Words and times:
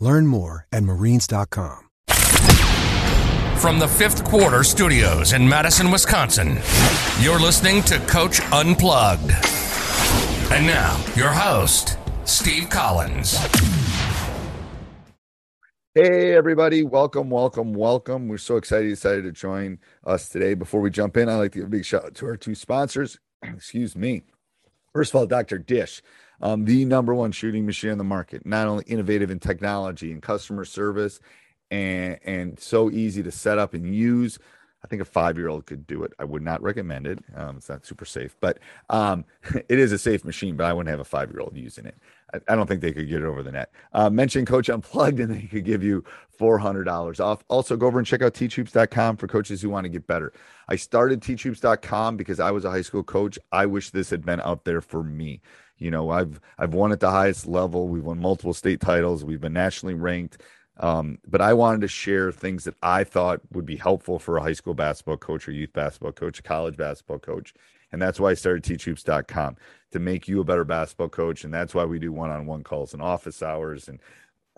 Learn 0.00 0.26
more 0.26 0.66
at 0.72 0.82
marines.com. 0.82 1.84
From 3.58 3.78
the 3.78 3.88
fifth 3.88 4.24
quarter 4.24 4.62
studios 4.62 5.32
in 5.32 5.48
Madison, 5.48 5.90
Wisconsin, 5.90 6.58
you're 7.20 7.40
listening 7.40 7.82
to 7.84 7.98
Coach 8.00 8.40
Unplugged. 8.52 9.32
And 10.52 10.66
now, 10.66 11.02
your 11.16 11.30
host, 11.30 11.98
Steve 12.26 12.68
Collins. 12.68 13.38
Hey, 15.94 16.34
everybody. 16.34 16.82
Welcome, 16.84 17.30
welcome, 17.30 17.72
welcome. 17.72 18.28
We're 18.28 18.36
so 18.36 18.56
excited 18.56 18.84
you 18.84 18.90
decided 18.90 19.24
to 19.24 19.32
join 19.32 19.78
us 20.04 20.28
today. 20.28 20.52
Before 20.52 20.82
we 20.82 20.90
jump 20.90 21.16
in, 21.16 21.28
I'd 21.30 21.36
like 21.36 21.52
to 21.52 21.60
give 21.60 21.68
a 21.68 21.70
big 21.70 21.86
shout 21.86 22.04
out 22.04 22.14
to 22.16 22.26
our 22.26 22.36
two 22.36 22.54
sponsors. 22.54 23.18
Excuse 23.42 23.96
me. 23.96 24.22
First 24.92 25.12
of 25.12 25.16
all, 25.16 25.26
Dr. 25.26 25.58
Dish, 25.58 26.02
um, 26.40 26.64
the 26.64 26.84
number 26.84 27.14
one 27.14 27.32
shooting 27.32 27.66
machine 27.66 27.90
in 27.90 27.98
the 27.98 28.04
market, 28.04 28.44
not 28.46 28.66
only 28.66 28.84
innovative 28.86 29.30
in 29.30 29.38
technology 29.38 30.12
and 30.12 30.22
customer 30.22 30.64
service 30.64 31.20
and 31.70 32.18
and 32.24 32.60
so 32.60 32.90
easy 32.90 33.22
to 33.22 33.30
set 33.30 33.58
up 33.58 33.74
and 33.74 33.94
use. 33.94 34.38
I 34.84 34.88
think 34.88 35.02
a 35.02 35.06
five 35.06 35.36
year 35.36 35.48
old 35.48 35.66
could 35.66 35.86
do 35.86 36.04
it. 36.04 36.12
I 36.18 36.24
would 36.24 36.42
not 36.42 36.62
recommend 36.62 37.08
it. 37.08 37.18
Um, 37.34 37.56
it's 37.56 37.68
not 37.68 37.84
super 37.84 38.04
safe, 38.04 38.36
but 38.40 38.60
um, 38.88 39.24
it 39.68 39.78
is 39.78 39.90
a 39.90 39.98
safe 39.98 40.24
machine. 40.24 40.56
But 40.56 40.66
I 40.66 40.72
wouldn't 40.72 40.90
have 40.90 41.00
a 41.00 41.04
five 41.04 41.30
year 41.30 41.40
old 41.40 41.56
using 41.56 41.86
it. 41.86 41.96
I, 42.32 42.38
I, 42.48 42.54
don't 42.54 42.68
think 42.68 42.82
they 42.82 42.92
could 42.92 43.08
get 43.08 43.22
it 43.22 43.24
over 43.24 43.42
the 43.42 43.50
net. 43.50 43.72
Uh, 43.92 44.10
mention 44.10 44.44
Coach 44.44 44.68
Unplugged, 44.68 45.18
and 45.18 45.34
they 45.34 45.42
could 45.42 45.64
give 45.64 45.82
you 45.82 46.04
four 46.28 46.58
hundred 46.58 46.84
dollars 46.84 47.18
off. 47.18 47.42
Also, 47.48 47.76
go 47.76 47.86
over 47.86 47.98
and 47.98 48.06
check 48.06 48.22
out 48.22 48.34
teachhoops.com 48.34 49.16
for 49.16 49.26
coaches 49.26 49.60
who 49.60 49.70
want 49.70 49.84
to 49.86 49.88
get 49.88 50.06
better. 50.06 50.32
I 50.68 50.76
started 50.76 51.20
teachhoops.com 51.20 52.16
because 52.16 52.38
I 52.38 52.52
was 52.52 52.64
a 52.64 52.70
high 52.70 52.82
school 52.82 53.02
coach. 53.02 53.40
I 53.50 53.66
wish 53.66 53.90
this 53.90 54.10
had 54.10 54.24
been 54.24 54.40
out 54.40 54.64
there 54.64 54.80
for 54.80 55.02
me. 55.02 55.40
You 55.78 55.90
know, 55.90 56.10
I've 56.10 56.40
I've 56.58 56.74
won 56.74 56.92
at 56.92 57.00
the 57.00 57.10
highest 57.10 57.46
level. 57.46 57.88
We've 57.88 58.04
won 58.04 58.18
multiple 58.18 58.54
state 58.54 58.80
titles. 58.80 59.24
We've 59.24 59.40
been 59.40 59.52
nationally 59.52 59.94
ranked. 59.94 60.42
Um, 60.78 61.18
but 61.26 61.40
I 61.40 61.54
wanted 61.54 61.80
to 61.82 61.88
share 61.88 62.30
things 62.32 62.64
that 62.64 62.74
I 62.82 63.04
thought 63.04 63.40
would 63.52 63.64
be 63.64 63.76
helpful 63.76 64.18
for 64.18 64.36
a 64.36 64.42
high 64.42 64.52
school 64.52 64.74
basketball 64.74 65.16
coach 65.16 65.48
or 65.48 65.52
youth 65.52 65.72
basketball 65.72 66.12
coach, 66.12 66.38
a 66.38 66.42
college 66.42 66.76
basketball 66.76 67.18
coach. 67.18 67.54
And 67.92 68.02
that's 68.02 68.20
why 68.20 68.30
I 68.30 68.34
started 68.34 68.62
teachhoops.com 68.62 69.56
to 69.92 69.98
make 69.98 70.28
you 70.28 70.40
a 70.40 70.44
better 70.44 70.64
basketball 70.64 71.08
coach. 71.08 71.44
And 71.44 71.54
that's 71.54 71.74
why 71.74 71.84
we 71.84 71.98
do 71.98 72.12
one 72.12 72.30
on 72.30 72.46
one 72.46 72.62
calls 72.62 72.92
and 72.92 73.00
office 73.00 73.42
hours 73.42 73.88
and 73.88 74.00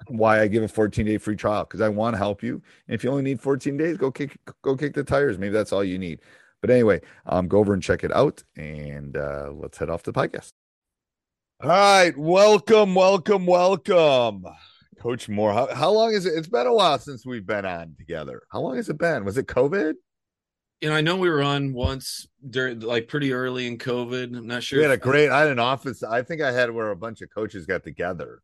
why 0.06 0.40
I 0.40 0.48
give 0.48 0.62
a 0.62 0.68
14 0.68 1.06
day 1.06 1.18
free 1.18 1.36
trial 1.36 1.64
because 1.64 1.80
I 1.80 1.88
want 1.88 2.14
to 2.14 2.18
help 2.18 2.42
you. 2.42 2.62
And 2.86 2.94
if 2.94 3.04
you 3.04 3.10
only 3.10 3.22
need 3.22 3.40
14 3.40 3.76
days, 3.76 3.96
go 3.96 4.10
kick 4.10 4.38
go 4.62 4.76
kick 4.76 4.94
the 4.94 5.04
tires. 5.04 5.38
Maybe 5.38 5.52
that's 5.52 5.72
all 5.72 5.84
you 5.84 5.98
need. 5.98 6.20
But 6.60 6.70
anyway, 6.70 7.00
um, 7.26 7.46
go 7.46 7.58
over 7.58 7.72
and 7.72 7.82
check 7.82 8.02
it 8.02 8.12
out, 8.12 8.42
and 8.56 9.16
uh, 9.16 9.52
let's 9.52 9.78
head 9.78 9.90
off 9.90 10.02
to 10.04 10.12
the 10.12 10.20
podcast. 10.20 10.52
All 11.60 11.70
right, 11.70 12.16
welcome, 12.16 12.94
welcome, 12.94 13.44
welcome. 13.44 14.44
Coach 15.00 15.28
Moore, 15.28 15.52
how, 15.52 15.74
how 15.74 15.90
long 15.90 16.12
is 16.12 16.24
it? 16.24 16.34
It's 16.34 16.46
been 16.46 16.68
a 16.68 16.72
while 16.72 17.00
since 17.00 17.26
we've 17.26 17.44
been 17.44 17.66
on 17.66 17.96
together. 17.98 18.42
How 18.52 18.60
long 18.60 18.76
has 18.76 18.88
it 18.88 18.96
been? 18.96 19.24
Was 19.24 19.38
it 19.38 19.48
COVID? 19.48 19.94
You 20.80 20.88
know, 20.88 20.94
I 20.94 21.00
know 21.00 21.16
we 21.16 21.28
were 21.28 21.42
on 21.42 21.72
once 21.72 22.28
during 22.48 22.78
like 22.78 23.08
pretty 23.08 23.32
early 23.32 23.66
in 23.66 23.76
COVID. 23.76 24.36
I'm 24.36 24.46
not 24.46 24.62
sure. 24.62 24.78
We 24.78 24.84
had 24.84 24.92
a 24.92 24.96
great. 24.98 25.30
I 25.30 25.40
had 25.40 25.48
an 25.48 25.58
office. 25.58 26.04
I 26.04 26.22
think 26.22 26.42
I 26.42 26.52
had 26.52 26.70
where 26.70 26.92
a 26.92 26.96
bunch 26.96 27.22
of 27.22 27.30
coaches 27.34 27.66
got 27.66 27.82
together. 27.82 28.40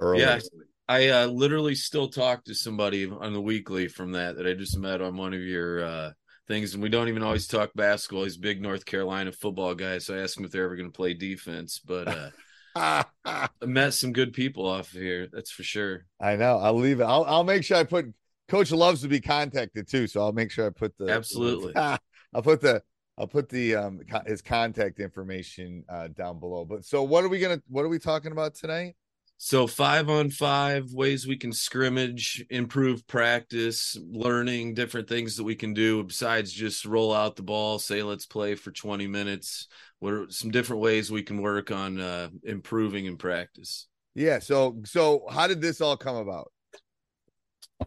Early. 0.00 0.22
Yeah, 0.22 0.40
I 0.88 1.10
uh, 1.10 1.26
literally 1.26 1.76
still 1.76 2.08
talk 2.08 2.42
to 2.46 2.54
somebody 2.54 3.08
on 3.08 3.32
the 3.32 3.40
weekly 3.40 3.86
from 3.86 4.10
that 4.12 4.38
that 4.38 4.46
I 4.48 4.54
just 4.54 4.76
met 4.76 5.00
on 5.00 5.16
one 5.16 5.34
of 5.34 5.40
your 5.40 5.84
uh, 5.84 6.10
things, 6.48 6.74
and 6.74 6.82
we 6.82 6.88
don't 6.88 7.08
even 7.08 7.22
always 7.22 7.46
talk 7.46 7.70
basketball. 7.74 8.24
He's 8.24 8.36
big 8.36 8.60
North 8.60 8.84
Carolina 8.84 9.30
football 9.32 9.74
guy, 9.74 9.98
so 9.98 10.16
I 10.16 10.22
asked 10.22 10.38
him 10.38 10.44
if 10.44 10.50
they're 10.50 10.64
ever 10.64 10.76
going 10.76 10.90
to 10.90 10.96
play 10.96 11.14
defense, 11.14 11.80
but. 11.84 12.08
uh 12.08 12.30
I 12.78 13.48
met 13.64 13.94
some 13.94 14.12
good 14.12 14.32
people 14.32 14.66
off 14.66 14.94
of 14.94 15.00
here. 15.00 15.28
That's 15.32 15.50
for 15.50 15.64
sure. 15.64 16.04
I 16.20 16.36
know. 16.36 16.58
I'll 16.58 16.74
leave 16.74 17.00
it. 17.00 17.04
I'll, 17.04 17.24
I'll 17.24 17.44
make 17.44 17.64
sure 17.64 17.76
I 17.76 17.84
put. 17.84 18.06
Coach 18.46 18.70
loves 18.70 19.02
to 19.02 19.08
be 19.08 19.20
contacted 19.20 19.88
too, 19.88 20.06
so 20.06 20.20
I'll 20.20 20.32
make 20.32 20.50
sure 20.50 20.66
I 20.66 20.70
put 20.70 20.96
the 20.96 21.10
absolutely. 21.10 21.74
I'll 21.76 22.42
put 22.42 22.60
the 22.60 22.82
I'll 23.18 23.26
put 23.26 23.48
the 23.48 23.74
um 23.74 24.00
his 24.26 24.40
contact 24.42 25.00
information 25.00 25.84
uh, 25.88 26.08
down 26.08 26.38
below. 26.38 26.64
But 26.64 26.84
so 26.84 27.02
what 27.02 27.24
are 27.24 27.28
we 27.28 27.40
gonna 27.40 27.60
what 27.68 27.84
are 27.84 27.88
we 27.88 27.98
talking 27.98 28.32
about 28.32 28.54
tonight? 28.54 28.94
So 29.40 29.68
five 29.68 30.10
on 30.10 30.30
five 30.30 30.92
ways 30.92 31.24
we 31.24 31.36
can 31.36 31.52
scrimmage, 31.52 32.44
improve 32.50 33.06
practice, 33.06 33.96
learning 34.10 34.74
different 34.74 35.08
things 35.08 35.36
that 35.36 35.44
we 35.44 35.54
can 35.54 35.74
do 35.74 36.02
besides 36.02 36.52
just 36.52 36.84
roll 36.84 37.14
out 37.14 37.36
the 37.36 37.44
ball, 37.44 37.78
say 37.78 38.02
let's 38.02 38.26
play 38.26 38.56
for 38.56 38.72
20 38.72 39.06
minutes. 39.06 39.68
What 40.00 40.12
are 40.12 40.26
some 40.28 40.50
different 40.50 40.82
ways 40.82 41.12
we 41.12 41.22
can 41.22 41.40
work 41.40 41.70
on 41.70 42.00
uh, 42.00 42.30
improving 42.42 43.06
in 43.06 43.16
practice? 43.16 43.86
Yeah 44.16 44.40
so 44.40 44.80
so 44.84 45.24
how 45.30 45.46
did 45.46 45.60
this 45.60 45.80
all 45.80 45.96
come 45.96 46.16
about? 46.16 46.50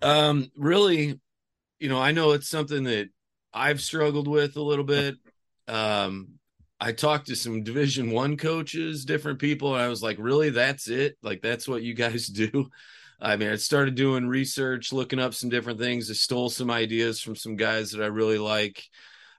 Um 0.02 0.50
really 0.56 1.20
you 1.80 1.90
know 1.90 2.00
i 2.00 2.12
know 2.12 2.32
it's 2.32 2.48
something 2.48 2.86
that 2.86 3.10
i've 3.54 3.82
struggled 3.82 4.30
with 4.30 4.56
a 4.56 4.62
little 4.62 4.86
bit. 4.86 5.16
Um 5.68 6.40
i 6.82 6.92
talked 6.92 7.28
to 7.28 7.36
some 7.36 7.64
division 7.64 8.12
one 8.12 8.36
coaches 8.36 9.06
different 9.06 9.40
people 9.40 9.74
and 9.74 9.84
i 9.84 9.88
was 9.88 10.04
like 10.04 10.18
really? 10.20 10.50
That's 10.50 10.90
it? 10.90 11.18
Like 11.22 11.42
that's 11.42 11.68
what 11.68 11.84
you 11.84 11.94
guys 11.94 12.28
do? 12.44 12.70
I 13.22 13.38
mean 13.38 13.50
i 13.50 13.56
started 13.56 13.96
doing 13.96 14.28
research 14.28 14.92
looking 14.92 15.20
up 15.20 15.34
some 15.34 15.50
different 15.50 15.80
things. 15.80 16.10
I 16.12 16.14
stole 16.14 16.50
some 16.50 16.70
ideas 16.70 17.22
from 17.22 17.36
some 17.36 17.56
guys 17.56 17.92
that 17.92 18.04
i 18.04 18.08
really 18.08 18.40
like. 18.40 18.84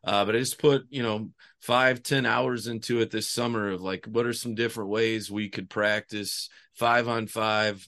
Uh, 0.05 0.25
but 0.25 0.34
I 0.34 0.38
just 0.40 0.58
put, 0.58 0.84
you 0.90 1.02
know, 1.02 1.31
five, 1.61 2.02
ten 2.02 2.26
hours 2.26 2.67
into 2.67 3.00
it 3.00 3.12
this 3.12 3.28
summer 3.28 3.70
of 3.70 3.82
like, 3.82 4.05
what 4.06 4.26
are 4.26 4.32
some 4.32 4.56
different 4.56 4.90
ways 4.90 5.31
we 5.31 5.49
could 5.49 5.70
practice 5.70 6.49
five 6.75 7.06
on 7.06 7.28
five 7.28 7.87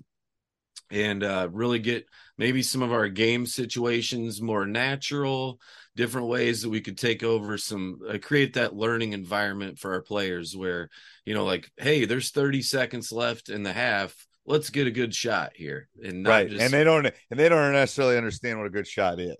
and 0.90 1.22
uh, 1.22 1.48
really 1.52 1.78
get 1.78 2.06
maybe 2.38 2.62
some 2.62 2.82
of 2.82 2.92
our 2.92 3.08
game 3.08 3.46
situations 3.46 4.42
more 4.42 4.66
natural, 4.66 5.60
different 5.96 6.28
ways 6.28 6.62
that 6.62 6.70
we 6.70 6.80
could 6.80 6.98
take 6.98 7.22
over 7.22 7.56
some, 7.58 7.98
uh, 8.08 8.18
create 8.20 8.54
that 8.54 8.74
learning 8.74 9.12
environment 9.12 9.78
for 9.78 9.92
our 9.92 10.02
players 10.02 10.56
where, 10.56 10.88
you 11.24 11.34
know, 11.34 11.44
like, 11.44 11.70
hey, 11.76 12.04
there's 12.04 12.30
30 12.30 12.62
seconds 12.62 13.12
left 13.12 13.48
in 13.48 13.62
the 13.62 13.72
half 13.72 14.14
let's 14.46 14.68
get 14.68 14.86
a 14.86 14.90
good 14.90 15.14
shot 15.14 15.52
here 15.54 15.88
and 16.02 16.26
right 16.26 16.50
just... 16.50 16.60
and 16.60 16.70
they 16.70 16.84
don't 16.84 17.06
and 17.06 17.40
they 17.40 17.48
don't 17.48 17.72
necessarily 17.72 18.14
understand 18.14 18.58
what 18.58 18.66
a 18.66 18.70
good 18.70 18.86
shot 18.86 19.18
is 19.18 19.34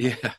yeah 0.00 0.32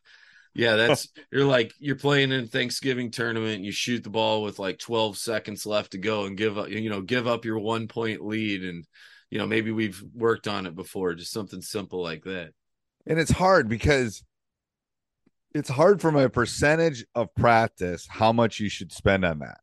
yeah, 0.56 0.76
that's 0.76 1.08
you're 1.32 1.46
like 1.46 1.74
you're 1.80 1.96
playing 1.96 2.32
in 2.32 2.48
Thanksgiving 2.48 3.10
tournament. 3.10 3.64
You 3.64 3.72
shoot 3.72 4.04
the 4.04 4.12
ball 4.12 4.44
with 4.44 4.60
like 4.60 4.78
12 4.78 5.18
seconds 5.18 5.66
left 5.66 5.92
to 5.92 5.98
go, 5.98 6.26
and 6.26 6.38
give 6.38 6.58
up 6.58 6.70
you 6.70 6.90
know 6.90 7.02
give 7.02 7.28
up 7.28 7.44
your 7.44 7.60
one 7.60 7.88
point 7.88 8.24
lead, 8.24 8.64
and 8.64 8.86
you 9.34 9.40
know, 9.40 9.48
maybe 9.48 9.72
we've 9.72 10.00
worked 10.14 10.48
on 10.48 10.68
it 10.68 10.76
before, 10.76 11.16
just 11.16 11.32
something 11.32 11.60
simple 11.60 12.04
like 12.04 12.24
that. 12.26 12.52
And 13.08 13.18
it's 13.18 13.32
hard 13.32 13.68
because 13.68 14.24
it's 15.56 15.70
hard 15.70 16.02
from 16.02 16.16
a 16.16 16.30
percentage 16.30 17.04
of 17.16 17.34
practice 17.34 18.06
how 18.08 18.32
much 18.32 18.60
you 18.60 18.70
should 18.70 18.92
spend 18.92 19.26
on 19.26 19.40
that. 19.40 19.58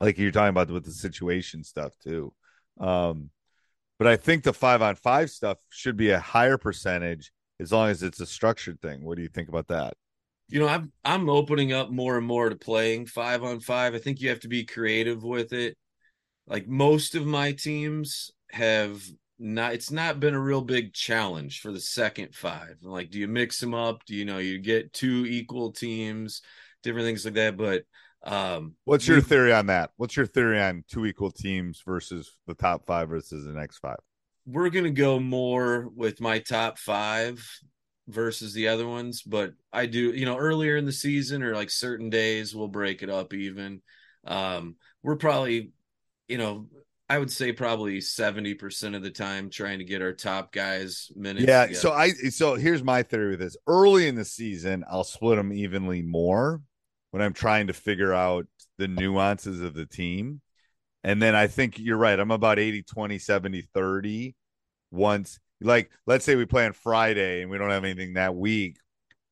Like 0.00 0.18
you're 0.18 0.30
talking 0.30 0.50
about 0.50 0.70
with 0.70 0.84
the 0.84 0.92
situation 0.92 1.64
stuff 1.64 1.94
too. 2.00 2.32
Um, 2.78 3.30
but 3.98 4.06
I 4.06 4.14
think 4.14 4.44
the 4.44 4.52
five 4.52 4.82
on 4.82 4.94
five 4.94 5.30
stuff 5.30 5.58
should 5.70 5.96
be 5.96 6.10
a 6.10 6.20
higher 6.20 6.56
percentage 6.56 7.32
as 7.58 7.72
long 7.72 7.88
as 7.88 8.04
it's 8.04 8.20
a 8.20 8.26
structured 8.26 8.80
thing. 8.80 9.04
What 9.04 9.16
do 9.16 9.22
you 9.22 9.28
think 9.28 9.48
about 9.48 9.66
that? 9.66 9.94
You 10.46 10.60
know, 10.60 10.68
I'm 10.68 10.92
I'm 11.04 11.28
opening 11.28 11.72
up 11.72 11.90
more 11.90 12.16
and 12.16 12.26
more 12.26 12.48
to 12.48 12.54
playing 12.54 13.06
five 13.06 13.42
on 13.42 13.58
five. 13.58 13.96
I 13.96 13.98
think 13.98 14.20
you 14.20 14.28
have 14.28 14.40
to 14.40 14.48
be 14.48 14.64
creative 14.64 15.24
with 15.24 15.52
it. 15.52 15.76
Like 16.46 16.68
most 16.68 17.16
of 17.16 17.26
my 17.26 17.50
teams 17.50 18.30
have 18.52 19.02
not 19.38 19.72
it's 19.72 19.90
not 19.90 20.20
been 20.20 20.34
a 20.34 20.40
real 20.40 20.60
big 20.60 20.92
challenge 20.92 21.60
for 21.60 21.72
the 21.72 21.80
second 21.80 22.34
five. 22.34 22.76
Like, 22.82 23.10
do 23.10 23.18
you 23.18 23.26
mix 23.26 23.58
them 23.58 23.74
up? 23.74 24.04
Do 24.04 24.14
you 24.14 24.24
know 24.24 24.38
you 24.38 24.58
get 24.58 24.92
two 24.92 25.26
equal 25.26 25.72
teams, 25.72 26.42
different 26.82 27.06
things 27.06 27.24
like 27.24 27.34
that? 27.34 27.56
But 27.56 27.84
um 28.22 28.74
what's 28.84 29.08
your 29.08 29.22
theory 29.22 29.52
on 29.52 29.66
that? 29.66 29.92
What's 29.96 30.14
your 30.14 30.26
theory 30.26 30.60
on 30.60 30.84
two 30.90 31.06
equal 31.06 31.30
teams 31.30 31.82
versus 31.86 32.36
the 32.46 32.54
top 32.54 32.86
five 32.86 33.08
versus 33.08 33.44
the 33.44 33.52
next 33.52 33.78
five? 33.78 33.96
We're 34.46 34.70
gonna 34.70 34.90
go 34.90 35.18
more 35.18 35.88
with 35.94 36.20
my 36.20 36.38
top 36.40 36.78
five 36.78 37.42
versus 38.08 38.52
the 38.52 38.68
other 38.68 38.86
ones, 38.86 39.22
but 39.22 39.52
I 39.72 39.86
do, 39.86 40.10
you 40.10 40.26
know, 40.26 40.36
earlier 40.36 40.76
in 40.76 40.84
the 40.84 40.92
season 40.92 41.42
or 41.42 41.54
like 41.54 41.70
certain 41.70 42.10
days 42.10 42.54
we'll 42.54 42.68
break 42.68 43.02
it 43.02 43.08
up 43.08 43.32
even. 43.32 43.80
Um, 44.26 44.76
we're 45.02 45.16
probably, 45.16 45.72
you 46.28 46.36
know, 46.36 46.66
I 47.10 47.18
would 47.18 47.32
say 47.32 47.52
probably 47.52 47.98
70% 47.98 48.94
of 48.94 49.02
the 49.02 49.10
time 49.10 49.50
trying 49.50 49.80
to 49.80 49.84
get 49.84 50.00
our 50.00 50.12
top 50.12 50.52
guys 50.52 51.10
minutes. 51.16 51.44
Yeah. 51.44 51.62
Together. 51.62 51.80
So 51.80 51.92
I 51.92 52.12
so 52.12 52.54
here's 52.54 52.84
my 52.84 53.02
theory 53.02 53.30
with 53.30 53.40
this. 53.40 53.56
Early 53.66 54.06
in 54.06 54.14
the 54.14 54.24
season, 54.24 54.84
I'll 54.88 55.02
split 55.02 55.36
them 55.36 55.52
evenly 55.52 56.02
more 56.02 56.62
when 57.10 57.20
I'm 57.20 57.32
trying 57.32 57.66
to 57.66 57.72
figure 57.72 58.14
out 58.14 58.46
the 58.78 58.86
nuances 58.86 59.60
of 59.60 59.74
the 59.74 59.86
team. 59.86 60.40
And 61.02 61.20
then 61.20 61.34
I 61.34 61.48
think 61.48 61.80
you're 61.80 61.96
right. 61.96 62.18
I'm 62.18 62.30
about 62.30 62.60
80, 62.60 62.84
20, 62.84 63.18
70, 63.18 63.62
30 63.74 64.36
once 64.92 65.40
like 65.60 65.90
let's 66.06 66.24
say 66.24 66.36
we 66.36 66.46
play 66.46 66.64
on 66.64 66.72
Friday 66.72 67.42
and 67.42 67.50
we 67.50 67.58
don't 67.58 67.70
have 67.70 67.84
anything 67.84 68.14
that 68.14 68.36
week. 68.36 68.76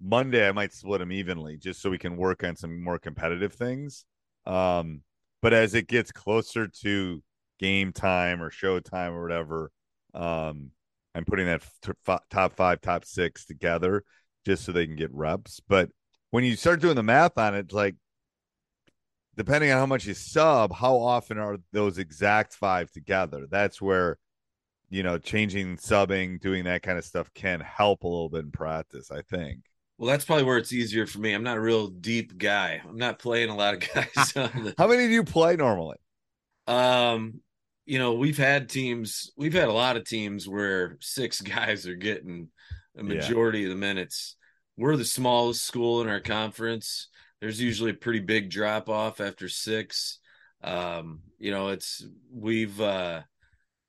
Monday 0.02 0.48
I 0.48 0.50
might 0.50 0.72
split 0.72 0.98
them 0.98 1.12
evenly 1.12 1.56
just 1.56 1.81
so 1.81 1.90
we 1.90 1.98
can 1.98 2.16
work 2.16 2.42
on 2.42 2.56
some 2.56 2.82
more 2.82 2.98
competitive 2.98 3.52
things. 3.52 4.04
Um, 4.46 5.02
but 5.42 5.52
as 5.52 5.74
it 5.74 5.86
gets 5.86 6.10
closer 6.10 6.66
to 6.82 7.22
game 7.58 7.93
time 7.93 8.43
or 8.43 8.50
show 8.50 8.81
time 8.81 9.12
or 9.12 9.22
whatever, 9.22 9.70
um, 10.14 10.70
I'm 11.14 11.25
putting 11.25 11.46
that 11.46 11.62
f- 12.06 12.20
top 12.31 12.55
five, 12.55 12.81
top 12.81 13.05
six 13.05 13.44
together 13.44 14.05
just 14.44 14.64
so 14.64 14.72
they 14.72 14.87
can 14.87 14.96
get 14.96 15.12
reps. 15.12 15.60
But 15.69 15.90
when 16.31 16.44
you 16.44 16.56
start 16.56 16.81
doing 16.81 16.96
the 16.96 17.02
math 17.02 17.37
on 17.38 17.55
it, 17.55 17.72
like 17.72 17.96
depending 19.37 19.70
on 19.70 19.78
how 19.78 19.87
much 19.87 20.06
you 20.06 20.14
sub, 20.14 20.72
how 20.72 20.96
often 20.96 21.38
are 21.38 21.58
those 21.72 21.99
exact 21.99 22.55
five 22.55 22.90
together? 22.90 23.46
That's 23.50 23.81
where 23.81 24.19
you 24.90 25.02
know, 25.02 25.19
changing 25.19 25.76
subbing, 25.76 26.40
doing 26.40 26.64
that 26.64 26.82
kind 26.82 26.99
of 26.99 27.05
stuff 27.05 27.32
can 27.34 27.60
help 27.60 28.05
a 28.05 28.08
little 28.08 28.28
bit 28.28 28.44
in 28.44 28.50
practice, 28.50 29.10
I 29.10 29.22
think. 29.22 29.60
Well, 29.99 30.08
that's 30.08 30.25
probably 30.25 30.44
where 30.44 30.58
it's 30.58 30.72
easier 30.72 31.06
for 31.06 31.19
me. 31.19 31.34
I'm 31.34 31.43
not 31.43 31.56
a 31.56 31.60
real 31.60 31.88
deep 31.88 32.38
guy. 32.38 32.81
I'm 32.88 32.96
not 32.96 33.19
playing 33.19 33.50
a 33.50 33.56
lot 33.56 33.75
of 33.75 33.81
guys. 33.94 34.32
The... 34.34 34.75
How 34.78 34.87
many 34.87 35.06
do 35.06 35.12
you 35.12 35.25
play 35.25 35.56
normally? 35.56 35.99
Um, 36.66 37.40
you 37.88 37.99
know, 37.99 38.12
we've 38.12 38.37
had 38.37 38.69
teams, 38.69 39.32
we've 39.38 39.55
had 39.55 39.69
a 39.69 39.73
lot 39.73 39.96
of 39.96 40.05
teams 40.05 40.46
where 40.46 40.99
six 41.00 41.40
guys 41.40 41.87
are 41.87 41.94
getting 41.94 42.49
a 42.99 43.02
majority 43.02 43.61
yeah. 43.61 43.64
of 43.64 43.70
the 43.70 43.76
minutes. 43.76 44.37
We're 44.76 44.96
the 44.96 45.06
smallest 45.06 45.64
school 45.64 46.02
in 46.02 46.08
our 46.08 46.20
conference. 46.20 47.08
There's 47.40 47.61
usually 47.61 47.93
a 47.93 47.94
pretty 47.94 48.20
big 48.20 48.50
drop 48.50 48.90
off 48.90 49.23
after 49.23 49.49
six. 49.49 50.19
Um, 50.62 51.20
you 51.38 51.50
know, 51.50 51.69
it's 51.69 52.05
we've 52.31 52.79
uh 52.79 53.23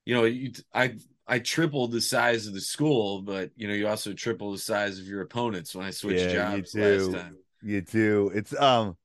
you 0.05 0.15
know, 0.15 0.23
you, 0.23 0.53
I 0.73 0.95
I 1.27 1.39
tripled 1.39 1.91
the 1.91 2.01
size 2.01 2.47
of 2.47 2.53
the 2.53 2.61
school, 2.61 3.21
but 3.21 3.51
you 3.57 3.67
know, 3.67 3.73
you 3.73 3.87
also 3.87 4.13
triple 4.13 4.53
the 4.53 4.59
size 4.59 4.97
of 4.97 5.07
your 5.07 5.21
opponents 5.21 5.75
when 5.75 5.85
I 5.85 5.91
switched 5.91 6.33
yeah, 6.33 6.55
jobs 6.55 6.73
last 6.73 7.11
time. 7.11 7.37
You 7.61 7.81
do. 7.81 8.31
It's 8.33 8.55
um 8.57 8.95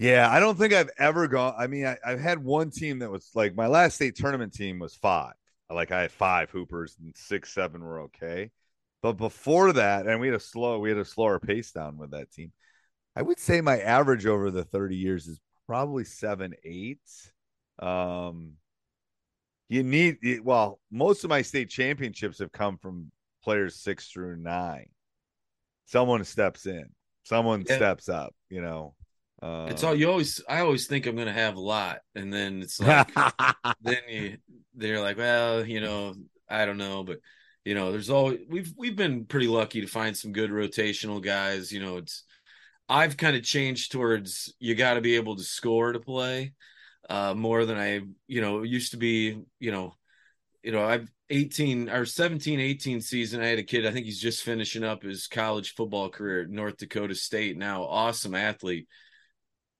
yeah, 0.00 0.30
I 0.30 0.40
don't 0.40 0.56
think 0.56 0.72
I've 0.72 0.88
ever 0.98 1.28
gone. 1.28 1.54
I 1.58 1.66
mean, 1.66 1.84
I, 1.84 1.96
have 2.04 2.20
had 2.20 2.42
one 2.42 2.70
team 2.70 3.00
that 3.00 3.10
was 3.10 3.30
like 3.34 3.54
my 3.54 3.66
last 3.66 3.96
state 3.96 4.16
tournament 4.16 4.54
team 4.54 4.78
was 4.78 4.94
five. 4.94 5.34
Like 5.68 5.92
I 5.92 6.00
had 6.00 6.10
five 6.10 6.50
hoopers 6.50 6.96
and 6.98 7.14
six, 7.14 7.52
seven 7.52 7.84
were 7.84 8.00
okay. 8.02 8.50
But 9.02 9.18
before 9.18 9.74
that, 9.74 10.06
and 10.06 10.18
we 10.18 10.28
had 10.28 10.36
a 10.36 10.40
slow, 10.40 10.78
we 10.78 10.88
had 10.88 10.98
a 10.98 11.04
slower 11.04 11.38
pace 11.38 11.70
down 11.72 11.98
with 11.98 12.12
that 12.12 12.32
team. 12.32 12.50
I 13.14 13.20
would 13.20 13.38
say 13.38 13.60
my 13.60 13.78
average 13.78 14.24
over 14.24 14.50
the 14.50 14.64
30 14.64 14.96
years 14.96 15.26
is 15.26 15.38
probably 15.66 16.04
seven, 16.04 16.54
eight. 16.64 17.00
Um, 17.78 18.54
you 19.68 19.82
need 19.82 20.18
well 20.42 20.80
most 20.90 21.24
of 21.24 21.30
my 21.30 21.42
state 21.42 21.68
championships 21.68 22.40
have 22.40 22.52
come 22.52 22.78
from 22.78 23.12
players 23.42 23.76
six 23.76 24.08
through 24.08 24.36
nine 24.36 24.86
someone 25.86 26.24
steps 26.24 26.66
in 26.66 26.86
someone 27.22 27.64
yeah. 27.66 27.76
steps 27.76 28.08
up 28.08 28.34
you 28.50 28.60
know 28.60 28.94
uh, 29.42 29.66
it's 29.70 29.82
all 29.82 29.94
you 29.94 30.10
always 30.10 30.42
i 30.48 30.60
always 30.60 30.86
think 30.86 31.06
i'm 31.06 31.16
gonna 31.16 31.32
have 31.32 31.56
a 31.56 31.60
lot 31.60 32.00
and 32.14 32.32
then 32.32 32.62
it's 32.62 32.80
like 32.80 33.08
then 33.82 33.98
you 34.08 34.36
they're 34.74 35.00
like 35.00 35.16
well 35.16 35.64
you 35.64 35.80
know 35.80 36.14
i 36.48 36.66
don't 36.66 36.78
know 36.78 37.02
but 37.02 37.18
you 37.64 37.74
know 37.74 37.92
there's 37.92 38.10
always 38.10 38.40
we've 38.48 38.72
we've 38.76 38.96
been 38.96 39.24
pretty 39.24 39.46
lucky 39.48 39.80
to 39.80 39.86
find 39.86 40.16
some 40.16 40.32
good 40.32 40.50
rotational 40.50 41.22
guys 41.22 41.72
you 41.72 41.80
know 41.80 41.96
it's 41.96 42.24
i've 42.88 43.16
kind 43.16 43.36
of 43.36 43.42
changed 43.42 43.92
towards 43.92 44.54
you 44.58 44.74
got 44.74 44.94
to 44.94 45.00
be 45.00 45.16
able 45.16 45.36
to 45.36 45.42
score 45.42 45.92
to 45.92 46.00
play 46.00 46.52
uh, 47.10 47.34
more 47.34 47.64
than 47.64 47.76
I, 47.76 48.02
you 48.28 48.40
know, 48.40 48.62
used 48.62 48.92
to 48.92 48.96
be, 48.96 49.42
you 49.58 49.72
know, 49.72 49.94
you 50.62 50.70
know, 50.70 50.84
I've 50.84 51.10
18 51.28 51.90
or 51.90 52.06
17, 52.06 52.60
18 52.60 53.00
season. 53.00 53.40
I 53.40 53.48
had 53.48 53.58
a 53.58 53.64
kid, 53.64 53.84
I 53.84 53.90
think 53.90 54.06
he's 54.06 54.20
just 54.20 54.44
finishing 54.44 54.84
up 54.84 55.02
his 55.02 55.26
college 55.26 55.74
football 55.74 56.08
career 56.08 56.42
at 56.42 56.50
North 56.50 56.76
Dakota 56.76 57.16
State 57.16 57.58
now. 57.58 57.82
Awesome 57.82 58.34
athlete. 58.34 58.86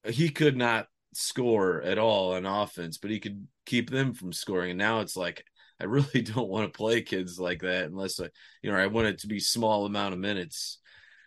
He 0.07 0.31
could 0.31 0.57
not 0.57 0.87
score 1.13 1.83
at 1.83 1.99
all 1.99 2.35
on 2.35 2.47
offense, 2.47 2.99
but 2.99 3.11
he 3.11 3.21
could 3.21 3.47
keep 3.67 3.91
them 3.91 4.15
from 4.15 4.33
scoring. 4.33 4.71
And 4.71 4.79
now 4.79 5.01
it's 5.01 5.17
like, 5.17 5.45
I 5.81 5.85
really 5.85 6.23
don't 6.23 6.49
want 6.49 6.73
to 6.73 6.77
play 6.77 7.03
kids 7.03 7.39
like 7.39 7.63
that 7.63 7.85
unless 7.85 8.21
I, 8.21 8.29
you 8.63 8.71
know, 8.71 8.77
I 8.77 8.87
want 8.87 9.09
it 9.09 9.19
to 9.21 9.27
be 9.27 9.41
small 9.41 9.87
amount 9.87 10.15
of 10.15 10.21
minutes. 10.21 10.79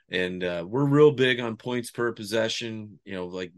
And 0.10 0.44
uh, 0.44 0.65
we're 0.68 0.86
real 0.86 1.12
big 1.12 1.39
on 1.39 1.58
points 1.58 1.92
per 1.92 2.12
possession. 2.12 3.00
You 3.06 3.15
know, 3.15 3.25
like 3.27 3.51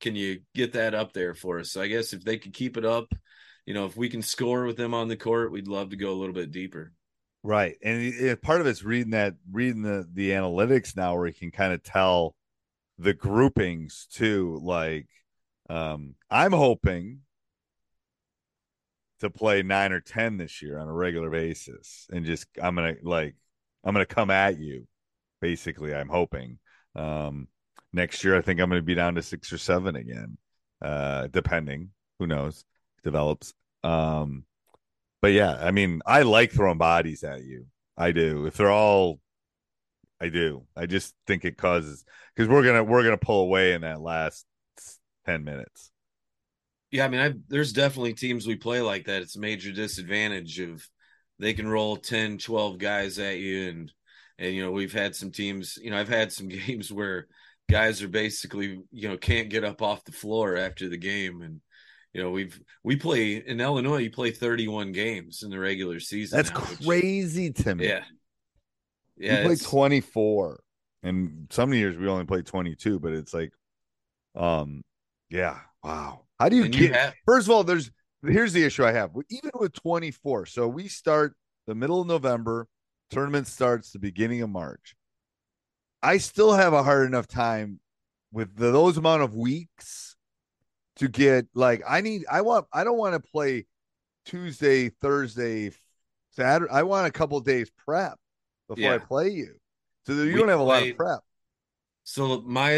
can 0.00 0.14
you 0.14 0.40
get 0.54 0.74
that 0.74 0.94
up 0.94 1.12
there 1.12 1.34
for 1.34 1.60
us? 1.60 1.72
So 1.72 1.80
I 1.80 1.88
guess 1.88 2.12
if 2.12 2.24
they 2.24 2.38
could 2.38 2.52
keep 2.52 2.76
it 2.76 2.84
up, 2.84 3.12
you 3.64 3.74
know, 3.74 3.86
if 3.86 3.96
we 3.96 4.08
can 4.08 4.22
score 4.22 4.64
with 4.64 4.76
them 4.76 4.94
on 4.94 5.08
the 5.08 5.16
court, 5.16 5.52
we'd 5.52 5.68
love 5.68 5.90
to 5.90 5.96
go 5.96 6.12
a 6.12 6.14
little 6.14 6.34
bit 6.34 6.50
deeper. 6.50 6.92
Right, 7.42 7.76
and 7.82 8.40
part 8.42 8.60
of 8.60 8.66
it's 8.66 8.82
reading 8.82 9.12
that, 9.12 9.34
reading 9.50 9.82
the 9.82 10.06
the 10.12 10.30
analytics 10.30 10.96
now, 10.96 11.16
where 11.16 11.28
you 11.28 11.32
can 11.32 11.52
kind 11.52 11.72
of 11.72 11.82
tell 11.82 12.34
the 12.98 13.14
groupings 13.14 14.06
too. 14.10 14.60
Like, 14.62 15.08
um, 15.68 16.14
I'm 16.30 16.52
hoping 16.52 17.20
to 19.20 19.30
play 19.30 19.62
nine 19.62 19.92
or 19.92 20.00
ten 20.00 20.36
this 20.36 20.62
year 20.62 20.78
on 20.78 20.88
a 20.88 20.92
regular 20.92 21.30
basis, 21.30 22.06
and 22.12 22.24
just 22.24 22.46
I'm 22.62 22.74
gonna 22.74 22.94
like 23.02 23.34
I'm 23.84 23.94
gonna 23.94 24.06
come 24.06 24.30
at 24.30 24.58
you. 24.58 24.86
Basically, 25.40 25.94
I'm 25.94 26.08
hoping. 26.08 26.58
Um, 26.94 27.48
next 27.92 28.24
year, 28.24 28.36
I 28.36 28.42
think 28.42 28.60
I'm 28.60 28.70
to 28.70 28.82
be 28.82 28.94
down 28.94 29.14
to 29.16 29.22
six 29.22 29.52
or 29.52 29.58
seven 29.58 29.96
again, 29.96 30.38
uh, 30.82 31.26
depending. 31.28 31.90
Who 32.18 32.26
knows? 32.26 32.64
Develops. 33.04 33.52
Um, 33.84 34.44
but 35.20 35.32
yeah, 35.32 35.56
I 35.60 35.70
mean, 35.70 36.02
I 36.06 36.22
like 36.22 36.52
throwing 36.52 36.78
bodies 36.78 37.24
at 37.24 37.44
you. 37.44 37.66
I 37.96 38.12
do. 38.12 38.46
If 38.46 38.56
they're 38.56 38.70
all, 38.70 39.20
I 40.20 40.28
do. 40.28 40.64
I 40.76 40.86
just 40.86 41.14
think 41.26 41.44
it 41.44 41.56
causes 41.56 42.04
because 42.34 42.48
we're 42.48 42.64
gonna 42.64 42.84
we're 42.84 43.02
gonna 43.02 43.16
pull 43.16 43.42
away 43.42 43.74
in 43.74 43.82
that 43.82 44.00
last 44.00 44.46
ten 45.24 45.44
minutes. 45.44 45.90
Yeah, 46.90 47.04
I 47.04 47.08
mean, 47.08 47.20
I, 47.20 47.34
there's 47.48 47.72
definitely 47.72 48.14
teams 48.14 48.46
we 48.46 48.56
play 48.56 48.80
like 48.80 49.06
that. 49.06 49.22
It's 49.22 49.36
a 49.36 49.40
major 49.40 49.72
disadvantage 49.72 50.60
of 50.60 50.88
they 51.38 51.52
can 51.52 51.68
roll 51.68 51.96
10, 51.96 52.38
12 52.38 52.78
guys 52.78 53.18
at 53.18 53.38
you, 53.38 53.68
and 53.68 53.92
and 54.38 54.54
you 54.54 54.64
know 54.64 54.70
we've 54.70 54.92
had 54.92 55.14
some 55.14 55.30
teams. 55.30 55.78
You 55.82 55.90
know, 55.90 55.98
I've 55.98 56.08
had 56.08 56.32
some 56.32 56.48
games 56.66 56.90
where 56.90 57.26
guys 57.68 58.02
are 58.02 58.08
basically 58.08 58.80
you 58.92 59.08
know 59.08 59.16
can't 59.16 59.50
get 59.50 59.64
up 59.64 59.82
off 59.82 60.04
the 60.04 60.12
floor 60.12 60.56
after 60.56 60.88
the 60.88 60.96
game 60.96 61.42
and 61.42 61.60
you 62.12 62.22
know 62.22 62.30
we've 62.30 62.60
we 62.84 62.96
play 62.96 63.36
in 63.36 63.60
illinois 63.60 63.98
you 63.98 64.10
play 64.10 64.30
31 64.30 64.92
games 64.92 65.42
in 65.42 65.50
the 65.50 65.58
regular 65.58 65.98
season 65.98 66.36
that's 66.36 66.50
now, 66.50 66.60
crazy 66.60 67.48
which, 67.48 67.64
to 67.64 67.74
me 67.74 67.88
yeah 67.88 68.04
yeah 69.16 69.40
we 69.40 69.54
play 69.54 69.56
24 69.56 70.60
and 71.02 71.46
some 71.50 71.72
years 71.72 71.96
we 71.96 72.08
only 72.08 72.24
play 72.24 72.42
22 72.42 72.98
but 72.98 73.12
it's 73.12 73.32
like 73.32 73.52
um 74.34 74.82
yeah 75.30 75.58
wow 75.82 76.20
how 76.38 76.48
do 76.48 76.56
you 76.56 76.68
get 76.68 76.80
you 76.80 76.92
have, 76.92 77.14
first 77.24 77.46
of 77.46 77.54
all 77.54 77.64
there's 77.64 77.90
here's 78.28 78.52
the 78.52 78.64
issue 78.64 78.84
I 78.84 78.92
have. 78.92 79.10
Even 79.30 79.50
with 79.54 79.72
24, 79.72 80.46
so 80.46 80.68
we 80.68 80.88
start 80.88 81.34
the 81.66 81.74
middle 81.74 82.00
of 82.00 82.06
November, 82.06 82.68
tournament 83.10 83.46
starts 83.46 83.90
the 83.90 83.98
beginning 83.98 84.42
of 84.42 84.50
March. 84.50 84.94
I 86.02 86.18
still 86.18 86.52
have 86.52 86.72
a 86.72 86.82
hard 86.82 87.06
enough 87.06 87.26
time 87.26 87.80
with 88.32 88.56
the, 88.56 88.70
those 88.70 88.96
amount 88.96 89.22
of 89.22 89.34
weeks 89.34 90.16
to 90.96 91.08
get 91.08 91.46
like 91.54 91.82
I 91.86 92.00
need 92.00 92.24
I 92.30 92.42
want 92.42 92.66
I 92.72 92.84
don't 92.84 92.98
want 92.98 93.14
to 93.14 93.30
play 93.30 93.66
Tuesday, 94.24 94.88
Thursday, 94.88 95.72
Saturday. 96.30 96.72
I 96.72 96.82
want 96.84 97.06
a 97.06 97.10
couple 97.10 97.38
days 97.40 97.70
prep 97.84 98.18
before 98.68 98.82
yeah. 98.82 98.94
I 98.94 98.98
play 98.98 99.28
you. 99.28 99.54
So 100.06 100.12
you 100.12 100.32
we 100.32 100.38
don't 100.38 100.48
have 100.48 100.60
a 100.60 100.64
played, 100.64 100.82
lot 100.82 100.90
of 100.90 100.96
prep. 100.96 101.20
So 102.04 102.40
my 102.42 102.70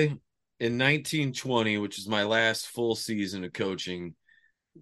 in 0.61 0.77
1920, 0.77 1.79
which 1.79 1.99
is 1.99 2.09
my 2.09 2.25
last 2.25 2.69
full 2.69 2.95
season 2.95 3.45
of 3.45 3.53
coaching, 3.53 4.15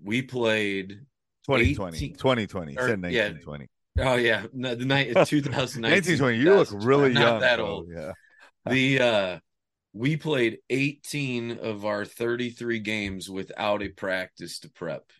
we 0.02 0.22
played 0.22 1.00
2020. 1.46 1.96
18, 1.96 2.12
2020. 2.14 2.72
Or, 2.72 2.88
said 2.88 3.02
1920. 3.02 3.68
Yeah. 3.96 4.10
Oh 4.10 4.14
yeah, 4.14 4.46
no, 4.52 4.74
the 4.74 4.84
night 4.84 5.06
2019. 5.26 5.82
1920. 5.82 6.38
You 6.38 6.54
look 6.54 6.68
really 6.72 7.12
young. 7.12 7.22
Not 7.22 7.40
that 7.40 7.60
old. 7.60 7.88
Yeah. 7.94 8.12
The 8.68 9.00
uh 9.00 9.38
we 9.92 10.16
played 10.16 10.58
18 10.68 11.58
of 11.58 11.86
our 11.86 12.04
33 12.04 12.80
games 12.80 13.30
without 13.30 13.82
a 13.82 13.88
practice 13.88 14.58
to 14.60 14.70
prep. 14.70 15.10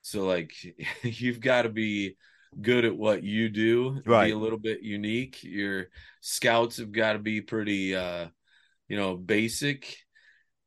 So 0.00 0.24
like 0.24 0.52
you've 1.02 1.40
got 1.40 1.62
to 1.62 1.68
be 1.68 2.16
good 2.60 2.84
at 2.84 2.96
what 2.96 3.22
you 3.22 3.48
do, 3.48 4.00
right. 4.06 4.26
be 4.26 4.32
a 4.32 4.38
little 4.38 4.58
bit 4.58 4.82
unique. 4.82 5.42
Your 5.42 5.88
scouts 6.20 6.78
have 6.78 6.92
got 6.92 7.14
to 7.14 7.18
be 7.18 7.40
pretty 7.40 7.94
uh 7.94 8.28
you 8.88 8.96
know, 8.96 9.16
basic. 9.16 9.96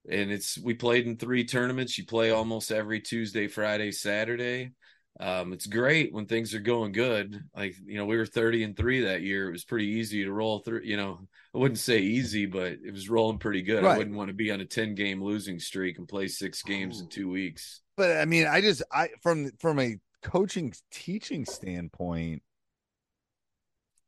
And 0.09 0.31
it's 0.31 0.57
we 0.57 0.73
played 0.73 1.05
in 1.05 1.17
three 1.17 1.45
tournaments. 1.45 1.97
You 1.97 2.05
play 2.05 2.31
almost 2.31 2.71
every 2.71 2.99
Tuesday, 2.99 3.47
Friday, 3.47 3.91
Saturday. 3.91 4.71
Um, 5.19 5.51
it's 5.51 5.67
great 5.67 6.13
when 6.13 6.27
things 6.27 6.55
are 6.55 6.59
going 6.59 6.93
good. 6.93 7.43
Like, 7.55 7.75
you 7.85 7.97
know, 7.97 8.05
we 8.05 8.15
were 8.15 8.25
30 8.25 8.63
and 8.63 8.77
three 8.77 9.01
that 9.01 9.21
year. 9.21 9.49
It 9.49 9.51
was 9.51 9.65
pretty 9.65 9.87
easy 9.87 10.23
to 10.23 10.31
roll 10.31 10.59
through, 10.59 10.83
you 10.85 10.95
know, 10.95 11.19
I 11.53 11.57
wouldn't 11.57 11.79
say 11.79 11.99
easy, 11.99 12.45
but 12.45 12.77
it 12.85 12.91
was 12.91 13.09
rolling 13.09 13.37
pretty 13.37 13.61
good. 13.61 13.83
Right. 13.83 13.95
I 13.95 13.97
wouldn't 13.97 14.15
want 14.15 14.29
to 14.29 14.33
be 14.33 14.49
on 14.49 14.61
a 14.61 14.65
10 14.65 14.95
game 14.95 15.21
losing 15.21 15.59
streak 15.59 15.97
and 15.97 16.07
play 16.07 16.29
six 16.29 16.63
games 16.63 17.01
in 17.01 17.09
two 17.09 17.29
weeks. 17.29 17.81
But 17.97 18.15
I 18.15 18.23
mean, 18.23 18.47
I 18.47 18.61
just, 18.61 18.81
I, 18.93 19.09
from, 19.21 19.51
from 19.59 19.79
a 19.79 19.97
coaching 20.21 20.73
teaching 20.91 21.45
standpoint, 21.45 22.41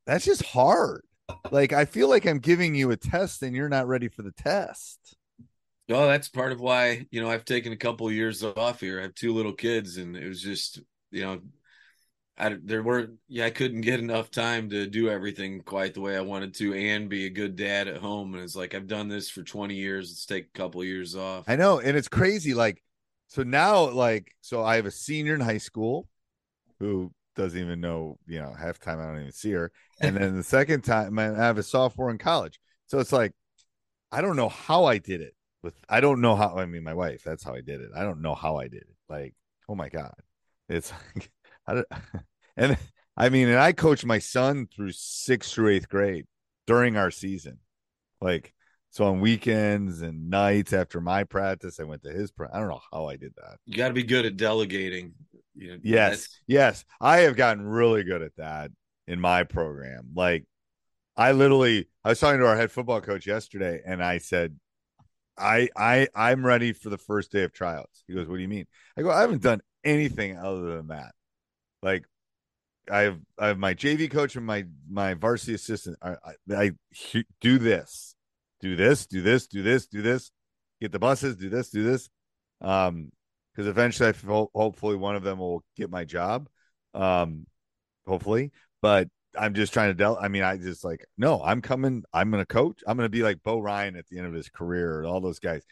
that's 0.06 0.26
just 0.26 0.46
hard. 0.46 1.04
Like, 1.50 1.74
I 1.74 1.86
feel 1.86 2.10
like 2.10 2.26
I'm 2.26 2.40
giving 2.40 2.76
you 2.76 2.92
a 2.92 2.98
test 2.98 3.42
and 3.42 3.56
you're 3.56 3.70
not 3.70 3.88
ready 3.88 4.10
for 4.10 4.22
the 4.22 4.34
test. 4.34 5.16
Oh, 5.90 6.08
that's 6.08 6.30
part 6.30 6.52
of 6.52 6.60
why, 6.60 7.06
you 7.12 7.22
know, 7.22 7.30
I've 7.30 7.46
taken 7.46 7.74
a 7.74 7.78
couple 7.78 8.08
of 8.08 8.14
years 8.14 8.44
off 8.44 8.80
here. 8.80 9.00
I 9.00 9.04
have 9.04 9.16
two 9.16 9.34
little 9.34 9.54
kids 9.54 9.98
and 9.98 10.16
it 10.16 10.28
was 10.28 10.42
just 10.42 10.82
you 11.12 11.22
know, 11.24 11.42
I 12.38 12.56
there 12.64 12.82
weren't 12.82 13.18
yeah 13.28 13.46
I 13.46 13.50
couldn't 13.50 13.82
get 13.82 14.00
enough 14.00 14.32
time 14.32 14.70
to 14.70 14.88
do 14.88 15.10
everything 15.10 15.62
quite 15.62 15.94
the 15.94 16.02
way 16.02 16.16
I 16.18 16.22
wanted 16.22 16.56
to 16.56 16.74
and 16.74 17.10
be 17.10 17.26
a 17.26 17.30
good 17.30 17.56
dad 17.56 17.88
at 17.88 17.98
home 17.98 18.34
and 18.34 18.44
it's 18.44 18.56
like 18.56 18.74
I've 18.74 18.88
done 18.88 19.10
this 19.10 19.30
for 19.30 19.44
20 19.44 19.76
years 19.76 20.10
let's 20.10 20.26
take 20.26 20.46
a 20.46 20.58
couple 20.58 20.82
of 20.82 20.88
years 20.88 21.16
off. 21.16 21.46
I 21.48 21.56
know 21.56 21.80
and 21.80 21.96
it's 21.96 22.08
crazy 22.08 22.54
like 22.54 22.82
so 23.32 23.44
now 23.44 23.90
like 23.90 24.36
so 24.42 24.62
I 24.62 24.76
have 24.76 24.86
a 24.86 24.92
senior 24.92 25.36
in 25.36 25.40
high 25.40 25.58
school 25.58 26.10
who 26.80 27.14
doesn't 27.38 27.58
even 27.58 27.80
know 27.80 28.18
you 28.28 28.42
know 28.42 28.54
half 28.54 28.78
time 28.78 29.00
I 29.00 29.06
don't 29.06 29.22
even 29.22 29.32
see 29.32 29.52
her. 29.52 29.72
And 30.02 30.18
then 30.18 30.36
the 30.36 30.44
second 30.44 30.82
time 30.82 31.18
I 31.18 31.24
have 31.24 31.58
a 31.58 31.64
sophomore 31.64 32.12
in 32.12 32.18
college. 32.18 32.60
So 32.88 33.00
it's 33.00 33.14
like 33.14 33.32
I 34.12 34.20
don't 34.20 34.36
know 34.36 34.50
how 34.50 34.84
I 34.84 34.98
did 34.98 35.22
it 35.22 35.34
with 35.64 35.76
I 35.88 36.02
don't 36.02 36.20
know 36.20 36.36
how 36.36 36.58
I 36.58 36.66
mean 36.66 36.84
my 36.84 36.94
wife 36.94 37.24
that's 37.24 37.44
how 37.44 37.54
I 37.54 37.62
did 37.62 37.80
it. 37.80 37.92
I 37.96 38.04
don't 38.04 38.22
know 38.22 38.36
how 38.36 38.58
I 38.58 38.68
did 38.68 38.82
it. 38.82 38.96
Like 39.08 39.34
oh 39.70 39.76
my 39.76 39.88
god. 39.88 40.14
It's 40.68 40.92
like, 41.16 41.32
I 41.68 41.74
don't, 41.76 41.88
and 42.58 42.78
I 43.16 43.30
mean, 43.30 43.48
and 43.48 43.60
I 43.60 43.72
coached 43.72 44.06
my 44.06 44.20
son 44.20 44.68
through 44.68 44.92
sixth 44.92 45.54
through 45.54 45.70
eighth 45.70 45.88
grade 45.88 46.26
during 46.68 46.98
our 46.98 47.12
season. 47.12 47.60
Like, 48.20 48.54
so 48.92 49.06
on 49.06 49.20
weekends 49.20 50.02
and 50.02 50.30
nights 50.30 50.74
after 50.74 51.02
my 51.02 51.24
practice, 51.24 51.80
I 51.80 51.84
went 51.84 52.04
to 52.04 52.12
his. 52.12 52.32
practice. 52.32 52.56
I 52.56 52.60
don't 52.60 52.70
know 52.70 52.82
how 52.92 53.08
I 53.08 53.16
did 53.16 53.34
that. 53.38 53.58
You 53.66 53.76
got 53.76 53.88
to 53.88 53.94
be 53.94 54.04
good 54.04 54.26
at 54.26 54.38
delegating. 54.38 55.14
You 55.56 55.72
know, 55.72 55.78
yes, 55.82 56.28
yes, 56.48 56.86
I 57.00 57.20
have 57.20 57.36
gotten 57.36 57.66
really 57.66 58.04
good 58.04 58.22
at 58.22 58.36
that 58.38 58.72
in 59.08 59.20
my 59.20 59.44
program. 59.44 60.12
Like, 60.14 60.46
I 61.18 61.32
literally, 61.32 61.88
I 62.04 62.10
was 62.10 62.20
talking 62.20 62.40
to 62.40 62.48
our 62.48 62.56
head 62.56 62.72
football 62.72 63.02
coach 63.02 63.26
yesterday, 63.26 63.82
and 63.86 64.04
I 64.04 64.20
said, 64.20 64.58
I, 65.38 65.70
I, 65.76 66.08
I'm 66.16 66.46
ready 66.46 66.72
for 66.74 66.90
the 66.90 66.98
first 66.98 67.32
day 67.32 67.44
of 67.44 67.52
tryouts. 67.52 68.04
He 68.08 68.14
goes, 68.14 68.28
"What 68.28 68.36
do 68.36 68.42
you 68.42 68.48
mean?" 68.48 68.66
I 68.98 69.02
go, 69.02 69.12
"I 69.12 69.22
haven't 69.22 69.42
done 69.42 69.62
anything 69.84 70.38
other 70.38 70.78
than 70.78 70.88
that. 70.88 71.14
Like 71.82 72.06
I 72.90 73.02
have 73.02 73.20
I 73.38 73.48
have 73.48 73.58
my 73.58 73.74
JV 73.74 74.10
coach 74.10 74.36
and 74.36 74.46
my 74.46 74.66
my 74.90 75.14
varsity 75.14 75.54
assistant. 75.54 75.98
I, 76.02 76.16
I, 76.50 76.56
I 76.56 76.72
do 77.40 77.58
this, 77.58 78.11
do 78.62 78.76
this, 78.76 79.06
do 79.08 79.22
this, 79.22 79.48
do 79.48 79.64
this, 79.64 79.88
do 79.88 80.02
this. 80.02 80.32
Get 80.80 80.92
the 80.92 81.00
buses, 81.00 81.36
do 81.36 81.50
this, 81.50 81.70
do 81.70 81.84
this. 81.84 82.10
Um, 82.62 83.12
because 83.54 83.68
eventually, 83.68 84.10
I 84.10 84.14
feel, 84.14 84.50
hopefully 84.56 84.96
one 84.96 85.16
of 85.16 85.24
them 85.24 85.40
will 85.40 85.64
get 85.76 85.90
my 85.90 86.06
job. 86.06 86.48
Um, 86.94 87.46
hopefully, 88.08 88.52
but 88.82 89.10
I'm 89.38 89.54
just 89.54 89.74
trying 89.74 89.90
to 89.90 89.94
del. 89.94 90.18
I 90.20 90.30
mean, 90.30 90.44
I 90.44 90.58
just 90.58 90.86
like 90.86 91.06
no. 91.18 91.42
I'm 91.44 91.62
coming. 91.62 92.04
I'm 92.14 92.32
gonna 92.32 92.46
coach. 92.46 92.82
I'm 92.88 92.96
gonna 92.96 93.10
be 93.10 93.24
like 93.24 93.44
Bo 93.44 93.60
Ryan 93.60 93.98
at 93.98 94.08
the 94.08 94.18
end 94.18 94.28
of 94.28 94.34
his 94.34 94.50
career. 94.50 95.00
And 95.00 95.08
all 95.08 95.20
those 95.20 95.40
guys. 95.40 95.64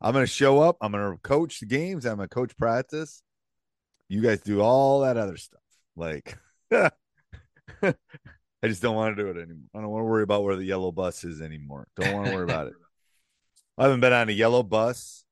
I'm 0.00 0.12
gonna 0.12 0.26
show 0.26 0.60
up. 0.60 0.76
I'm 0.80 0.92
gonna 0.92 1.16
coach 1.22 1.60
the 1.60 1.66
games. 1.66 2.04
I'm 2.04 2.16
gonna 2.16 2.28
coach 2.28 2.56
practice. 2.56 3.22
You 4.08 4.20
guys 4.22 4.40
do 4.40 4.60
all 4.60 5.00
that 5.02 5.16
other 5.16 5.36
stuff. 5.36 5.60
Like, 5.94 6.36
I 8.62 8.68
just 8.68 8.82
don't 8.82 8.94
want 8.94 9.16
to 9.16 9.22
do 9.22 9.30
it 9.30 9.36
anymore. 9.36 9.68
I 9.74 9.80
don't 9.80 9.88
want 9.88 10.02
to 10.02 10.06
worry 10.06 10.22
about 10.22 10.44
where 10.44 10.56
the 10.56 10.64
yellow 10.64 10.92
bus 10.92 11.24
is 11.24 11.40
anymore. 11.40 11.86
Don't 11.96 12.12
want 12.12 12.26
to 12.26 12.34
worry 12.34 12.44
about 12.44 12.68
it. 12.68 12.74
I 13.78 13.84
haven't 13.84 14.00
been 14.00 14.12
on 14.12 14.28
a 14.28 14.32
yellow 14.32 14.62
bus 14.62 15.24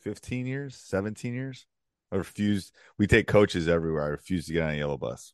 15 0.00 0.46
years, 0.46 0.76
17 0.76 1.34
years. 1.34 1.66
I 2.10 2.16
refuse. 2.16 2.72
We 2.98 3.06
take 3.06 3.26
coaches 3.26 3.68
everywhere. 3.68 4.02
I 4.02 4.08
refuse 4.08 4.46
to 4.46 4.52
get 4.52 4.64
on 4.64 4.74
a 4.74 4.76
yellow 4.76 4.98
bus. 4.98 5.32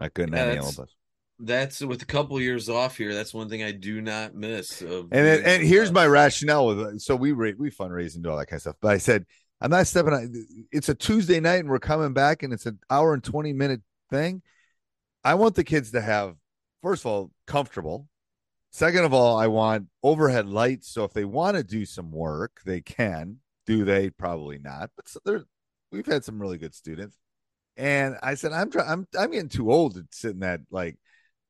I 0.00 0.08
couldn't 0.08 0.32
yeah, 0.32 0.40
have 0.40 0.48
a 0.48 0.54
yellow 0.54 0.72
bus. 0.72 0.96
That's 1.38 1.80
with 1.80 2.02
a 2.02 2.06
couple 2.06 2.40
years 2.40 2.68
off 2.68 2.96
here. 2.96 3.12
That's 3.12 3.34
one 3.34 3.48
thing 3.48 3.62
I 3.62 3.72
do 3.72 4.00
not 4.00 4.34
miss. 4.34 4.80
and 4.80 5.12
and 5.12 5.62
here's 5.62 5.92
my 5.92 6.06
rationale 6.06 6.66
with 6.66 6.80
uh, 6.80 6.98
so 6.98 7.16
we 7.16 7.32
we 7.32 7.70
fundraise 7.70 8.14
and 8.14 8.24
do 8.24 8.30
all 8.30 8.38
that 8.38 8.46
kind 8.46 8.58
of 8.58 8.62
stuff. 8.62 8.76
But 8.80 8.92
I 8.92 8.98
said 8.98 9.26
I'm 9.60 9.70
not 9.70 9.86
stepping 9.86 10.12
on. 10.12 10.32
It's 10.72 10.88
a 10.88 10.94
Tuesday 10.94 11.40
night 11.40 11.60
and 11.60 11.68
we're 11.68 11.80
coming 11.80 12.12
back 12.12 12.42
and 12.42 12.52
it's 12.52 12.66
an 12.66 12.78
hour 12.88 13.14
and 13.14 13.22
20 13.22 13.52
minute 13.52 13.82
thing. 14.14 14.42
I 15.24 15.34
want 15.34 15.54
the 15.54 15.64
kids 15.64 15.90
to 15.92 16.00
have, 16.00 16.36
first 16.82 17.02
of 17.02 17.06
all, 17.06 17.30
comfortable. 17.46 18.08
Second 18.70 19.04
of 19.04 19.12
all, 19.12 19.36
I 19.36 19.46
want 19.46 19.86
overhead 20.02 20.46
lights. 20.46 20.88
So 20.88 21.04
if 21.04 21.12
they 21.12 21.24
want 21.24 21.56
to 21.56 21.64
do 21.64 21.84
some 21.86 22.10
work, 22.10 22.60
they 22.64 22.80
can. 22.80 23.38
Do 23.66 23.84
they? 23.84 24.10
Probably 24.10 24.58
not. 24.58 24.90
But 24.96 25.08
so 25.08 25.44
we've 25.90 26.06
had 26.06 26.24
some 26.24 26.40
really 26.40 26.58
good 26.58 26.74
students. 26.74 27.16
And 27.76 28.16
I 28.22 28.34
said, 28.34 28.52
I'm 28.52 28.70
trying. 28.70 28.88
I'm 28.88 29.06
I'm 29.18 29.30
getting 29.32 29.48
too 29.48 29.72
old 29.72 29.94
to 29.94 30.04
sit 30.10 30.32
in 30.32 30.40
that. 30.40 30.60
Like, 30.70 30.96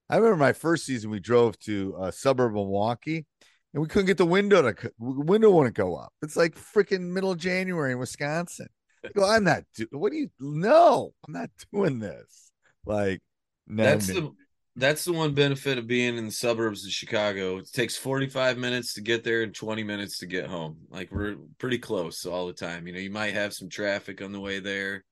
I 0.09 0.16
remember 0.16 0.37
my 0.37 0.52
first 0.52 0.87
season. 0.87 1.11
We 1.11 1.21
drove 1.21 1.59
to 1.61 1.97
a 2.00 2.12
suburb 2.12 2.50
of 2.50 2.54
Milwaukee, 2.54 3.26
and 3.73 3.83
we 3.83 3.88
couldn't 3.88 4.06
get 4.06 4.16
the 4.16 4.25
window 4.25 4.62
to 4.62 4.92
window 4.99 5.50
wouldn't 5.50 5.75
go 5.75 5.97
up. 5.97 6.12
It's 6.23 6.37
like 6.37 6.54
freaking 6.54 7.11
middle 7.12 7.35
January 7.35 7.92
in 7.92 7.99
Wisconsin. 7.99 8.68
I 9.04 9.09
go, 9.14 9.28
I'm 9.28 9.44
not. 9.44 9.64
Do- 9.75 9.88
what 9.90 10.12
do 10.12 10.18
you? 10.18 10.30
No, 10.40 11.12
I'm 11.26 11.35
not 11.35 11.50
doing 11.73 11.99
this. 11.99 12.44
Like, 12.87 13.21
no, 13.67 13.85
that's 13.85 14.07
the 14.07 14.33
that's 14.76 15.05
the 15.05 15.12
one 15.12 15.35
benefit 15.35 15.79
of 15.79 15.87
being 15.87 16.19
in 16.19 16.26
the 16.26 16.33
suburbs 16.33 16.85
of 16.85 16.91
Chicago. 16.91 17.59
It 17.59 17.73
takes 17.73 17.97
45 17.97 18.59
minutes 18.59 18.95
to 18.95 19.00
get 19.00 19.23
there 19.23 19.43
and 19.43 19.55
20 19.55 19.85
minutes 19.85 20.19
to 20.19 20.26
get 20.26 20.47
home. 20.47 20.79
Like 20.91 21.12
we're 21.12 21.37
pretty 21.59 21.79
close 21.79 22.26
all 22.26 22.47
the 22.47 22.53
time. 22.53 22.87
You 22.87 22.93
know, 22.93 22.99
you 22.99 23.11
might 23.11 23.35
have 23.35 23.55
some 23.55 23.69
traffic 23.69 24.21
on 24.21 24.33
the 24.33 24.41
way 24.41 24.59
there, 24.59 25.05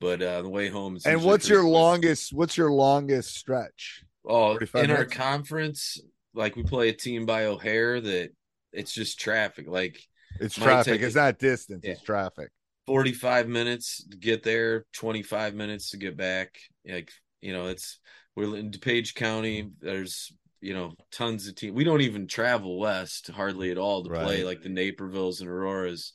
but 0.00 0.22
uh 0.22 0.42
the 0.42 0.48
way 0.48 0.68
home. 0.68 0.98
and 1.04 1.22
what's 1.24 1.48
your 1.48 1.64
longest? 1.64 2.32
What's 2.32 2.56
your 2.56 2.70
longest 2.70 3.34
stretch? 3.36 4.04
Oh, 4.24 4.56
in 4.56 4.68
minutes? 4.72 4.98
our 4.98 5.04
conference, 5.04 6.00
like 6.34 6.54
we 6.54 6.62
play 6.62 6.90
a 6.90 6.92
team 6.92 7.26
by 7.26 7.46
O'Hare 7.46 8.00
that 8.00 8.30
it's 8.72 8.92
just 8.92 9.18
traffic. 9.18 9.66
Like 9.68 9.98
it's 10.38 10.54
traffic. 10.54 11.00
It's 11.00 11.16
not 11.16 11.38
distance. 11.38 11.80
Yeah, 11.82 11.92
it's 11.92 12.02
traffic. 12.02 12.50
45 12.88 13.48
minutes 13.48 14.02
to 14.10 14.16
get 14.16 14.42
there, 14.42 14.86
25 14.94 15.54
minutes 15.54 15.90
to 15.90 15.98
get 15.98 16.16
back. 16.16 16.58
Like, 16.88 17.10
you 17.42 17.52
know, 17.52 17.66
it's 17.66 18.00
we're 18.34 18.56
in 18.56 18.70
DuPage 18.70 19.14
County. 19.14 19.68
There's, 19.78 20.32
you 20.62 20.72
know, 20.72 20.94
tons 21.12 21.46
of 21.46 21.54
teams. 21.54 21.74
We 21.74 21.84
don't 21.84 22.00
even 22.00 22.26
travel 22.26 22.78
west 22.78 23.28
hardly 23.28 23.70
at 23.70 23.76
all 23.76 24.04
to 24.04 24.10
right. 24.10 24.24
play 24.24 24.42
like 24.42 24.62
the 24.62 24.70
Napervilles 24.70 25.40
and 25.40 25.50
Auroras. 25.50 26.14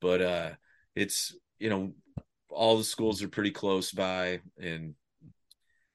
But 0.00 0.22
uh 0.22 0.50
it's, 0.94 1.34
you 1.58 1.70
know, 1.70 1.92
all 2.48 2.78
the 2.78 2.84
schools 2.84 3.20
are 3.22 3.28
pretty 3.28 3.50
close 3.50 3.90
by 3.90 4.42
and 4.60 4.94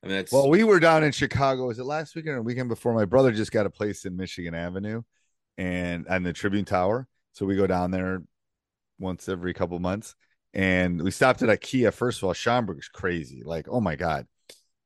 I 0.04 0.08
mean, 0.08 0.18
that's... 0.18 0.32
well, 0.32 0.50
we 0.50 0.66
were 0.66 0.82
down 0.82 1.06
in 1.06 1.12
Chicago. 1.14 1.68
Was 1.68 1.80
it 1.80 1.86
last 1.86 2.16
weekend 2.16 2.36
or 2.36 2.42
weekend 2.42 2.70
before? 2.70 2.94
My 2.94 3.06
brother 3.06 3.32
just 3.32 3.52
got 3.52 3.66
a 3.66 3.70
place 3.70 4.06
in 4.06 4.16
Michigan 4.16 4.54
Avenue, 4.54 5.02
and 5.58 6.06
and 6.08 6.26
the 6.26 6.34
Tribune 6.34 6.66
Tower. 6.66 7.08
So 7.32 7.46
we 7.46 7.56
go 7.56 7.66
down 7.66 7.92
there 7.92 8.22
once 9.00 9.30
every 9.30 9.54
couple 9.54 9.80
months, 9.80 10.16
and 10.54 11.01
we 11.01 11.12
stopped 11.12 11.42
at 11.42 11.50
IKEA. 11.50 11.94
First 11.94 12.20
of 12.20 12.25
all, 12.25 12.34
Schaumburg 12.34 12.80
is 12.80 12.88
crazy. 12.88 13.44
Like, 13.44 13.68
oh 13.70 13.82
my 13.82 13.96
god, 13.96 14.27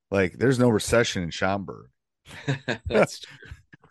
like 0.10 0.34
there's 0.34 0.60
no 0.60 0.70
recession 0.70 1.24
in 1.24 1.30
Schaumburg. 1.30 1.88
That's 2.88 3.22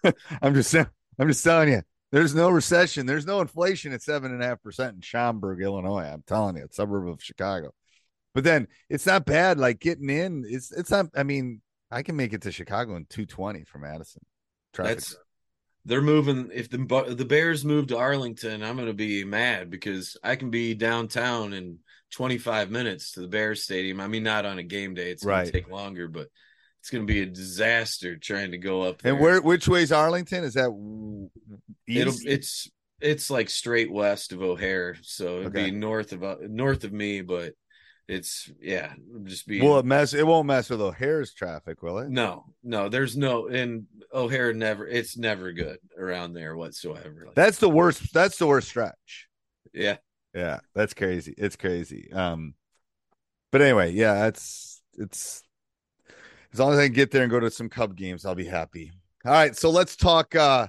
I'm 0.42 0.54
just. 0.54 0.74
I'm 0.74 1.28
just 1.28 1.44
telling 1.44 1.70
you. 1.70 1.82
There's 2.12 2.34
no 2.34 2.50
recession. 2.50 3.06
There's 3.06 3.26
no 3.26 3.40
inflation 3.40 3.92
at 3.92 4.02
seven 4.02 4.32
and 4.32 4.42
a 4.42 4.46
half 4.46 4.62
percent 4.62 4.96
in 4.96 5.00
Schaumburg, 5.00 5.60
Illinois. 5.60 6.10
I'm 6.12 6.24
telling 6.26 6.56
you, 6.56 6.64
it's 6.64 6.76
suburb 6.76 7.08
of 7.08 7.22
Chicago. 7.22 7.72
But 8.34 8.42
then 8.42 8.66
it's 8.88 9.06
not 9.06 9.26
bad. 9.26 9.58
Like 9.58 9.78
getting 9.80 10.10
in, 10.10 10.44
it's 10.48 10.72
it's 10.72 10.90
not. 10.90 11.06
I 11.14 11.22
mean, 11.22 11.60
I 11.90 12.02
can 12.02 12.16
make 12.16 12.32
it 12.32 12.42
to 12.42 12.52
Chicago 12.52 12.96
in 12.96 13.06
220 13.06 13.64
from 13.64 13.82
Madison. 13.82 14.22
Traffic. 14.72 14.96
That's 14.96 15.16
they're 15.84 16.02
moving. 16.02 16.50
If 16.52 16.70
the 16.70 16.78
the 17.16 17.24
Bears 17.24 17.64
move 17.64 17.88
to 17.88 17.96
Arlington, 17.98 18.62
I'm 18.62 18.76
going 18.76 18.88
to 18.88 18.94
be 18.94 19.24
mad 19.24 19.70
because 19.70 20.16
I 20.22 20.36
can 20.36 20.50
be 20.50 20.74
downtown 20.74 21.52
in 21.52 21.78
25 22.12 22.70
minutes 22.70 23.12
to 23.12 23.20
the 23.20 23.28
Bears 23.28 23.62
stadium. 23.64 24.00
I 24.00 24.06
mean, 24.06 24.22
not 24.22 24.44
on 24.44 24.58
a 24.58 24.62
game 24.62 24.94
day; 24.94 25.10
it's 25.10 25.24
going 25.24 25.36
Right. 25.36 25.46
to 25.46 25.52
take 25.52 25.68
longer, 25.68 26.08
but 26.08 26.28
it's 26.80 26.90
going 26.90 27.06
to 27.06 27.12
be 27.12 27.20
a 27.22 27.26
disaster 27.26 28.16
trying 28.16 28.52
to 28.52 28.58
go 28.58 28.82
up 28.82 29.02
there. 29.02 29.12
and 29.12 29.22
where? 29.22 29.40
Which 29.40 29.68
way's 29.68 29.92
Arlington? 29.92 30.44
Is 30.44 30.54
that 30.54 30.70
it's 31.86 32.70
it's 33.00 33.30
like 33.30 33.48
straight 33.48 33.90
west 33.90 34.32
of 34.32 34.42
O'Hare, 34.42 34.96
so 35.02 35.38
it'd 35.38 35.48
Okay. 35.48 35.70
be 35.70 35.76
north 35.76 36.12
of 36.12 36.22
uh, 36.22 36.36
north 36.42 36.84
of 36.84 36.92
me, 36.92 37.22
but 37.22 37.54
it's 38.08 38.50
yeah, 38.60 38.92
just 39.24 39.46
be 39.46 39.60
Well, 39.62 39.78
it 39.78 39.84
mess? 39.84 40.14
It 40.14 40.26
won't 40.26 40.46
mess 40.46 40.68
with 40.70 40.80
O'Hare's 40.80 41.32
traffic, 41.32 41.82
will 41.82 41.98
it? 41.98 42.10
no, 42.10 42.44
no. 42.62 42.88
There's 42.88 43.16
no 43.16 43.46
and 43.48 43.84
O'Hare 44.12 44.52
never. 44.52 44.86
It's 44.86 45.16
never 45.16 45.52
good 45.52 45.78
around 45.98 46.32
there 46.34 46.56
whatsoever. 46.56 47.24
Like, 47.26 47.34
That's 47.34 47.58
the 47.58 47.68
worst. 47.68 48.12
That's 48.12 48.38
the 48.38 48.46
worst 48.46 48.68
stretch. 48.68 49.28
yeah, 49.72 49.96
Yeah, 50.34 50.60
that's 50.74 50.94
crazy. 50.94 51.34
It's 51.38 51.56
crazy. 51.56 52.12
Um, 52.12 52.54
but 53.52 53.62
anyway, 53.62 53.92
yeah, 53.92 54.14
that's 54.14 54.82
it's 54.98 55.42
as 56.52 56.58
long 56.58 56.72
as 56.72 56.78
I 56.78 56.86
can 56.86 56.94
get 56.94 57.10
there 57.10 57.22
and 57.22 57.30
go 57.30 57.40
to 57.40 57.50
some 57.50 57.68
Cub 57.68 57.96
games, 57.96 58.24
I'll 58.26 58.34
be 58.34 58.46
happy. 58.46 58.92
All 59.24 59.32
right, 59.32 59.54
so 59.56 59.70
let's 59.70 59.96
talk. 59.96 60.34
uh 60.34 60.66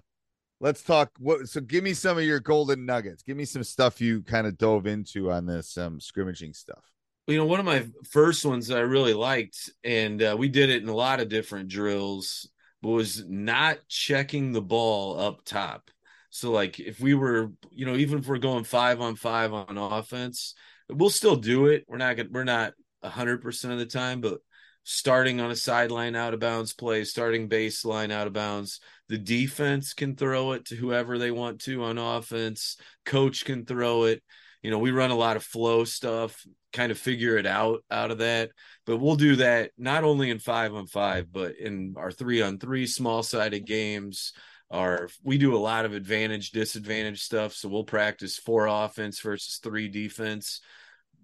Let's 0.59 0.83
talk. 0.83 1.09
What? 1.17 1.49
So, 1.49 1.59
give 1.59 1.83
me 1.83 1.95
some 1.95 2.19
of 2.19 2.23
your 2.23 2.39
golden 2.39 2.85
nuggets. 2.85 3.23
Give 3.23 3.35
me 3.35 3.45
some 3.45 3.63
stuff 3.63 3.99
you 3.99 4.21
kind 4.21 4.45
of 4.45 4.59
dove 4.59 4.85
into 4.85 5.31
on 5.31 5.47
this 5.47 5.75
um 5.75 5.99
scrimmaging 5.99 6.53
stuff. 6.53 6.83
you 7.25 7.37
know, 7.37 7.47
one 7.47 7.59
of 7.59 7.65
my 7.65 7.87
first 8.11 8.45
ones 8.45 8.67
that 8.67 8.77
I 8.77 8.81
really 8.81 9.15
liked, 9.15 9.71
and 9.83 10.21
uh, 10.21 10.35
we 10.37 10.49
did 10.49 10.69
it 10.69 10.83
in 10.83 10.87
a 10.89 10.93
lot 10.93 11.19
of 11.19 11.29
different 11.29 11.67
drills, 11.67 12.47
was 12.81 13.23
not 13.27 13.77
checking 13.87 14.51
the 14.51 14.61
ball 14.61 15.19
up 15.19 15.45
top. 15.45 15.89
So, 16.29 16.51
like, 16.51 16.79
if 16.79 16.99
we 16.99 17.13
were, 17.13 17.51
you 17.71 17.85
know, 17.85 17.95
even 17.95 18.19
if 18.19 18.27
we're 18.27 18.37
going 18.37 18.63
five 18.63 19.01
on 19.01 19.15
five 19.15 19.53
on 19.53 19.77
offense, 19.77 20.55
we'll 20.89 21.09
still 21.09 21.35
do 21.35 21.67
it. 21.67 21.85
We're 21.87 21.97
not 21.97 22.17
gonna, 22.17 22.29
we're 22.31 22.43
not 22.43 22.73
hundred 23.03 23.41
percent 23.41 23.73
of 23.73 23.79
the 23.79 23.85
time, 23.85 24.21
but 24.21 24.39
starting 24.83 25.39
on 25.39 25.51
a 25.51 25.55
sideline 25.55 26.15
out 26.15 26.33
of 26.33 26.39
bounds 26.39 26.73
play, 26.73 27.03
starting 27.03 27.49
baseline 27.49 28.11
out 28.11 28.27
of 28.27 28.33
bounds, 28.33 28.79
the 29.09 29.17
defense 29.17 29.93
can 29.93 30.15
throw 30.15 30.53
it 30.53 30.65
to 30.65 30.75
whoever 30.75 31.17
they 31.17 31.31
want 31.31 31.61
to 31.61 31.83
on 31.83 31.97
offense. 31.97 32.77
Coach 33.05 33.45
can 33.45 33.65
throw 33.65 34.05
it. 34.05 34.23
You 34.61 34.71
know, 34.71 34.79
we 34.79 34.91
run 34.91 35.11
a 35.11 35.15
lot 35.15 35.37
of 35.37 35.43
flow 35.43 35.83
stuff, 35.83 36.45
kind 36.71 36.91
of 36.91 36.97
figure 36.97 37.37
it 37.37 37.45
out 37.45 37.83
out 37.89 38.11
of 38.11 38.19
that. 38.19 38.51
But 38.85 38.97
we'll 38.97 39.15
do 39.15 39.37
that 39.37 39.71
not 39.77 40.03
only 40.03 40.29
in 40.29 40.39
five 40.39 40.73
on 40.73 40.87
five, 40.87 41.31
but 41.31 41.55
in 41.57 41.95
our 41.97 42.11
three 42.11 42.41
on 42.41 42.59
three 42.59 42.87
small 42.87 43.23
sided 43.23 43.65
games. 43.65 44.33
Our 44.69 45.09
we 45.23 45.37
do 45.37 45.55
a 45.55 45.57
lot 45.57 45.85
of 45.85 45.93
advantage 45.93 46.51
disadvantage 46.51 47.21
stuff. 47.21 47.53
So 47.53 47.69
we'll 47.69 47.83
practice 47.83 48.37
four 48.37 48.67
offense 48.67 49.19
versus 49.19 49.59
three 49.61 49.89
defense. 49.89 50.61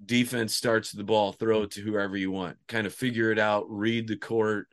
Defense 0.03 0.53
starts 0.53 0.91
the 0.91 1.03
ball, 1.03 1.31
throw 1.31 1.63
it 1.63 1.71
to 1.71 1.81
whoever 1.81 2.17
you 2.17 2.29
want, 2.29 2.57
kind 2.67 2.85
of 2.85 2.93
figure 2.93 3.31
it 3.31 3.39
out, 3.39 3.65
read 3.69 4.07
the 4.07 4.17
court. 4.17 4.67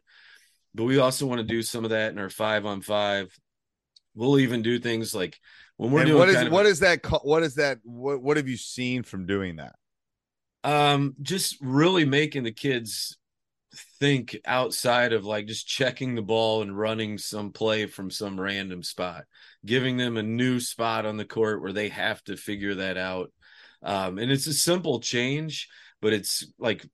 But 0.75 0.85
we 0.85 0.99
also 0.99 1.25
want 1.27 1.39
to 1.39 1.47
do 1.47 1.63
some 1.63 1.85
of 1.85 1.91
that 1.91 2.13
in 2.13 2.19
our 2.19 2.29
five 2.29 2.67
on 2.67 2.81
five. 2.81 3.35
We'll 4.15 4.39
even 4.39 4.63
do 4.63 4.79
things 4.79 5.15
like 5.15 5.39
when 5.77 5.91
we're 5.91 6.01
And 6.01 6.09
doing 6.09 6.19
what 6.19 6.29
is 6.29 6.37
of- 6.43 6.53
what 6.53 6.67
is 6.67 6.81
that? 6.81 7.01
What 7.25 7.43
is 7.43 7.55
that? 7.57 7.79
What 7.83 8.23
What 8.23 8.37
have 8.37 8.49
you 8.49 8.57
seen 8.57 9.03
from 9.03 9.27
doing 9.27 9.57
that? 9.57 9.75
um 10.63 11.15
just 11.21 11.59
really 11.61 12.07
making 12.07 12.43
the 12.43 12.53
kids 12.53 13.19
think 14.01 14.37
outside 14.47 15.13
of 15.13 15.25
like 15.25 15.47
just 15.47 15.67
checking 15.67 16.15
the 16.15 16.23
ball 16.23 16.63
and 16.63 16.79
running 16.79 17.19
some 17.19 17.51
play 17.51 17.85
from 17.87 18.11
some 18.11 18.41
random 18.41 18.83
spot 18.83 19.25
giving 19.67 19.97
them 19.99 20.17
a 20.17 20.23
new 20.23 20.61
spot 20.61 21.05
on 21.05 21.17
the 21.19 21.25
court 21.25 21.61
where 21.61 21.73
they 21.73 21.89
have 21.91 22.23
to 22.25 22.37
figure 22.37 22.77
that 22.77 22.97
out 22.97 23.31
um 23.83 24.17
and 24.19 24.31
it's 24.31 24.47
a 24.47 24.55
simple 24.55 25.01
change 25.01 25.69
but 26.01 26.13
it's 26.15 26.47
like 26.59 26.87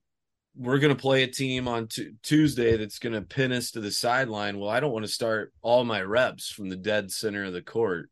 we're 0.57 0.79
going 0.79 0.95
to 0.95 1.01
play 1.01 1.23
a 1.23 1.29
team 1.29 1.69
on 1.69 1.87
t- 1.87 2.13
Tuesday 2.23 2.77
that's 2.77 2.99
going 2.99 3.15
to 3.15 3.23
pin 3.23 3.53
us 3.53 3.73
to 3.73 3.81
the 3.81 3.91
sideline. 3.91 4.59
Well, 4.59 4.71
I 4.71 4.81
don't 4.81 4.93
want 4.93 5.05
to 5.05 5.11
start 5.11 5.53
all 5.63 5.85
my 5.85 6.03
reps 6.03 6.51
from 6.51 6.69
the 6.69 6.77
dead 6.77 7.11
center 7.11 7.45
of 7.45 7.53
the 7.53 7.63
court. 7.63 8.11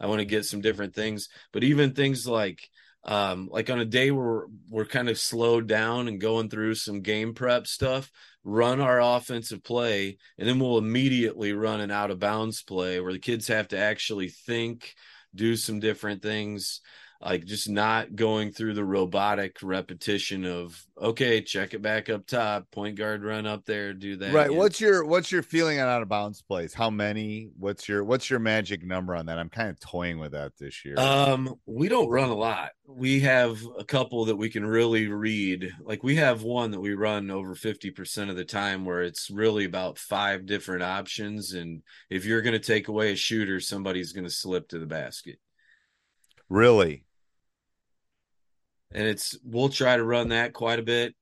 I 0.00 0.06
want 0.06 0.20
to 0.20 0.24
get 0.24 0.44
some 0.44 0.60
different 0.60 0.94
things, 0.94 1.28
but 1.52 1.64
even 1.64 1.92
things 1.92 2.26
like 2.26 2.60
um 3.04 3.48
like 3.50 3.68
on 3.68 3.80
a 3.80 3.84
day 3.84 4.12
where 4.12 4.44
we're 4.70 4.84
kind 4.84 5.08
of 5.08 5.18
slowed 5.18 5.66
down 5.66 6.06
and 6.06 6.20
going 6.20 6.48
through 6.48 6.74
some 6.76 7.00
game 7.00 7.34
prep 7.34 7.66
stuff, 7.66 8.10
run 8.44 8.80
our 8.80 9.00
offensive 9.00 9.62
play 9.62 10.18
and 10.38 10.48
then 10.48 10.58
we'll 10.58 10.78
immediately 10.78 11.52
run 11.52 11.80
an 11.80 11.90
out 11.90 12.10
of 12.10 12.20
bounds 12.20 12.62
play 12.62 13.00
where 13.00 13.12
the 13.12 13.18
kids 13.18 13.48
have 13.48 13.68
to 13.68 13.78
actually 13.78 14.28
think, 14.28 14.94
do 15.34 15.56
some 15.56 15.80
different 15.80 16.22
things 16.22 16.80
like 17.24 17.44
just 17.44 17.68
not 17.68 18.14
going 18.14 18.50
through 18.50 18.74
the 18.74 18.84
robotic 18.84 19.56
repetition 19.62 20.44
of 20.44 20.84
okay 21.00 21.40
check 21.40 21.74
it 21.74 21.82
back 21.82 22.08
up 22.08 22.26
top 22.26 22.70
point 22.70 22.96
guard 22.96 23.24
run 23.24 23.46
up 23.46 23.64
there 23.64 23.92
do 23.92 24.16
that 24.16 24.32
right. 24.32 24.46
again. 24.46 24.58
What's 24.58 24.80
your 24.80 25.04
What's 25.04 25.30
your 25.30 25.42
feeling 25.42 25.80
on 25.80 25.88
out 25.88 26.02
of 26.02 26.08
bounds 26.08 26.42
plays? 26.42 26.74
How 26.74 26.90
many? 26.90 27.50
What's 27.58 27.88
your 27.88 28.04
What's 28.04 28.30
your 28.30 28.38
magic 28.38 28.84
number 28.84 29.14
on 29.14 29.26
that? 29.26 29.38
I'm 29.38 29.48
kind 29.48 29.70
of 29.70 29.80
toying 29.80 30.18
with 30.18 30.32
that 30.32 30.52
this 30.58 30.84
year. 30.84 30.98
um 30.98 31.54
we 31.66 31.88
don't 31.88 32.08
run 32.08 32.30
a 32.30 32.34
lot 32.34 32.70
we 32.86 33.20
have 33.20 33.58
a 33.78 33.84
couple 33.84 34.26
that 34.26 34.36
we 34.36 34.50
can 34.50 34.66
really 34.66 35.08
read 35.08 35.72
like 35.82 36.02
we 36.02 36.16
have 36.16 36.42
one 36.42 36.72
that 36.72 36.80
we 36.80 36.92
run 36.94 37.30
over 37.30 37.54
50% 37.54 38.28
of 38.28 38.36
the 38.36 38.44
time 38.44 38.84
where 38.84 39.02
it's 39.02 39.30
really 39.30 39.64
about 39.64 39.98
five 39.98 40.46
different 40.46 40.82
options 40.82 41.52
and 41.52 41.82
if 42.10 42.24
you're 42.24 42.42
going 42.42 42.52
to 42.52 42.58
take 42.58 42.88
away 42.88 43.12
a 43.12 43.16
shooter 43.16 43.60
somebody's 43.60 44.12
going 44.12 44.24
to 44.24 44.30
slip 44.30 44.68
to 44.68 44.78
the 44.78 44.86
basket 44.86 45.38
really? 46.52 47.04
And 48.94 49.06
it's 49.06 49.38
we'll 49.44 49.68
try 49.68 49.96
to 49.96 50.04
run 50.04 50.28
that 50.28 50.52
quite 50.52 50.78
a 50.78 50.82
bit. 50.82 51.14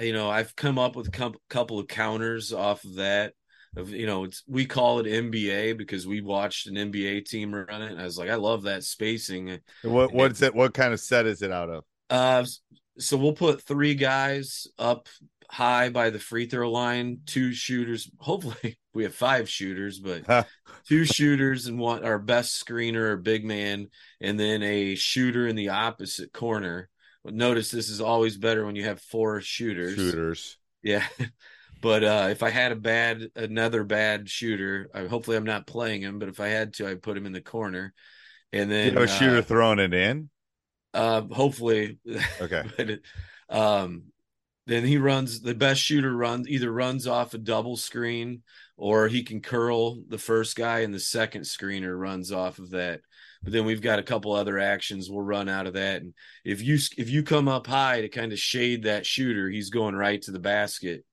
You 0.00 0.12
know, 0.12 0.28
I've 0.28 0.54
come 0.54 0.78
up 0.78 0.96
with 0.96 1.08
a 1.08 1.34
couple 1.48 1.78
of 1.78 1.88
counters 1.88 2.52
off 2.52 2.84
of 2.84 2.96
that. 2.96 3.32
Of 3.76 3.90
you 3.90 4.06
know, 4.06 4.24
it's 4.24 4.42
we 4.46 4.66
call 4.66 5.00
it 5.00 5.06
NBA 5.06 5.76
because 5.76 6.06
we 6.06 6.20
watched 6.22 6.66
an 6.66 6.74
NBA 6.74 7.26
team 7.26 7.54
run 7.54 7.82
it, 7.82 7.92
and 7.92 8.00
I 8.00 8.04
was 8.04 8.18
like, 8.18 8.30
I 8.30 8.36
love 8.36 8.62
that 8.62 8.84
spacing. 8.84 9.58
What 9.82 10.12
What's 10.12 10.40
it? 10.42 10.54
What 10.54 10.74
kind 10.74 10.92
of 10.92 11.00
set 11.00 11.26
is 11.26 11.42
it 11.42 11.52
out 11.52 11.70
of? 11.70 11.84
Uh, 12.08 12.44
so 12.98 13.16
we'll 13.16 13.32
put 13.32 13.62
three 13.62 13.94
guys 13.94 14.66
up 14.78 15.08
high 15.48 15.90
by 15.90 16.10
the 16.10 16.18
free 16.18 16.46
throw 16.46 16.70
line, 16.70 17.20
two 17.26 17.52
shooters. 17.52 18.10
Hopefully, 18.18 18.78
we 18.94 19.04
have 19.04 19.14
five 19.14 19.48
shooters, 19.48 19.98
but 19.98 20.46
two 20.88 21.04
shooters 21.04 21.66
and 21.66 21.78
one 21.78 22.04
our 22.04 22.18
best 22.18 22.64
screener 22.64 23.10
or 23.10 23.16
big 23.16 23.44
man, 23.44 23.88
and 24.20 24.38
then 24.38 24.62
a 24.62 24.94
shooter 24.94 25.46
in 25.46 25.56
the 25.56 25.70
opposite 25.70 26.32
corner. 26.32 26.88
Notice 27.30 27.70
this 27.70 27.88
is 27.88 28.00
always 28.00 28.36
better 28.36 28.64
when 28.64 28.76
you 28.76 28.84
have 28.84 29.00
four 29.00 29.40
shooters. 29.40 29.94
Shooters. 29.94 30.56
Yeah. 30.82 31.04
But 31.82 32.02
uh, 32.04 32.28
if 32.30 32.42
I 32.42 32.48
had 32.48 32.72
a 32.72 32.76
bad, 32.76 33.28
another 33.36 33.84
bad 33.84 34.30
shooter, 34.30 34.88
I, 34.94 35.02
hopefully 35.04 35.36
I'm 35.36 35.44
not 35.44 35.66
playing 35.66 36.00
him. 36.00 36.18
But 36.18 36.30
if 36.30 36.40
I 36.40 36.48
had 36.48 36.72
to, 36.74 36.88
I'd 36.88 37.02
put 37.02 37.18
him 37.18 37.26
in 37.26 37.32
the 37.32 37.42
corner, 37.42 37.92
and 38.50 38.70
You 38.70 38.76
then 38.76 38.94
have 38.94 39.02
a 39.02 39.06
shooter 39.06 39.38
uh, 39.38 39.42
throwing 39.42 39.78
it 39.78 39.92
in. 39.92 40.30
uh, 40.94 41.20
hopefully, 41.30 41.98
Okay. 42.40 42.62
but 42.76 43.54
um, 43.54 44.04
then 44.66 44.84
he 44.86 44.96
runs 44.96 45.42
the 45.42 45.54
best 45.54 45.82
shooter 45.82 46.16
runs 46.16 46.48
either 46.48 46.72
runs 46.72 47.06
off 47.06 47.34
a 47.34 47.38
double 47.38 47.76
screen 47.76 48.42
or 48.78 49.06
he 49.08 49.22
can 49.22 49.40
curl 49.42 50.02
the 50.08 50.18
first 50.18 50.56
guy 50.56 50.80
and 50.80 50.94
the 50.94 50.98
second 50.98 51.42
screener 51.42 51.96
runs 51.96 52.32
off 52.32 52.58
of 52.58 52.70
that. 52.70 53.02
But 53.46 53.52
then 53.52 53.64
we've 53.64 53.80
got 53.80 54.00
a 54.00 54.02
couple 54.02 54.32
other 54.32 54.58
actions 54.58 55.08
we'll 55.08 55.22
run 55.22 55.48
out 55.48 55.68
of 55.68 55.74
that. 55.74 56.02
And 56.02 56.14
if 56.44 56.60
you 56.62 56.80
if 56.98 57.08
you 57.08 57.22
come 57.22 57.46
up 57.46 57.68
high 57.68 58.00
to 58.00 58.08
kind 58.08 58.32
of 58.32 58.40
shade 58.40 58.82
that 58.82 59.06
shooter, 59.06 59.48
he's 59.48 59.70
going 59.70 59.94
right 59.94 60.20
to 60.22 60.32
the 60.32 60.40
basket. 60.40 61.04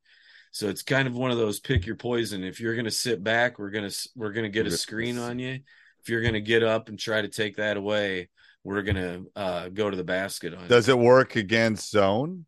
So 0.52 0.68
it's 0.68 0.82
kind 0.82 1.08
of 1.08 1.14
one 1.14 1.30
of 1.30 1.38
those 1.38 1.60
pick 1.60 1.86
your 1.86 1.96
poison. 1.96 2.44
If 2.44 2.60
you're 2.60 2.74
going 2.74 2.86
to 2.86 2.92
sit 2.92 3.24
back, 3.24 3.60
we're 3.60 3.70
going 3.70 3.88
to 3.88 4.10
we're 4.16 4.32
going 4.32 4.46
to 4.46 4.50
get 4.50 4.66
a 4.66 4.72
screen 4.72 5.20
on 5.20 5.38
you. 5.38 5.60
If 6.02 6.10
you're 6.10 6.24
going 6.24 6.34
to 6.34 6.42
get 6.42 6.64
up 6.64 6.90
and 6.90 6.98
try 6.98 7.22
to 7.22 7.28
take 7.28 7.58
that 7.58 7.78
away, 7.78 8.30
we're 8.64 8.82
going 8.82 8.96
to 8.96 9.26
uh, 9.36 9.70
go 9.70 9.92
to 9.92 9.96
the 9.96 10.04
basket 10.04 10.56
on. 10.56 10.68
Does 10.68 10.90
it 10.90 10.98
work 10.98 11.36
against 11.36 11.92
zone? 11.92 12.48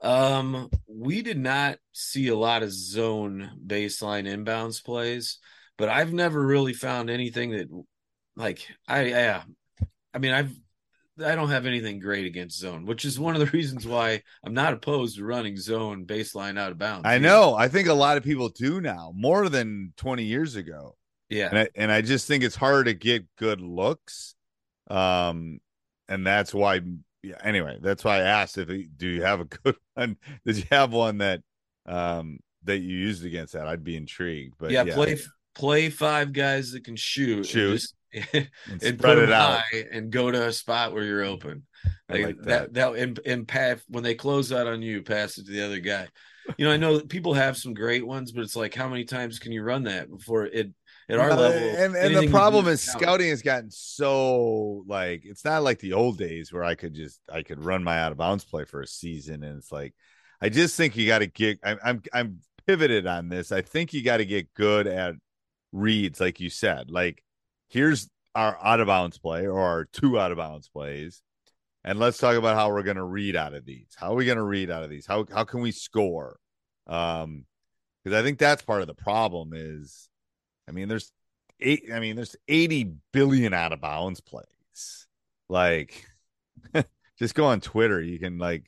Um, 0.00 0.70
we 0.86 1.22
did 1.22 1.38
not 1.38 1.78
see 1.90 2.28
a 2.28 2.36
lot 2.36 2.62
of 2.62 2.70
zone 2.70 3.50
baseline 3.66 4.28
inbounds 4.28 4.84
plays, 4.84 5.38
but 5.76 5.88
I've 5.88 6.12
never 6.12 6.40
really 6.40 6.72
found 6.72 7.10
anything 7.10 7.50
that, 7.50 7.66
like, 8.36 8.66
I 8.86 9.04
yeah, 9.06 9.42
I 10.14 10.18
mean, 10.18 10.32
I've 10.32 10.54
I 11.24 11.34
don't 11.34 11.48
have 11.48 11.66
anything 11.66 11.98
great 11.98 12.26
against 12.26 12.58
zone, 12.58 12.84
which 12.84 13.04
is 13.04 13.18
one 13.18 13.34
of 13.34 13.40
the 13.40 13.46
reasons 13.56 13.86
why 13.86 14.22
I'm 14.44 14.54
not 14.54 14.74
opposed 14.74 15.16
to 15.16 15.24
running 15.24 15.56
zone 15.56 16.04
baseline 16.04 16.58
out 16.58 16.72
of 16.72 16.78
bounds. 16.78 17.06
I 17.06 17.18
know. 17.18 17.54
I 17.54 17.68
think 17.68 17.88
a 17.88 17.94
lot 17.94 18.16
of 18.16 18.24
people 18.24 18.48
do 18.48 18.80
now, 18.80 19.12
more 19.14 19.48
than 19.48 19.92
20 19.96 20.24
years 20.24 20.56
ago. 20.56 20.96
Yeah. 21.28 21.48
And 21.48 21.58
I, 21.58 21.68
and 21.74 21.92
I 21.92 22.02
just 22.02 22.28
think 22.28 22.44
it's 22.44 22.54
hard 22.54 22.86
to 22.86 22.94
get 22.94 23.24
good 23.36 23.60
looks. 23.60 24.34
Um, 24.88 25.60
and 26.08 26.26
that's 26.26 26.54
why, 26.54 26.80
yeah, 27.22 27.38
anyway, 27.42 27.78
that's 27.80 28.04
why 28.04 28.18
I 28.18 28.22
asked 28.22 28.58
if 28.58 28.68
do 28.68 29.08
you 29.08 29.22
have 29.22 29.40
a 29.40 29.44
good 29.64 29.76
one? 29.94 30.16
Did 30.44 30.58
you 30.58 30.64
have 30.70 30.92
one 30.92 31.18
that, 31.18 31.40
um, 31.86 32.38
that 32.64 32.78
you 32.78 32.96
used 32.96 33.24
against 33.24 33.54
that? 33.54 33.66
I'd 33.66 33.84
be 33.84 33.96
intrigued. 33.96 34.54
But 34.58 34.70
yeah, 34.70 34.84
yeah 34.84 34.94
play 34.94 35.18
play 35.54 35.88
five 35.88 36.32
guys 36.32 36.72
that 36.72 36.84
can 36.84 36.96
shoot, 36.96 37.46
Shoot. 37.46 37.72
just, 37.72 37.94
and, 38.32 38.48
And 38.68 38.80
put 38.80 38.98
spread 38.98 39.18
it 39.18 39.32
out. 39.32 39.60
and 39.92 40.10
go 40.10 40.30
to 40.30 40.46
a 40.46 40.52
spot 40.52 40.92
where 40.92 41.04
you're 41.04 41.24
open. 41.24 41.64
Like, 42.08 42.24
like 42.24 42.42
that. 42.42 42.74
That 42.74 42.94
and, 42.94 43.18
and 43.26 43.46
pass 43.48 43.80
when 43.88 44.04
they 44.04 44.14
close 44.14 44.52
out 44.52 44.66
on 44.66 44.82
you, 44.82 45.02
pass 45.02 45.38
it 45.38 45.46
to 45.46 45.52
the 45.52 45.64
other 45.64 45.80
guy. 45.80 46.08
You 46.56 46.64
know, 46.64 46.70
I 46.72 46.76
know 46.76 46.98
that 46.98 47.08
people 47.08 47.34
have 47.34 47.56
some 47.56 47.74
great 47.74 48.06
ones, 48.06 48.30
but 48.32 48.42
it's 48.42 48.54
like 48.56 48.74
how 48.74 48.88
many 48.88 49.04
times 49.04 49.38
can 49.38 49.52
you 49.52 49.62
run 49.62 49.84
that 49.84 50.08
before 50.08 50.46
it 50.46 50.70
at 51.08 51.18
our 51.18 51.30
Uh, 51.30 51.36
level? 51.36 51.68
and 51.76 51.96
and 51.96 52.16
the 52.16 52.28
problem 52.30 52.68
is 52.68 52.80
scouting 52.80 53.28
has 53.30 53.42
gotten 53.42 53.70
so 53.70 54.84
like 54.86 55.22
it's 55.24 55.44
not 55.44 55.62
like 55.64 55.78
the 55.80 55.92
old 55.92 56.18
days 56.18 56.52
where 56.52 56.64
I 56.64 56.74
could 56.76 56.94
just 56.94 57.20
I 57.32 57.42
could 57.42 57.64
run 57.64 57.82
my 57.82 57.98
out 57.98 58.12
of 58.12 58.18
bounds 58.18 58.44
play 58.44 58.64
for 58.64 58.80
a 58.80 58.86
season 58.86 59.42
and 59.42 59.58
it's 59.58 59.72
like 59.72 59.92
I 60.40 60.48
just 60.48 60.76
think 60.76 60.96
you 60.96 61.06
got 61.06 61.18
to 61.20 61.26
get 61.26 61.58
I'm 61.64 61.78
I'm 61.84 62.02
I'm 62.12 62.38
pivoted 62.66 63.06
on 63.06 63.28
this. 63.28 63.50
I 63.52 63.62
think 63.62 63.92
you 63.92 64.02
got 64.02 64.18
to 64.18 64.24
get 64.26 64.52
good 64.54 64.86
at 64.86 65.14
reads 65.72 66.20
like 66.20 66.38
you 66.40 66.50
said. 66.50 66.90
Like 66.90 67.22
here's 67.68 68.08
our 68.34 68.58
out 68.62 68.80
of 68.80 68.86
bounds 68.86 69.18
play 69.18 69.46
or 69.46 69.60
our 69.60 69.84
two 69.86 70.18
out 70.18 70.30
of 70.32 70.38
bounds 70.38 70.68
plays. 70.68 71.22
And 71.84 71.98
let's 71.98 72.18
talk 72.18 72.36
about 72.36 72.56
how 72.56 72.70
we're 72.70 72.82
going 72.82 72.96
to 72.96 73.04
read 73.04 73.36
out 73.36 73.54
of 73.54 73.64
these. 73.64 73.86
How 73.96 74.12
are 74.12 74.16
we 74.16 74.24
going 74.24 74.38
to 74.38 74.44
read 74.44 74.70
out 74.70 74.82
of 74.82 74.90
these? 74.90 75.06
How 75.06 75.24
how 75.32 75.44
can 75.44 75.60
we 75.60 75.70
score? 75.72 76.38
Um 76.86 77.44
because 78.04 78.18
I 78.18 78.22
think 78.22 78.38
that's 78.38 78.62
part 78.62 78.80
of 78.82 78.86
the 78.86 78.94
problem 78.94 79.52
is 79.54 80.08
I 80.68 80.72
mean, 80.72 80.88
there's 80.88 81.12
eight. 81.60 81.84
I 81.94 82.00
mean, 82.00 82.16
there's 82.16 82.34
80 82.48 82.92
billion 83.12 83.54
out 83.54 83.72
of 83.72 83.80
bounds 83.80 84.20
plays. 84.20 85.06
Like, 85.48 86.04
just 87.20 87.34
go 87.36 87.44
on 87.46 87.60
Twitter. 87.60 88.00
You 88.00 88.18
can 88.18 88.36
like, 88.38 88.64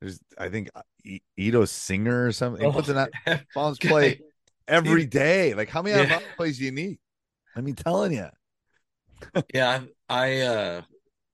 there's 0.00 0.20
I 0.38 0.48
think 0.50 0.70
uh, 0.74 0.82
E- 1.04 1.20
Ito 1.36 1.64
Singer 1.64 2.26
or 2.26 2.32
something. 2.32 2.64
He 2.64 2.72
puts 2.72 2.88
an 2.88 2.98
out 2.98 3.10
of 3.26 3.40
bounds 3.54 3.78
play 3.80 4.20
every 4.68 5.04
day. 5.04 5.54
Like, 5.54 5.68
how 5.68 5.82
many 5.82 5.94
out 5.96 6.02
of 6.02 6.08
Yeah. 6.10 6.18
bounds 6.20 6.34
plays 6.36 6.58
do 6.58 6.64
you 6.64 6.70
need? 6.72 6.99
I 7.56 7.60
mean, 7.60 7.74
telling 7.74 8.12
you. 8.12 8.28
yeah 9.54 9.82
I, 10.08 10.22
I 10.22 10.40
uh 10.40 10.82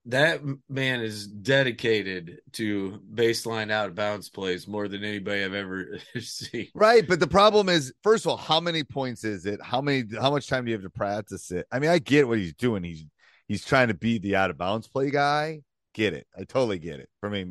that 0.07 0.41
man 0.69 1.01
is 1.01 1.27
dedicated 1.27 2.39
to 2.53 3.01
baseline 3.13 3.71
out 3.71 3.89
of 3.89 3.95
bounds 3.95 4.29
plays 4.29 4.65
more 4.65 4.87
than 4.87 5.03
anybody 5.03 5.43
I've 5.43 5.53
ever 5.53 5.99
seen. 6.19 6.67
Right, 6.73 7.05
but 7.05 7.19
the 7.19 7.27
problem 7.27 7.67
is, 7.67 7.93
first 8.03 8.25
of 8.25 8.29
all, 8.31 8.37
how 8.37 8.61
many 8.61 8.83
points 8.83 9.25
is 9.25 9.45
it? 9.45 9.61
How 9.61 9.81
many? 9.81 10.05
How 10.19 10.31
much 10.31 10.47
time 10.47 10.63
do 10.63 10.71
you 10.71 10.77
have 10.77 10.83
to 10.83 10.89
practice 10.89 11.51
it? 11.51 11.67
I 11.71 11.79
mean, 11.79 11.89
I 11.89 11.99
get 11.99 12.27
what 12.27 12.37
he's 12.37 12.53
doing. 12.53 12.83
He's 12.83 13.05
he's 13.47 13.65
trying 13.65 13.89
to 13.89 13.93
be 13.93 14.17
the 14.17 14.37
out 14.37 14.49
of 14.49 14.57
bounds 14.57 14.87
play 14.87 15.11
guy. 15.11 15.61
Get 15.93 16.13
it? 16.13 16.25
I 16.37 16.43
totally 16.45 16.79
get 16.79 16.99
it 16.99 17.09
from 17.19 17.35
a 17.35 17.45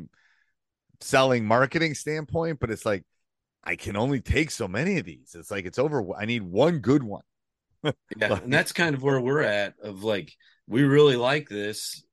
selling 0.99 1.45
marketing 1.45 1.93
standpoint. 1.93 2.59
But 2.59 2.71
it's 2.71 2.85
like 2.85 3.03
I 3.63 3.75
can 3.75 3.95
only 3.95 4.19
take 4.19 4.49
so 4.49 4.67
many 4.67 4.97
of 4.97 5.05
these. 5.05 5.35
It's 5.37 5.51
like 5.51 5.65
it's 5.65 5.79
over. 5.79 6.03
I 6.17 6.25
need 6.25 6.41
one 6.41 6.79
good 6.79 7.03
one. 7.03 7.23
Yeah, 8.17 8.39
and 8.41 8.51
that's 8.51 8.71
kind 8.71 8.95
of 8.95 9.03
where 9.03 9.19
we're 9.19 9.41
at. 9.41 9.75
Of 9.81 10.03
like, 10.03 10.33
we 10.67 10.83
really 10.83 11.15
like 11.15 11.49
this. 11.49 12.03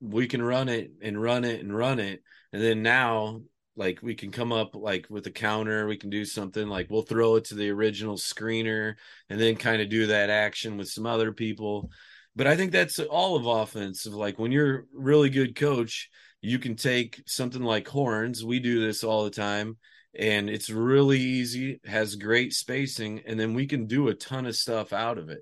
We 0.00 0.26
can 0.26 0.42
run 0.42 0.68
it 0.68 0.90
and 1.02 1.20
run 1.20 1.44
it 1.44 1.60
and 1.60 1.74
run 1.74 1.98
it, 1.98 2.22
and 2.52 2.62
then 2.62 2.82
now, 2.82 3.42
like, 3.76 4.00
we 4.02 4.14
can 4.14 4.30
come 4.30 4.52
up 4.52 4.74
like 4.74 5.06
with 5.10 5.26
a 5.26 5.30
counter. 5.30 5.86
We 5.86 5.96
can 5.96 6.10
do 6.10 6.24
something 6.24 6.68
like 6.68 6.88
we'll 6.90 7.02
throw 7.02 7.36
it 7.36 7.44
to 7.46 7.54
the 7.54 7.70
original 7.70 8.16
screener, 8.16 8.94
and 9.30 9.40
then 9.40 9.56
kind 9.56 9.80
of 9.82 9.88
do 9.88 10.06
that 10.08 10.30
action 10.30 10.76
with 10.76 10.88
some 10.88 11.06
other 11.06 11.32
people. 11.32 11.90
But 12.34 12.46
I 12.46 12.56
think 12.56 12.72
that's 12.72 12.98
all 12.98 13.36
of 13.36 13.46
offense. 13.46 14.06
Of 14.06 14.14
like 14.14 14.38
when 14.38 14.52
you're 14.52 14.86
really 14.92 15.30
good 15.30 15.56
coach, 15.56 16.10
you 16.40 16.58
can 16.58 16.76
take 16.76 17.22
something 17.26 17.62
like 17.62 17.88
horns. 17.88 18.44
We 18.44 18.60
do 18.60 18.80
this 18.84 19.02
all 19.02 19.24
the 19.24 19.30
time 19.30 19.76
and 20.18 20.48
it's 20.48 20.70
really 20.70 21.20
easy, 21.20 21.80
has 21.84 22.16
great 22.16 22.52
spacing, 22.52 23.22
and 23.26 23.38
then 23.38 23.54
we 23.54 23.66
can 23.66 23.86
do 23.86 24.08
a 24.08 24.14
ton 24.14 24.46
of 24.46 24.56
stuff 24.56 24.92
out 24.92 25.18
of 25.18 25.28
it. 25.28 25.40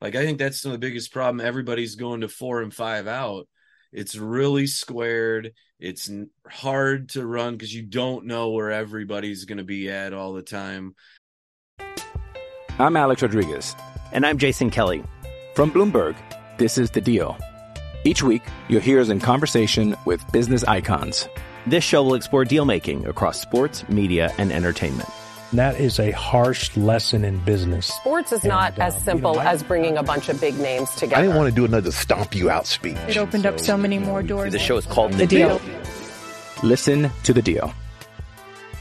Like 0.00 0.14
I 0.14 0.24
think 0.24 0.38
that's 0.38 0.62
the 0.62 0.78
biggest 0.78 1.12
problem. 1.12 1.44
Everybody's 1.44 1.94
going 1.94 2.20
to 2.22 2.28
four 2.28 2.62
and 2.62 2.74
five 2.74 3.06
out. 3.06 3.48
It's 3.92 4.16
really 4.16 4.66
squared. 4.66 5.52
It's 5.78 6.10
hard 6.48 7.10
to 7.10 7.26
run 7.26 7.54
because 7.54 7.74
you 7.74 7.82
don't 7.82 8.26
know 8.26 8.50
where 8.50 8.72
everybody's 8.72 9.44
going 9.44 9.58
to 9.58 9.64
be 9.64 9.90
at 9.90 10.12
all 10.12 10.32
the 10.32 10.42
time. 10.42 10.94
I'm 12.78 12.96
Alex 12.96 13.22
Rodriguez. 13.22 13.74
And 14.12 14.26
I'm 14.26 14.38
Jason 14.38 14.70
Kelly. 14.70 15.02
From 15.54 15.70
Bloomberg, 15.70 16.16
this 16.58 16.76
is 16.76 16.90
The 16.90 17.00
Deal. 17.00 17.38
Each 18.04 18.22
week, 18.22 18.42
you'll 18.68 18.82
hear 18.82 19.00
us 19.00 19.08
in 19.08 19.18
conversation 19.18 19.96
with 20.04 20.30
business 20.30 20.62
icons. 20.64 21.28
This 21.66 21.82
show 21.82 22.02
will 22.04 22.14
explore 22.14 22.44
deal 22.44 22.64
making 22.64 23.06
across 23.06 23.40
sports, 23.40 23.88
media, 23.88 24.32
and 24.38 24.52
entertainment. 24.52 25.08
That 25.52 25.80
is 25.80 25.98
a 25.98 26.10
harsh 26.12 26.76
lesson 26.76 27.24
in 27.24 27.38
business. 27.40 27.86
Sports 27.86 28.32
is 28.32 28.44
not 28.44 28.74
And, 28.74 28.82
uh, 28.82 28.86
as 28.86 28.94
you 28.94 29.00
know, 29.00 29.04
simple 29.04 29.38
I- 29.40 29.52
as 29.52 29.62
bringing 29.62 29.96
a 29.96 30.02
bunch 30.02 30.28
of 30.28 30.40
big 30.40 30.58
names 30.58 30.90
together. 30.90 31.16
I 31.16 31.22
didn't 31.22 31.36
want 31.36 31.48
to 31.48 31.54
do 31.54 31.64
another 31.64 31.90
stomp 31.92 32.34
you 32.34 32.50
out 32.50 32.66
speech. 32.66 32.96
It 33.08 33.16
opened 33.16 33.46
up 33.46 33.58
so 33.58 33.76
many 33.76 33.98
more 33.98 34.22
doors. 34.22 34.52
The 34.52 34.58
show 34.58 34.76
is 34.76 34.86
called 34.86 35.12
The 35.14 35.26
Deal. 35.26 35.60
Listen 36.62 37.10
to 37.24 37.32
The 37.32 37.42
Deal. 37.42 37.72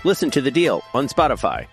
Listen 0.04 0.30
to 0.32 0.39
the 0.41 0.52
deal 0.52 0.84
on 0.93 1.08
Spotify. 1.08 1.65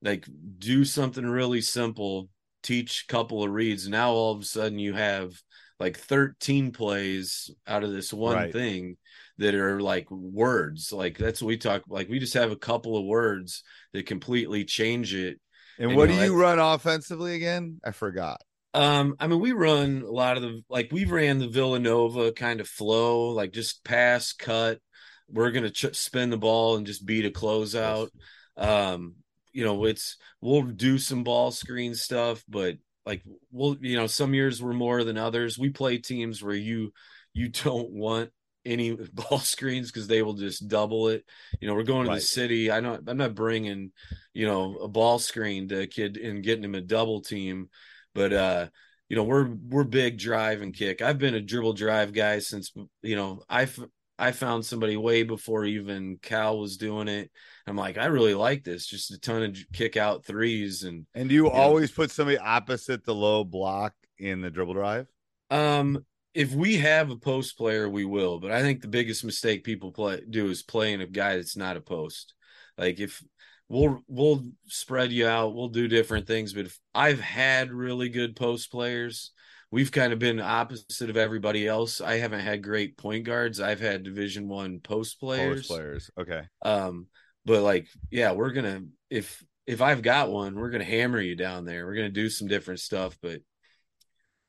Like 0.00 0.26
do 0.58 0.86
something 0.86 1.26
really 1.26 1.60
simple, 1.60 2.30
teach 2.62 3.04
a 3.06 3.12
couple 3.12 3.42
of 3.42 3.50
reads. 3.50 3.86
Now 3.86 4.12
all 4.12 4.32
of 4.32 4.40
a 4.40 4.44
sudden 4.44 4.78
you 4.78 4.94
have 4.94 5.34
like 5.78 5.98
13 5.98 6.72
plays 6.72 7.50
out 7.66 7.84
of 7.84 7.92
this 7.92 8.12
one 8.12 8.34
Right. 8.34 8.52
thing 8.52 8.96
that 9.38 9.54
are 9.54 9.80
like 9.80 10.10
words. 10.10 10.92
Like 10.92 11.18
that's 11.18 11.42
what 11.42 11.48
we 11.48 11.58
talk 11.58 11.82
like 11.88 12.08
we 12.08 12.18
just 12.18 12.34
have 12.34 12.50
a 12.52 12.56
couple 12.56 12.96
of 12.96 13.04
words 13.04 13.62
that 13.92 14.06
completely 14.06 14.64
change 14.64 15.14
it. 15.14 15.38
And 15.78 15.90
And, 15.90 15.96
what 15.96 16.08
you 16.08 16.16
do 16.16 16.22
you 16.24 16.34
run 16.40 16.58
offensively 16.58 17.34
again? 17.34 17.80
I 17.84 17.90
forgot. 17.90 18.40
Um, 18.74 19.16
I 19.18 19.26
mean, 19.26 19.40
we 19.40 19.52
run 19.52 20.02
a 20.02 20.10
lot 20.10 20.36
of 20.36 20.42
the 20.42 20.62
like 20.68 20.90
we 20.92 21.04
ran 21.04 21.38
the 21.38 21.48
Villanova 21.48 22.32
kind 22.32 22.60
of 22.60 22.68
flow, 22.68 23.28
like 23.30 23.52
just 23.52 23.84
pass, 23.84 24.32
cut. 24.32 24.80
We're 25.28 25.50
gonna 25.50 25.70
ch- 25.70 25.94
spin 25.96 26.30
the 26.30 26.36
ball 26.38 26.76
and 26.76 26.86
just 26.86 27.04
beat 27.06 27.24
a 27.26 27.30
closeout. 27.30 28.08
Um, 28.56 29.16
you 29.52 29.64
know, 29.64 29.84
it's 29.86 30.16
we'll 30.40 30.62
do 30.62 30.98
some 30.98 31.24
ball 31.24 31.50
screen 31.50 31.94
stuff, 31.94 32.44
but 32.48 32.76
like 33.06 33.22
we'll 33.50 33.76
you 33.80 33.96
know 33.96 34.06
some 34.06 34.34
years 34.34 34.62
we're 34.62 34.72
more 34.72 35.04
than 35.04 35.16
others. 35.16 35.58
We 35.58 35.70
play 35.70 35.98
teams 35.98 36.42
where 36.42 36.54
you 36.54 36.92
you 37.32 37.48
don't 37.48 37.90
want 37.90 38.30
any 38.64 38.92
ball 39.12 39.38
screens 39.38 39.90
because 39.90 40.08
they 40.08 40.22
will 40.22 40.34
just 40.34 40.68
double 40.68 41.08
it. 41.08 41.24
You 41.60 41.68
know, 41.68 41.74
we're 41.74 41.84
going 41.84 42.04
to 42.04 42.10
Right. 42.10 42.16
the 42.16 42.20
city. 42.20 42.70
I 42.70 42.80
know 42.80 42.98
I'm 43.06 43.16
not 43.16 43.34
bringing 43.34 43.92
you 44.34 44.46
know 44.46 44.76
a 44.76 44.88
ball 44.88 45.18
screen 45.18 45.68
to 45.68 45.82
a 45.82 45.86
kid 45.86 46.16
and 46.16 46.42
getting 46.42 46.64
him 46.64 46.74
a 46.74 46.80
double 46.80 47.20
team 47.20 47.68
but 48.14 48.32
uh 48.32 48.66
you 49.08 49.16
know 49.16 49.24
we're 49.24 49.48
we're 49.68 49.84
big 49.84 50.18
drive 50.18 50.62
and 50.62 50.74
kick 50.74 51.00
i've 51.02 51.18
been 51.18 51.34
a 51.34 51.40
dribble 51.40 51.72
drive 51.74 52.12
guy 52.12 52.38
since 52.38 52.72
you 53.02 53.16
know 53.16 53.42
i 53.48 53.62
f- 53.62 53.78
i 54.18 54.32
found 54.32 54.64
somebody 54.64 54.96
way 54.96 55.22
before 55.22 55.64
even 55.64 56.18
cal 56.22 56.58
was 56.58 56.76
doing 56.76 57.08
it 57.08 57.30
i'm 57.66 57.76
like 57.76 57.98
i 57.98 58.06
really 58.06 58.34
like 58.34 58.64
this 58.64 58.86
just 58.86 59.10
a 59.12 59.18
ton 59.18 59.42
of 59.42 59.56
kick 59.72 59.96
out 59.96 60.24
threes 60.24 60.82
and 60.82 61.06
And 61.14 61.28
do 61.28 61.34
you 61.34 61.44
know. 61.44 61.50
always 61.50 61.90
put 61.90 62.10
somebody 62.10 62.38
opposite 62.38 63.04
the 63.04 63.14
low 63.14 63.44
block 63.44 63.94
in 64.18 64.40
the 64.40 64.50
dribble 64.50 64.74
drive? 64.74 65.06
um 65.50 66.04
if 66.34 66.52
we 66.52 66.76
have 66.76 67.10
a 67.10 67.16
post 67.16 67.56
player 67.56 67.88
we 67.88 68.04
will 68.04 68.38
but 68.40 68.50
i 68.50 68.60
think 68.62 68.80
the 68.80 68.88
biggest 68.88 69.24
mistake 69.24 69.64
people 69.64 69.92
play 69.92 70.20
do 70.28 70.48
is 70.50 70.62
playing 70.62 71.00
a 71.00 71.06
guy 71.06 71.36
that's 71.36 71.56
not 71.56 71.76
a 71.76 71.80
post 71.80 72.34
like 72.76 72.98
if 73.00 73.22
we'll 73.68 74.02
we'll 74.08 74.44
spread 74.66 75.12
you 75.12 75.26
out 75.26 75.54
we'll 75.54 75.68
do 75.68 75.88
different 75.88 76.26
things 76.26 76.52
but 76.52 76.66
if 76.66 76.78
i've 76.94 77.20
had 77.20 77.72
really 77.72 78.08
good 78.08 78.36
post 78.36 78.70
players 78.70 79.32
we've 79.70 79.92
kind 79.92 80.12
of 80.12 80.18
been 80.18 80.40
opposite 80.40 81.10
of 81.10 81.16
everybody 81.16 81.66
else 81.66 82.00
i 82.00 82.16
haven't 82.16 82.40
had 82.40 82.62
great 82.62 82.96
point 82.96 83.24
guards 83.24 83.60
i've 83.60 83.80
had 83.80 84.02
division 84.02 84.48
one 84.48 84.80
post 84.80 85.20
players 85.20 85.66
Post 85.66 85.68
players. 85.68 86.10
Okay. 86.18 86.42
um 86.64 87.06
but 87.44 87.62
like 87.62 87.88
yeah 88.10 88.32
we're 88.32 88.52
gonna 88.52 88.82
if 89.10 89.44
if 89.66 89.82
i've 89.82 90.02
got 90.02 90.30
one 90.30 90.54
we're 90.54 90.70
gonna 90.70 90.84
hammer 90.84 91.20
you 91.20 91.36
down 91.36 91.64
there 91.64 91.86
we're 91.86 91.94
gonna 91.96 92.08
do 92.08 92.28
some 92.28 92.48
different 92.48 92.80
stuff 92.80 93.16
but 93.20 93.40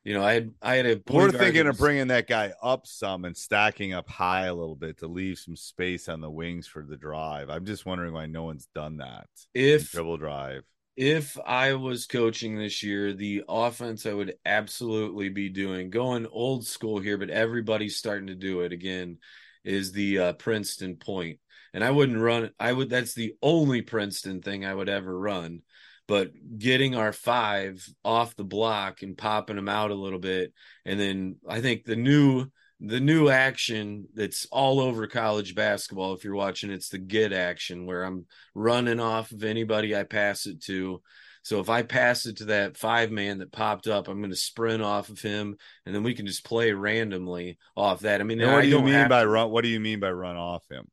you 0.04 0.14
know 0.14 0.24
i 0.24 0.32
had 0.32 0.50
i 0.62 0.74
had 0.76 0.86
a 0.86 0.96
point 0.96 1.32
We're 1.32 1.38
thinking 1.38 1.64
that 1.64 1.70
of 1.70 1.78
bringing 1.78 2.06
that 2.08 2.28
guy 2.28 2.52
up 2.62 2.86
some 2.86 3.24
and 3.24 3.36
stacking 3.36 3.92
up 3.92 4.08
high 4.08 4.46
a 4.46 4.54
little 4.54 4.76
bit 4.76 4.98
to 4.98 5.08
leave 5.08 5.38
some 5.38 5.56
space 5.56 6.08
on 6.08 6.20
the 6.20 6.30
wings 6.30 6.66
for 6.66 6.84
the 6.84 6.96
drive. 6.96 7.50
I'm 7.50 7.66
just 7.66 7.84
wondering 7.84 8.14
why 8.14 8.26
no 8.26 8.44
one's 8.44 8.68
done 8.74 8.98
that. 8.98 9.26
if 9.54 9.90
dribble 9.90 10.16
drive. 10.18 10.62
If 10.98 11.38
I 11.46 11.74
was 11.74 12.08
coaching 12.08 12.58
this 12.58 12.82
year, 12.82 13.12
the 13.12 13.44
offense 13.48 14.04
I 14.04 14.12
would 14.12 14.34
absolutely 14.44 15.28
be 15.28 15.48
doing 15.48 15.90
going 15.90 16.26
old 16.26 16.66
school 16.66 16.98
here, 16.98 17.16
but 17.16 17.30
everybody's 17.30 17.94
starting 17.94 18.26
to 18.26 18.34
do 18.34 18.62
it 18.62 18.72
again. 18.72 19.18
Is 19.62 19.92
the 19.92 20.18
uh, 20.18 20.32
Princeton 20.32 20.96
point, 20.96 21.38
and 21.72 21.84
I 21.84 21.92
wouldn't 21.92 22.18
run. 22.18 22.50
I 22.58 22.72
would. 22.72 22.90
That's 22.90 23.14
the 23.14 23.34
only 23.42 23.80
Princeton 23.82 24.42
thing 24.42 24.64
I 24.64 24.74
would 24.74 24.88
ever 24.88 25.16
run. 25.16 25.60
But 26.08 26.32
getting 26.58 26.96
our 26.96 27.12
five 27.12 27.86
off 28.04 28.34
the 28.34 28.44
block 28.44 29.02
and 29.02 29.16
popping 29.16 29.56
them 29.56 29.68
out 29.68 29.92
a 29.92 29.94
little 29.94 30.18
bit, 30.18 30.52
and 30.84 30.98
then 30.98 31.36
I 31.48 31.60
think 31.60 31.84
the 31.84 31.96
new 31.96 32.46
the 32.80 33.00
new 33.00 33.28
action 33.28 34.06
that's 34.14 34.46
all 34.52 34.78
over 34.78 35.06
college 35.08 35.54
basketball 35.54 36.12
if 36.12 36.22
you're 36.22 36.34
watching 36.34 36.70
it's 36.70 36.90
the 36.90 36.98
get 36.98 37.32
action 37.32 37.86
where 37.86 38.04
i'm 38.04 38.24
running 38.54 39.00
off 39.00 39.32
of 39.32 39.42
anybody 39.42 39.96
i 39.96 40.04
pass 40.04 40.46
it 40.46 40.62
to. 40.62 41.02
So 41.42 41.60
if 41.60 41.68
i 41.70 41.82
pass 41.82 42.26
it 42.26 42.36
to 42.38 42.44
that 42.46 42.76
five 42.76 43.10
man 43.10 43.38
that 43.38 43.50
popped 43.50 43.88
up 43.88 44.06
i'm 44.06 44.18
going 44.18 44.30
to 44.30 44.36
sprint 44.36 44.82
off 44.82 45.08
of 45.08 45.20
him 45.20 45.56
and 45.86 45.94
then 45.94 46.04
we 46.04 46.14
can 46.14 46.26
just 46.26 46.44
play 46.44 46.72
randomly 46.72 47.58
off 47.76 48.00
that. 48.00 48.20
I 48.20 48.24
mean 48.24 48.38
what 48.40 48.48
I 48.48 48.62
do 48.62 48.68
you 48.68 48.82
mean 48.82 49.08
by 49.08 49.22
to, 49.22 49.28
run 49.28 49.50
what 49.50 49.64
do 49.64 49.68
you 49.68 49.80
mean 49.80 49.98
by 49.98 50.12
run 50.12 50.36
off 50.36 50.62
him? 50.70 50.86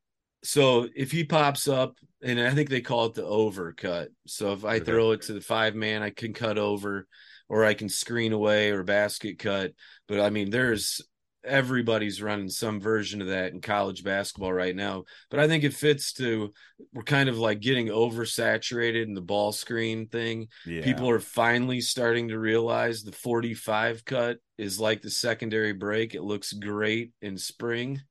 So 0.44 0.88
if 0.96 1.12
he 1.12 1.24
pops 1.24 1.68
up 1.68 1.98
and 2.24 2.40
i 2.40 2.52
think 2.52 2.70
they 2.70 2.82
call 2.82 3.06
it 3.06 3.14
the 3.14 3.24
overcut. 3.24 4.08
So 4.26 4.54
if 4.54 4.66
i 4.66 4.80
throw 4.80 5.12
it 5.12 5.22
to 5.24 5.34
the 5.34 5.42
five 5.42 5.76
man 5.76 6.02
i 6.02 6.10
can 6.10 6.34
cut 6.34 6.58
over 6.58 7.08
or 7.48 7.64
i 7.64 7.76
can 7.76 7.90
screen 7.90 8.34
away 8.34 8.72
or 8.72 8.82
basket 8.84 9.38
cut. 9.38 9.74
But 10.08 10.20
i 10.20 10.32
mean 10.32 10.50
there's 10.50 11.02
everybody's 11.46 12.22
running 12.22 12.50
some 12.50 12.80
version 12.80 13.22
of 13.22 13.28
that 13.28 13.54
in 13.54 13.62
college 13.62 14.04
basketball 14.04 14.54
right 14.54 14.76
now. 14.76 15.04
But 15.30 15.40
I 15.40 15.48
think 15.48 15.64
it 15.64 15.74
fits 15.74 16.14
to 16.14 16.54
we're 16.94 17.04
kind 17.04 17.30
of 17.30 17.38
like 17.38 17.60
getting 17.60 17.88
oversaturated 17.88 19.04
in 19.04 19.14
the 19.14 19.22
ball 19.22 19.52
screen 19.52 20.08
thing. 20.08 20.48
Yeah. 20.66 20.84
People 20.84 21.10
are 21.10 21.20
finally 21.20 21.82
starting 21.82 22.30
to 22.30 22.40
realize 22.40 23.04
the 23.04 23.12
45 23.12 24.06
cut 24.06 24.38
is 24.58 24.80
like 24.80 25.02
the 25.02 25.10
secondary 25.10 25.74
break. 25.74 26.16
It 26.16 26.24
looks 26.24 26.54
great 26.54 27.12
in 27.22 27.38
spring 27.38 28.02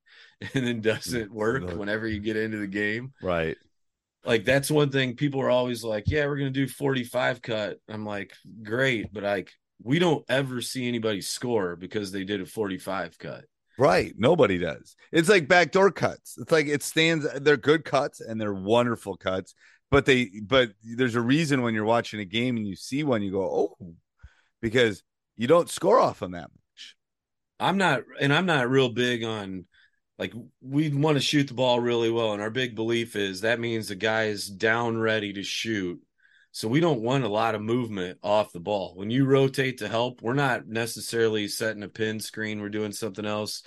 and 0.53 0.65
then 0.65 0.81
doesn't 0.81 1.31
work 1.31 1.71
whenever 1.75 2.07
you 2.07 2.19
get 2.19 2.37
into 2.37 2.57
the 2.57 2.67
game. 2.67 3.13
Right. 3.21 3.57
Like 4.25 4.43
that's 4.43 4.71
one 4.71 4.89
thing 4.89 5.15
people 5.15 5.41
are 5.41 5.51
always 5.51 5.83
like, 5.83 6.05
yeah, 6.07 6.25
we're 6.25 6.37
going 6.37 6.51
to 6.51 6.59
do 6.59 6.67
45 6.67 7.41
cut. 7.41 7.77
I'm 7.87 8.05
like, 8.05 8.33
great, 8.63 9.13
but 9.13 9.23
like 9.23 9.51
we 9.83 9.99
don't 9.99 10.25
ever 10.29 10.61
see 10.61 10.87
anybody 10.87 11.21
score 11.21 11.75
because 11.75 12.11
they 12.11 12.23
did 12.23 12.41
a 12.41 12.45
45 12.45 13.17
cut. 13.17 13.45
Right. 13.77 14.13
Nobody 14.17 14.57
does. 14.57 14.95
It's 15.11 15.29
like 15.29 15.47
backdoor 15.47 15.91
cuts. 15.91 16.37
It's 16.37 16.51
like 16.51 16.67
it 16.67 16.81
stands, 16.81 17.27
they're 17.41 17.57
good 17.57 17.83
cuts 17.83 18.21
and 18.21 18.39
they're 18.39 18.53
wonderful 18.53 19.17
cuts. 19.17 19.53
But 19.91 20.05
they, 20.05 20.31
but 20.41 20.71
there's 20.83 21.15
a 21.15 21.21
reason 21.21 21.61
when 21.61 21.73
you're 21.73 21.85
watching 21.85 22.19
a 22.19 22.25
game 22.25 22.57
and 22.57 22.67
you 22.67 22.75
see 22.75 23.03
one, 23.03 23.21
you 23.21 23.31
go, 23.31 23.41
oh, 23.81 23.93
because 24.61 25.03
you 25.37 25.47
don't 25.47 25.69
score 25.69 25.99
off 25.99 26.23
on 26.23 26.31
that 26.31 26.49
much. 26.49 26.95
I'm 27.59 27.77
not, 27.77 28.03
and 28.19 28.33
I'm 28.33 28.45
not 28.45 28.69
real 28.69 28.89
big 28.89 29.23
on 29.23 29.65
like 30.17 30.33
we 30.61 30.89
want 30.89 31.17
to 31.17 31.21
shoot 31.21 31.47
the 31.47 31.53
ball 31.53 31.79
really 31.79 32.09
well. 32.09 32.33
And 32.33 32.41
our 32.41 32.49
big 32.49 32.75
belief 32.75 33.15
is 33.15 33.41
that 33.41 33.59
means 33.59 33.87
the 33.87 33.95
guy 33.95 34.25
is 34.25 34.47
down 34.47 34.97
ready 34.97 35.33
to 35.33 35.43
shoot 35.43 36.01
so 36.55 36.69
we 36.69 36.79
don't 36.79 37.01
want 37.01 37.25
a 37.25 37.27
lot 37.27 37.53
of 37.53 37.61
movement 37.61 38.17
off 38.23 38.53
the 38.53 38.61
ball. 38.61 38.93
When 38.95 39.09
you 39.09 39.25
rotate 39.25 39.79
to 39.79 39.89
help, 39.89 40.21
we're 40.21 40.35
not 40.35 40.65
necessarily 40.65 41.49
setting 41.49 41.83
a 41.83 41.89
pin 41.89 42.21
screen, 42.21 42.61
we're 42.61 42.69
doing 42.69 42.93
something 42.93 43.25
else. 43.25 43.61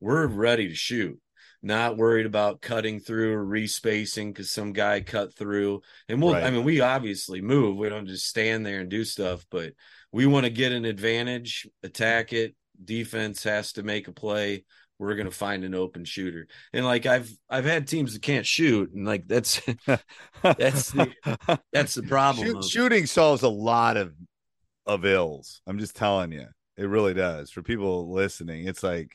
We're 0.00 0.26
ready 0.26 0.68
to 0.68 0.74
shoot. 0.74 1.18
Not 1.62 1.96
worried 1.96 2.26
about 2.26 2.60
cutting 2.60 3.00
through 3.00 3.32
or 3.32 3.42
respacing 3.42 4.34
because 4.34 4.50
some 4.50 4.74
guy 4.74 5.00
cut 5.00 5.34
through. 5.34 5.80
And 6.10 6.20
we'll, 6.20 6.34
right. 6.34 6.44
I 6.44 6.50
mean, 6.50 6.64
we 6.64 6.82
obviously 6.82 7.40
move. 7.40 7.78
We 7.78 7.88
don't 7.88 8.06
just 8.06 8.26
stand 8.26 8.66
there 8.66 8.80
and 8.80 8.90
do 8.90 9.02
stuff, 9.04 9.46
but 9.50 9.72
we 10.12 10.26
want 10.26 10.44
to 10.44 10.50
get 10.50 10.72
an 10.72 10.84
advantage, 10.84 11.66
attack 11.82 12.34
it. 12.34 12.54
Defense 12.84 13.44
has 13.44 13.72
to 13.72 13.82
make 13.82 14.08
a 14.08 14.12
play 14.12 14.66
we're 14.98 15.14
going 15.14 15.26
to 15.26 15.34
find 15.34 15.64
an 15.64 15.74
open 15.74 16.04
shooter. 16.04 16.46
And 16.72 16.84
like 16.84 17.06
I've 17.06 17.30
I've 17.48 17.64
had 17.64 17.86
teams 17.86 18.14
that 18.14 18.22
can't 18.22 18.46
shoot, 18.46 18.92
and 18.92 19.06
like 19.06 19.26
that's 19.26 19.60
that's 20.42 20.90
the, 20.90 21.60
that's 21.72 21.94
the 21.94 22.02
problem. 22.02 22.46
Shoot, 22.46 22.64
shooting 22.64 23.06
solves 23.06 23.42
a 23.42 23.48
lot 23.48 23.96
of 23.96 24.14
of 24.86 25.04
ills. 25.04 25.60
I'm 25.66 25.78
just 25.78 25.96
telling 25.96 26.32
you, 26.32 26.46
it 26.76 26.88
really 26.88 27.14
does. 27.14 27.50
For 27.50 27.62
people 27.62 28.12
listening, 28.12 28.66
it's 28.66 28.82
like 28.82 29.10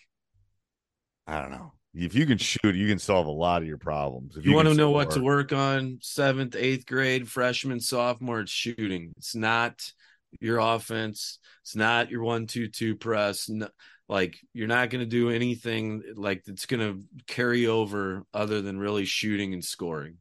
I 1.27 1.41
don't 1.41 1.51
know. 1.51 1.73
If 1.93 2.15
you 2.15 2.25
can 2.25 2.37
shoot, 2.37 2.75
you 2.75 2.87
can 2.87 2.99
solve 2.99 3.27
a 3.27 3.31
lot 3.31 3.61
of 3.61 3.67
your 3.67 3.77
problems. 3.77 4.37
If 4.37 4.45
you, 4.45 4.51
you 4.51 4.55
want 4.55 4.69
to 4.69 4.73
know 4.73 4.91
what 4.91 5.11
to 5.11 5.21
work 5.21 5.51
on, 5.51 5.99
seventh, 6.01 6.55
eighth 6.55 6.85
grade, 6.85 7.27
freshman, 7.27 7.81
sophomore, 7.81 8.39
it's 8.41 8.51
shooting. 8.51 9.13
It's 9.17 9.35
not 9.35 9.91
your 10.39 10.59
offense. 10.59 11.39
It's 11.63 11.75
not 11.75 12.09
your 12.09 12.23
one, 12.23 12.47
two, 12.47 12.69
two 12.69 12.95
press. 12.95 13.49
No, 13.49 13.67
like 14.11 14.37
you're 14.53 14.67
not 14.67 14.89
going 14.89 14.99
to 14.99 15.09
do 15.09 15.29
anything 15.29 16.03
like 16.15 16.43
that's 16.43 16.65
going 16.65 16.81
to 16.81 17.23
carry 17.27 17.65
over 17.65 18.25
other 18.33 18.61
than 18.61 18.77
really 18.77 19.05
shooting 19.05 19.53
and 19.53 19.63
scoring. 19.63 20.17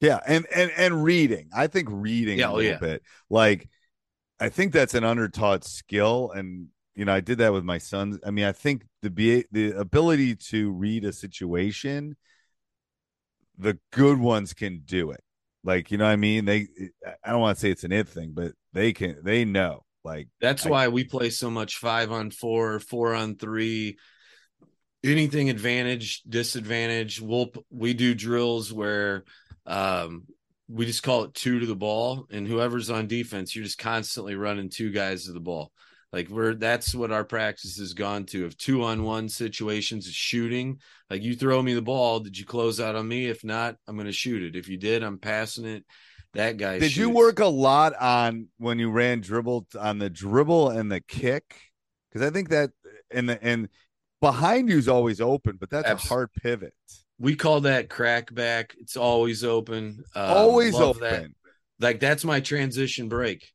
Yeah 0.00 0.20
and 0.26 0.46
and 0.54 0.72
and 0.76 1.04
reading. 1.04 1.50
I 1.54 1.66
think 1.68 1.88
reading 1.90 2.38
yeah, 2.38 2.46
a 2.46 2.50
oh, 2.50 2.56
little 2.56 2.72
yeah. 2.72 2.78
bit. 2.78 3.02
Like 3.30 3.68
i 4.38 4.50
think 4.50 4.72
that's 4.72 4.92
an 4.92 5.02
undertaught 5.02 5.64
skill 5.64 6.30
and 6.34 6.66
you 6.94 7.06
know 7.06 7.14
i 7.14 7.20
did 7.20 7.38
that 7.38 7.52
with 7.52 7.64
my 7.64 7.78
sons. 7.78 8.18
I 8.24 8.30
mean 8.30 8.46
i 8.46 8.52
think 8.52 8.86
the 9.02 9.10
be 9.10 9.44
the 9.52 9.72
ability 9.72 10.36
to 10.50 10.72
read 10.72 11.04
a 11.04 11.12
situation 11.12 12.16
the 13.58 13.78
good 13.90 14.18
ones 14.18 14.52
can 14.52 14.82
do 14.84 15.12
it. 15.12 15.22
Like 15.64 15.90
you 15.90 15.98
know 15.98 16.04
what 16.04 16.10
i 16.10 16.16
mean? 16.16 16.46
They 16.46 16.68
i 17.24 17.30
don't 17.30 17.40
want 17.40 17.56
to 17.56 17.60
say 17.60 17.70
it's 17.70 17.84
an 17.84 17.92
it 17.92 18.08
thing 18.08 18.32
but 18.34 18.52
they 18.72 18.92
can 18.92 19.18
they 19.22 19.44
know 19.44 19.85
like 20.06 20.28
that's 20.40 20.64
I, 20.64 20.70
why 20.70 20.88
we 20.88 21.02
play 21.02 21.30
so 21.30 21.50
much 21.50 21.78
five 21.78 22.12
on 22.12 22.30
four, 22.30 22.78
four 22.78 23.12
on 23.12 23.34
three, 23.34 23.98
anything 25.02 25.50
advantage, 25.50 26.22
disadvantage. 26.22 27.20
We'll 27.20 27.50
we 27.70 27.92
do 27.92 28.14
drills 28.14 28.72
where 28.72 29.24
um 29.66 30.26
we 30.68 30.86
just 30.86 31.02
call 31.02 31.24
it 31.24 31.34
two 31.34 31.58
to 31.58 31.66
the 31.66 31.74
ball, 31.74 32.28
and 32.30 32.46
whoever's 32.46 32.88
on 32.88 33.08
defense, 33.08 33.54
you're 33.54 33.64
just 33.64 33.78
constantly 33.78 34.36
running 34.36 34.70
two 34.70 34.92
guys 34.92 35.24
to 35.24 35.32
the 35.32 35.40
ball. 35.40 35.72
Like 36.12 36.28
we're 36.28 36.54
that's 36.54 36.94
what 36.94 37.10
our 37.10 37.24
practice 37.24 37.78
has 37.78 37.92
gone 37.92 38.26
to. 38.26 38.46
of 38.46 38.56
two 38.56 38.84
on 38.84 39.02
one 39.02 39.28
situations 39.28 40.06
is 40.06 40.14
shooting, 40.14 40.78
like 41.10 41.24
you 41.24 41.34
throw 41.34 41.60
me 41.60 41.74
the 41.74 41.82
ball, 41.82 42.20
did 42.20 42.38
you 42.38 42.46
close 42.46 42.80
out 42.80 42.94
on 42.94 43.08
me? 43.08 43.26
If 43.26 43.42
not, 43.42 43.74
I'm 43.88 43.96
going 43.96 44.06
to 44.06 44.12
shoot 44.12 44.44
it. 44.44 44.54
If 44.54 44.68
you 44.68 44.76
did, 44.76 45.02
I'm 45.02 45.18
passing 45.18 45.64
it 45.64 45.84
that 46.34 46.56
guy. 46.56 46.78
Did 46.78 46.90
shoots. 46.90 46.96
you 46.96 47.10
work 47.10 47.40
a 47.40 47.46
lot 47.46 47.94
on 47.94 48.48
when 48.58 48.78
you 48.78 48.90
ran 48.90 49.20
dribble 49.20 49.66
on 49.78 49.98
the 49.98 50.10
dribble 50.10 50.70
and 50.70 50.90
the 50.90 51.00
kick? 51.00 51.60
Because 52.08 52.26
I 52.26 52.30
think 52.30 52.50
that 52.50 52.70
and 53.10 53.28
the 53.28 53.42
and 53.42 53.68
behind 54.20 54.68
you 54.68 54.78
is 54.78 54.88
always 54.88 55.20
open, 55.20 55.56
but 55.58 55.70
that's 55.70 55.88
Absolutely. 55.88 56.06
a 56.06 56.14
hard 56.14 56.32
pivot. 56.34 56.74
We 57.18 57.34
call 57.34 57.62
that 57.62 57.88
crackback. 57.88 58.72
It's 58.78 58.96
always 58.96 59.42
open. 59.44 60.04
Um, 60.14 60.30
always 60.30 60.74
open. 60.74 61.00
That. 61.00 61.26
Like 61.80 62.00
that's 62.00 62.24
my 62.24 62.40
transition 62.40 63.08
break. 63.08 63.50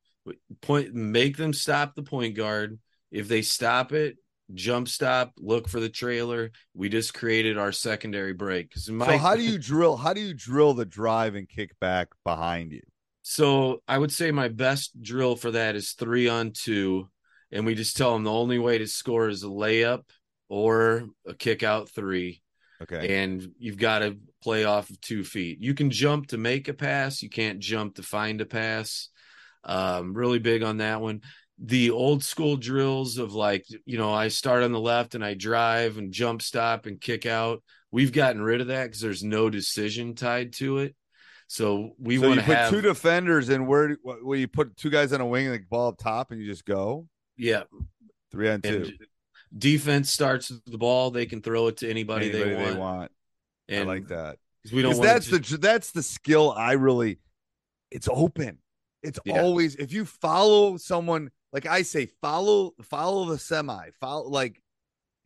Point 0.62 0.94
make 0.94 1.38
them 1.38 1.54
stop 1.54 1.96
the 1.96 2.04
point 2.04 2.36
guard. 2.36 2.80
If 3.12 3.28
they 3.28 3.42
stop 3.42 3.92
it, 3.92 4.18
jump 4.54 4.88
stop, 4.88 5.34
look 5.38 5.68
for 5.68 5.80
the 5.80 5.90
trailer. 5.90 6.52
We 6.74 6.90
just 6.90 7.14
created 7.14 7.58
our 7.58 7.72
secondary 7.72 8.34
break. 8.34 8.74
My, 8.90 9.06
so 9.06 9.18
how 9.18 9.36
do 9.36 9.44
you 9.44 9.58
drill? 9.60 9.98
How 9.98 10.14
do 10.14 10.22
you 10.22 10.34
drill 10.34 10.74
the 10.74 10.86
drive 10.86 11.36
and 11.36 11.48
kick 11.48 11.80
back 11.80 12.10
behind 12.24 12.72
you? 12.72 12.82
So 13.24 13.82
I 13.88 13.98
would 13.98 14.12
say 14.12 14.32
my 14.32 14.48
best 14.48 15.02
drill 15.02 15.36
for 15.36 15.52
that 15.52 15.76
is 15.76 15.94
three 15.94 16.28
on 16.28 16.52
two, 16.52 17.10
and 17.52 17.66
we 17.66 17.76
just 17.76 17.98
tell 17.98 18.14
them 18.14 18.24
the 18.24 18.32
only 18.32 18.60
way 18.60 18.78
to 18.78 18.88
score 18.88 19.30
is 19.30 19.44
a 19.44 19.48
layup 19.48 20.04
or 20.50 21.08
a 21.28 21.34
kick 21.34 21.64
out 21.64 21.90
three. 21.90 22.42
Okay, 22.82 23.24
and 23.24 23.52
you've 23.60 23.78
got 23.78 24.00
to 24.00 24.18
play 24.42 24.64
off 24.64 24.90
of 24.90 25.00
two 25.02 25.24
feet. 25.24 25.60
You 25.62 25.76
can 25.76 25.92
jump 25.92 26.28
to 26.28 26.38
make 26.38 26.68
a 26.68 26.74
pass. 26.74 27.22
You 27.22 27.30
can't 27.30 27.60
jump 27.60 27.96
to 27.96 28.04
find 28.04 28.42
a 28.42 28.46
pass. 28.46 29.10
Um, 29.64 30.16
really 30.16 30.40
big 30.40 30.64
on 30.64 30.78
that 30.78 31.02
one 31.02 31.22
the 31.60 31.92
old 31.92 32.24
school 32.24 32.58
drills 32.58 33.18
of 33.18 33.34
like 33.34 33.66
you 33.86 33.98
know 33.98 34.12
i 34.12 34.28
start 34.28 34.64
on 34.64 34.72
the 34.72 34.80
left 34.80 35.14
and 35.14 35.24
i 35.24 35.34
drive 35.34 35.98
and 35.98 36.12
jump 36.12 36.42
stop 36.42 36.86
and 36.86 37.00
kick 37.00 37.26
out. 37.26 37.64
We've 37.92 38.12
gotten 38.12 38.42
rid 38.42 38.62
of 38.62 38.68
that 38.68 38.86
because 38.86 39.02
there's 39.02 39.24
no 39.24 39.50
decision 39.50 40.16
tied 40.16 40.54
to 40.54 40.78
it. 40.78 40.96
So 41.48 41.92
we 42.00 42.18
so 42.18 42.30
want 42.30 42.40
to 42.40 42.46
have 42.46 42.70
two 42.70 42.82
defenders 42.82 43.50
and 43.50 43.68
where 43.68 43.98
where 44.02 44.38
you 44.38 44.48
put 44.48 44.78
two 44.78 44.90
guys 44.90 45.12
on 45.12 45.20
a 45.20 45.26
wing 45.26 45.48
and 45.48 45.54
the 45.54 45.60
ball 45.70 45.90
up 45.90 45.98
top 45.98 46.32
and 46.32 46.40
you 46.40 46.48
just 46.48 46.66
go? 46.66 47.08
Yeah. 47.36 47.64
Three 48.32 48.50
on 48.50 48.62
two. 48.62 48.70
and 48.70 48.94
defense 49.58 50.10
starts 50.10 50.50
with 50.50 50.64
the 50.64 50.78
ball 50.78 51.12
they 51.12 51.26
can 51.26 51.42
throw 51.42 51.68
it 51.68 51.78
to 51.78 51.90
anybody, 51.90 52.30
anybody 52.30 52.50
they 52.50 52.56
want, 52.56 52.74
they 52.74 52.80
want. 52.80 53.12
And 53.68 53.90
i 53.90 53.94
like 53.94 54.08
that. 54.08 54.38
we 54.72 54.82
don't 54.82 55.02
that's 55.02 55.28
just... 55.28 55.52
the 55.52 55.58
that's 55.58 55.92
the 55.92 56.02
skill 56.02 56.54
i 56.56 56.72
really 56.74 57.20
it's 57.92 58.08
open. 58.10 58.58
It's 59.04 59.20
yeah. 59.26 59.42
always 59.42 59.76
if 59.76 59.92
you 59.92 60.06
follow 60.06 60.78
someone 60.78 61.30
like 61.54 61.66
I 61.66 61.82
say, 61.82 62.08
follow 62.22 62.74
follow 62.84 63.26
the 63.26 63.38
semi. 63.38 63.90
Follow 64.00 64.30
like 64.30 64.62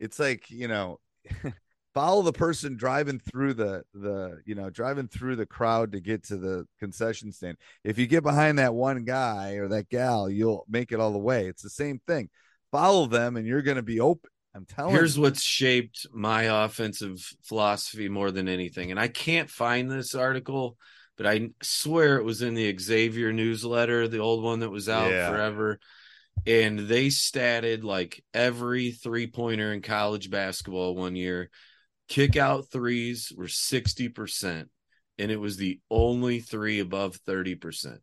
it's 0.00 0.18
like 0.18 0.50
you 0.50 0.68
know, 0.68 1.00
follow 1.96 2.20
the 2.20 2.30
person 2.30 2.76
driving 2.76 3.18
through 3.18 3.54
the 3.54 3.82
the 3.94 4.38
you 4.44 4.54
know 4.54 4.68
driving 4.68 5.08
through 5.08 5.34
the 5.34 5.46
crowd 5.46 5.92
to 5.92 5.98
get 5.98 6.22
to 6.22 6.36
the 6.36 6.66
concession 6.78 7.32
stand 7.32 7.56
if 7.84 7.96
you 7.96 8.06
get 8.06 8.22
behind 8.22 8.58
that 8.58 8.74
one 8.74 9.02
guy 9.02 9.54
or 9.54 9.66
that 9.66 9.88
gal 9.88 10.28
you'll 10.28 10.66
make 10.68 10.92
it 10.92 11.00
all 11.00 11.12
the 11.12 11.18
way 11.18 11.46
it's 11.46 11.62
the 11.62 11.70
same 11.70 11.98
thing 12.06 12.28
follow 12.70 13.06
them 13.06 13.38
and 13.38 13.46
you're 13.46 13.62
going 13.62 13.78
to 13.78 13.82
be 13.82 13.98
open 13.98 14.28
i'm 14.54 14.66
telling 14.66 14.92
you. 14.92 14.98
here's 14.98 15.16
you. 15.16 15.22
what's 15.22 15.40
shaped 15.40 16.06
my 16.12 16.64
offensive 16.64 17.16
philosophy 17.42 18.10
more 18.10 18.30
than 18.30 18.46
anything 18.46 18.90
and 18.90 19.00
i 19.00 19.08
can't 19.08 19.48
find 19.48 19.90
this 19.90 20.14
article 20.14 20.76
but 21.16 21.26
i 21.26 21.48
swear 21.62 22.18
it 22.18 22.24
was 22.24 22.42
in 22.42 22.52
the 22.52 22.76
xavier 22.76 23.32
newsletter 23.32 24.06
the 24.06 24.18
old 24.18 24.44
one 24.44 24.60
that 24.60 24.68
was 24.68 24.86
out 24.86 25.10
yeah. 25.10 25.30
forever 25.30 25.80
and 26.44 26.80
they 26.80 27.06
statted 27.06 27.84
like 27.84 28.22
every 28.34 28.90
three 28.90 29.26
pointer 29.26 29.72
in 29.72 29.82
college 29.82 30.30
basketball 30.30 30.94
one 30.94 31.16
year 31.16 31.50
kick 32.08 32.36
out 32.36 32.70
threes 32.70 33.32
were 33.36 33.46
60%, 33.46 34.68
and 35.18 35.30
it 35.30 35.40
was 35.40 35.56
the 35.56 35.80
only 35.90 36.40
three 36.40 36.80
above 36.80 37.18
30%. 37.26 37.98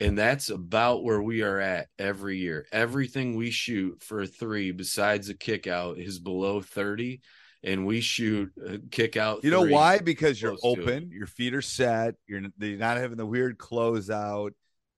And 0.00 0.18
that's 0.18 0.50
about 0.50 1.04
where 1.04 1.22
we 1.22 1.42
are 1.42 1.60
at 1.60 1.86
every 1.98 2.38
year. 2.38 2.66
Everything 2.72 3.36
we 3.36 3.50
shoot 3.50 4.02
for 4.02 4.22
a 4.22 4.26
three 4.26 4.72
besides 4.72 5.28
a 5.28 5.34
kick 5.34 5.66
out 5.66 5.98
is 5.98 6.18
below 6.18 6.60
30 6.60 7.20
and 7.62 7.86
we 7.86 8.00
shoot 8.00 8.50
a 8.66 8.78
kick 8.90 9.16
out. 9.16 9.44
You 9.44 9.50
know 9.50 9.62
why? 9.62 9.98
Because 9.98 10.42
you're 10.42 10.56
open, 10.62 11.10
your 11.10 11.28
feet 11.28 11.54
are 11.54 11.62
set, 11.62 12.16
you're, 12.26 12.42
you're 12.58 12.76
not 12.76 12.96
having 12.96 13.16
the 13.16 13.24
weird 13.24 13.56
closeout. 13.56 14.50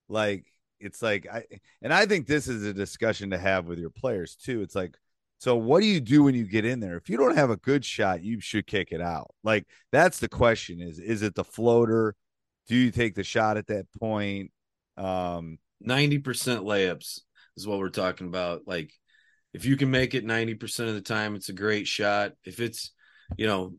Like 0.09 0.47
it's 0.81 1.03
like 1.03 1.27
I 1.33 1.45
and 1.83 1.93
I 1.93 2.07
think 2.07 2.27
this 2.27 2.49
is 2.49 2.65
a 2.65 2.73
discussion 2.73 3.31
to 3.31 3.39
have 3.39 3.67
with 3.67 3.79
your 3.79 3.91
players 3.91 4.37
too. 4.37 4.63
It's 4.63 4.75
like 4.75 4.97
so 5.39 5.57
what 5.57 5.81
do 5.81 5.87
you 5.87 6.01
do 6.01 6.23
when 6.23 6.35
you 6.35 6.47
get 6.47 6.65
in 6.65 6.81
there? 6.81 6.97
If 6.97 7.09
you 7.09 7.17
don't 7.17 7.37
have 7.37 7.51
a 7.51 7.57
good 7.57 7.85
shot, 7.85 8.23
you 8.23 8.41
should 8.41 8.67
kick 8.67 8.89
it 8.93 9.01
out. 9.01 9.35
Like 9.45 9.67
that's 9.93 10.19
the 10.19 10.29
question 10.29 10.81
is 10.81 10.99
is 10.99 11.23
it 11.23 11.35
the 11.35 11.45
floater? 11.45 12.15
Do 12.69 12.75
you 12.75 12.91
take 12.91 13.15
the 13.15 13.25
shot 13.25 13.57
at 13.57 13.67
that 13.69 13.87
point? 13.99 14.51
Um 14.97 15.59
90% 15.87 16.23
layups 16.23 17.21
is 17.57 17.67
what 17.67 17.79
we're 17.79 17.91
talking 17.91 18.27
about. 18.27 18.63
Like 18.67 18.93
if 19.53 19.65
you 19.65 19.77
can 19.77 19.91
make 19.91 20.15
it 20.15 20.27
90% 20.27 20.89
of 20.89 20.95
the 20.95 21.01
time, 21.01 21.35
it's 21.35 21.49
a 21.49 21.55
great 21.55 21.87
shot. 21.87 22.33
If 22.45 22.61
it's, 22.61 22.93
you 23.37 23.47
know, 23.47 23.75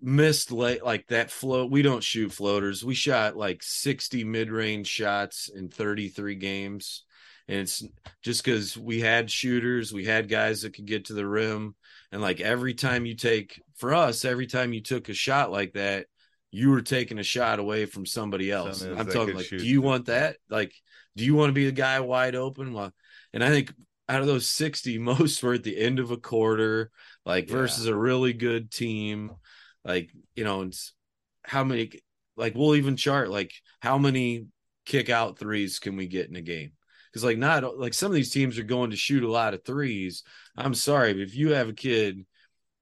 missed 0.00 0.52
late 0.52 0.84
like 0.84 1.06
that 1.08 1.30
float, 1.30 1.70
we 1.70 1.82
don't 1.82 2.02
shoot 2.02 2.32
floaters. 2.32 2.84
We 2.84 2.94
shot 2.94 3.36
like 3.36 3.62
60 3.62 4.24
mid-range 4.24 4.86
shots 4.86 5.48
in 5.48 5.68
33 5.68 6.34
games 6.36 7.04
and 7.50 7.58
it's 7.58 7.82
just 8.22 8.44
because 8.44 8.78
we 8.78 9.00
had 9.00 9.28
shooters, 9.28 9.92
we 9.92 10.04
had 10.04 10.28
guys 10.28 10.62
that 10.62 10.72
could 10.72 10.86
get 10.86 11.06
to 11.06 11.14
the 11.14 11.26
rim, 11.26 11.74
and 12.12 12.22
like 12.22 12.40
every 12.40 12.74
time 12.74 13.04
you 13.04 13.16
take 13.16 13.60
for 13.74 13.92
us, 13.92 14.24
every 14.24 14.46
time 14.46 14.72
you 14.72 14.80
took 14.80 15.08
a 15.08 15.14
shot 15.14 15.50
like 15.50 15.72
that, 15.72 16.06
you 16.52 16.70
were 16.70 16.80
taking 16.80 17.18
a 17.18 17.24
shot 17.24 17.58
away 17.58 17.86
from 17.86 18.06
somebody 18.06 18.52
else. 18.52 18.82
I'm 18.82 19.06
talking 19.06 19.34
like, 19.34 19.48
do 19.48 19.66
you 19.66 19.82
want 19.82 20.06
that? 20.06 20.36
Like, 20.48 20.72
do 21.16 21.24
you 21.24 21.34
want 21.34 21.50
to 21.50 21.54
be 21.54 21.66
the 21.66 21.72
guy 21.72 21.98
wide 21.98 22.36
open? 22.36 22.72
Well, 22.72 22.92
and 23.32 23.42
I 23.42 23.48
think 23.48 23.72
out 24.08 24.20
of 24.20 24.28
those 24.28 24.48
60, 24.48 24.98
most 25.00 25.42
were 25.42 25.54
at 25.54 25.64
the 25.64 25.76
end 25.76 25.98
of 25.98 26.12
a 26.12 26.16
quarter, 26.16 26.92
like 27.26 27.48
yeah. 27.48 27.56
versus 27.56 27.86
a 27.86 27.96
really 27.96 28.32
good 28.32 28.70
team. 28.70 29.32
Like, 29.84 30.10
you 30.34 30.44
know, 30.44 30.62
it's 30.62 30.92
how 31.42 31.64
many 31.64 31.92
like 32.36 32.54
we'll 32.54 32.76
even 32.76 32.96
chart 32.96 33.30
like 33.30 33.52
how 33.80 33.98
many 33.98 34.46
kick 34.86 35.08
out 35.08 35.38
threes 35.38 35.78
can 35.78 35.96
we 35.96 36.06
get 36.06 36.28
in 36.28 36.36
a 36.36 36.42
game? 36.42 36.72
because 37.10 37.24
like 37.24 37.38
not 37.38 37.78
like 37.78 37.94
some 37.94 38.10
of 38.10 38.14
these 38.14 38.30
teams 38.30 38.58
are 38.58 38.64
going 38.64 38.90
to 38.90 38.96
shoot 38.96 39.24
a 39.24 39.30
lot 39.30 39.54
of 39.54 39.64
threes. 39.64 40.22
I'm 40.56 40.74
sorry, 40.74 41.12
but 41.12 41.22
if 41.22 41.34
you 41.34 41.52
have 41.52 41.68
a 41.68 41.74
kid 41.74 42.24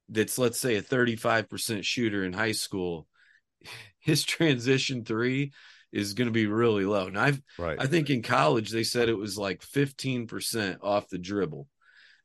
that's 0.08 0.38
let's 0.38 0.58
say 0.58 0.76
a 0.76 0.82
35% 0.82 1.84
shooter 1.84 2.24
in 2.24 2.32
high 2.32 2.52
school, 2.52 3.06
his 3.98 4.24
transition 4.24 5.04
three 5.04 5.52
is 5.92 6.14
going 6.14 6.28
to 6.28 6.32
be 6.32 6.46
really 6.46 6.84
low. 6.84 7.06
And 7.06 7.18
I've 7.18 7.40
right. 7.58 7.80
I 7.80 7.86
think 7.86 8.10
in 8.10 8.22
college 8.22 8.70
they 8.70 8.84
said 8.84 9.08
it 9.08 9.16
was 9.16 9.38
like 9.38 9.62
15% 9.62 10.78
off 10.82 11.08
the 11.08 11.18
dribble. 11.18 11.66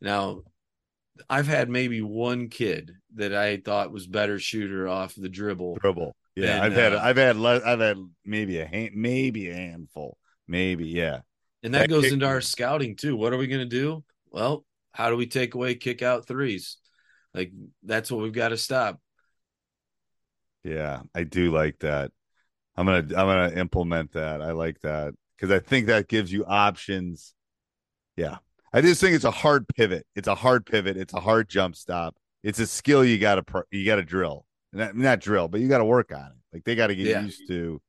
Now 0.01 0.41
I've 1.29 1.47
had 1.47 1.69
maybe 1.69 2.01
one 2.01 2.49
kid 2.49 2.91
that 3.15 3.33
I 3.33 3.57
thought 3.57 3.91
was 3.91 4.07
better 4.07 4.39
shooter 4.39 4.87
off 4.87 5.13
the 5.15 5.29
dribble. 5.29 5.77
Dribble. 5.81 6.15
Yeah, 6.35 6.55
than, 6.55 6.61
I've 6.63 6.73
had 6.73 6.93
uh, 6.93 7.01
I've 7.03 7.17
had 7.17 7.37
I've 7.37 7.79
had 7.79 7.97
maybe 8.25 8.59
a 8.59 8.65
hand, 8.65 8.91
maybe 8.95 9.49
a 9.49 9.53
handful. 9.53 10.17
Maybe, 10.47 10.87
yeah. 10.87 11.19
And 11.61 11.73
that, 11.73 11.81
that 11.81 11.89
goes 11.89 12.11
into 12.11 12.25
our 12.25 12.41
scouting 12.41 12.95
too. 12.95 13.15
What 13.15 13.33
are 13.33 13.37
we 13.37 13.47
going 13.47 13.61
to 13.61 13.65
do? 13.65 14.03
Well, 14.31 14.65
how 14.91 15.09
do 15.09 15.15
we 15.15 15.27
take 15.27 15.55
away 15.55 15.75
kick 15.75 16.01
out 16.01 16.27
threes? 16.27 16.77
Like 17.33 17.51
that's 17.83 18.11
what 18.11 18.21
we've 18.21 18.33
got 18.33 18.49
to 18.49 18.57
stop. 18.57 18.99
Yeah, 20.63 21.01
I 21.13 21.23
do 21.23 21.51
like 21.51 21.79
that. 21.79 22.11
I'm 22.75 22.85
gonna 22.85 22.97
I'm 22.99 23.07
gonna 23.07 23.53
implement 23.55 24.13
that. 24.13 24.41
I 24.41 24.51
like 24.51 24.79
that 24.81 25.13
because 25.35 25.51
I 25.51 25.59
think 25.59 25.87
that 25.87 26.07
gives 26.07 26.31
you 26.31 26.45
options. 26.45 27.35
Yeah, 28.15 28.37
I 28.73 28.81
just 28.81 28.99
think 28.99 29.15
it's 29.15 29.25
a 29.25 29.31
hard 29.31 29.67
pivot. 29.67 30.05
It's 30.15 30.27
a 30.27 30.35
hard 30.35 30.65
pivot. 30.65 30.97
It's 30.97 31.13
a 31.13 31.19
hard 31.19 31.47
jump 31.47 31.75
stop. 31.75 32.15
It's 32.43 32.59
a 32.59 32.67
skill 32.67 33.05
you 33.05 33.19
got 33.19 33.35
to 33.35 33.63
you 33.71 33.85
got 33.85 33.97
to 33.97 34.03
drill. 34.03 34.45
Not, 34.71 34.95
not 34.95 35.19
drill, 35.19 35.47
but 35.47 35.61
you 35.61 35.67
got 35.67 35.77
to 35.77 35.85
work 35.85 36.11
on 36.11 36.25
it. 36.25 36.37
Like 36.51 36.63
they 36.63 36.75
got 36.75 36.87
to 36.87 36.95
get 36.95 37.07
yeah. 37.07 37.21
used 37.21 37.47
to 37.47 37.81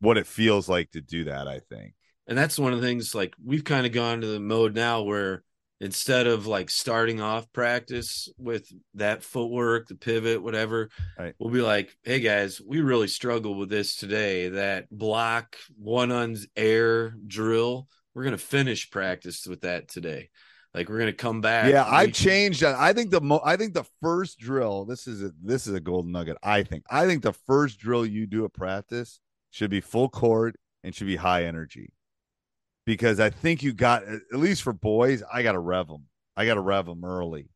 what 0.00 0.18
it 0.18 0.26
feels 0.26 0.68
like 0.68 0.90
to 0.90 1.00
do 1.00 1.24
that. 1.24 1.46
I 1.46 1.60
think 1.60 1.94
and 2.26 2.36
that's 2.36 2.58
one 2.58 2.72
of 2.72 2.80
the 2.80 2.86
things 2.86 3.14
like 3.14 3.34
we've 3.44 3.64
kind 3.64 3.86
of 3.86 3.92
gone 3.92 4.20
to 4.20 4.26
the 4.26 4.40
mode 4.40 4.74
now 4.74 5.02
where 5.02 5.42
instead 5.80 6.26
of 6.26 6.46
like 6.46 6.70
starting 6.70 7.20
off 7.20 7.52
practice 7.52 8.28
with 8.38 8.66
that 8.94 9.22
footwork, 9.22 9.86
the 9.86 9.94
pivot, 9.94 10.42
whatever, 10.42 10.90
right. 11.18 11.34
we'll 11.38 11.52
be 11.52 11.60
like, 11.60 11.94
hey 12.02 12.20
guys, 12.20 12.60
we 12.64 12.80
really 12.80 13.08
struggled 13.08 13.58
with 13.58 13.68
this 13.68 13.96
today. 13.96 14.48
That 14.48 14.90
block 14.90 15.56
one 15.78 16.10
on 16.10 16.36
air 16.56 17.14
drill, 17.26 17.88
we're 18.16 18.24
gonna 18.24 18.38
finish 18.38 18.90
practice 18.90 19.46
with 19.46 19.60
that 19.60 19.88
today. 19.88 20.30
Like 20.72 20.88
we're 20.88 20.98
gonna 20.98 21.12
come 21.12 21.42
back. 21.42 21.70
Yeah, 21.70 21.84
I've 21.84 22.14
changed 22.14 22.62
that. 22.62 22.74
I 22.74 22.94
think 22.94 23.10
the 23.10 23.20
mo- 23.20 23.42
I 23.44 23.56
think 23.56 23.74
the 23.74 23.84
first 24.00 24.38
drill. 24.38 24.86
This 24.86 25.06
is 25.06 25.22
a 25.22 25.32
this 25.44 25.66
is 25.66 25.74
a 25.74 25.80
golden 25.80 26.12
nugget. 26.12 26.38
I 26.42 26.62
think. 26.62 26.84
I 26.90 27.06
think 27.06 27.22
the 27.22 27.34
first 27.34 27.78
drill 27.78 28.06
you 28.06 28.26
do 28.26 28.46
at 28.46 28.54
practice 28.54 29.20
should 29.50 29.68
be 29.68 29.82
full 29.82 30.08
court 30.08 30.56
and 30.82 30.94
should 30.94 31.06
be 31.06 31.16
high 31.16 31.44
energy 31.44 31.92
because 32.86 33.20
I 33.20 33.28
think 33.28 33.62
you 33.62 33.74
got 33.74 34.04
at 34.04 34.20
least 34.32 34.62
for 34.62 34.72
boys, 34.72 35.22
I 35.30 35.42
got 35.42 35.52
to 35.52 35.60
rev 35.60 35.86
them. 35.86 36.06
I 36.38 36.46
got 36.46 36.54
to 36.54 36.62
rev 36.62 36.86
them 36.86 37.04
early. 37.04 37.50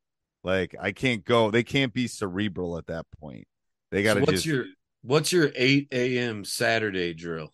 Like 0.44 0.75
I 0.79 0.92
can't 0.92 1.25
go. 1.25 1.51
They 1.51 1.62
can't 1.62 1.94
be 1.94 2.07
cerebral 2.07 2.77
at 2.77 2.88
that 2.88 3.07
point. 3.18 3.46
They 3.90 4.03
got 4.03 4.14
to. 4.14 4.20
So 4.20 4.27
what's 4.27 4.33
just, 4.33 4.46
your 4.46 4.66
What's 5.03 5.33
your 5.33 5.51
eight 5.55 5.88
a.m. 5.92 6.44
Saturday 6.44 7.14
drill? 7.14 7.51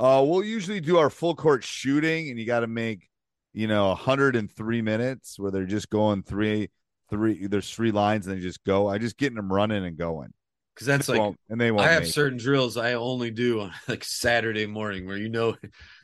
Uh, 0.00 0.24
we'll 0.24 0.42
usually 0.42 0.80
do 0.80 0.96
our 0.96 1.10
full 1.10 1.34
court 1.34 1.62
shooting, 1.62 2.30
and 2.30 2.38
you 2.38 2.46
got 2.46 2.60
to 2.60 2.66
make, 2.66 3.08
you 3.52 3.66
know, 3.66 3.88
103 3.88 4.82
minutes 4.82 5.38
where 5.38 5.50
they're 5.50 5.66
just 5.66 5.90
going 5.90 6.22
three, 6.22 6.70
three. 7.10 7.46
There's 7.46 7.70
three 7.70 7.92
lines, 7.92 8.26
and 8.26 8.36
they 8.36 8.40
just 8.40 8.64
go. 8.64 8.88
I 8.88 8.96
just 8.96 9.18
getting 9.18 9.36
them 9.36 9.52
running 9.52 9.84
and 9.84 9.98
going 9.98 10.32
because 10.74 10.86
that's 10.86 11.08
like 11.08 11.34
and 11.50 11.60
they 11.60 11.70
won't 11.70 11.86
I 11.86 11.92
have 11.92 12.08
certain 12.08 12.38
it. 12.38 12.42
drills 12.42 12.78
I 12.78 12.94
only 12.94 13.30
do 13.30 13.60
on 13.60 13.72
like 13.88 14.02
Saturday 14.02 14.66
morning 14.66 15.06
where 15.06 15.18
you 15.18 15.28
know 15.28 15.56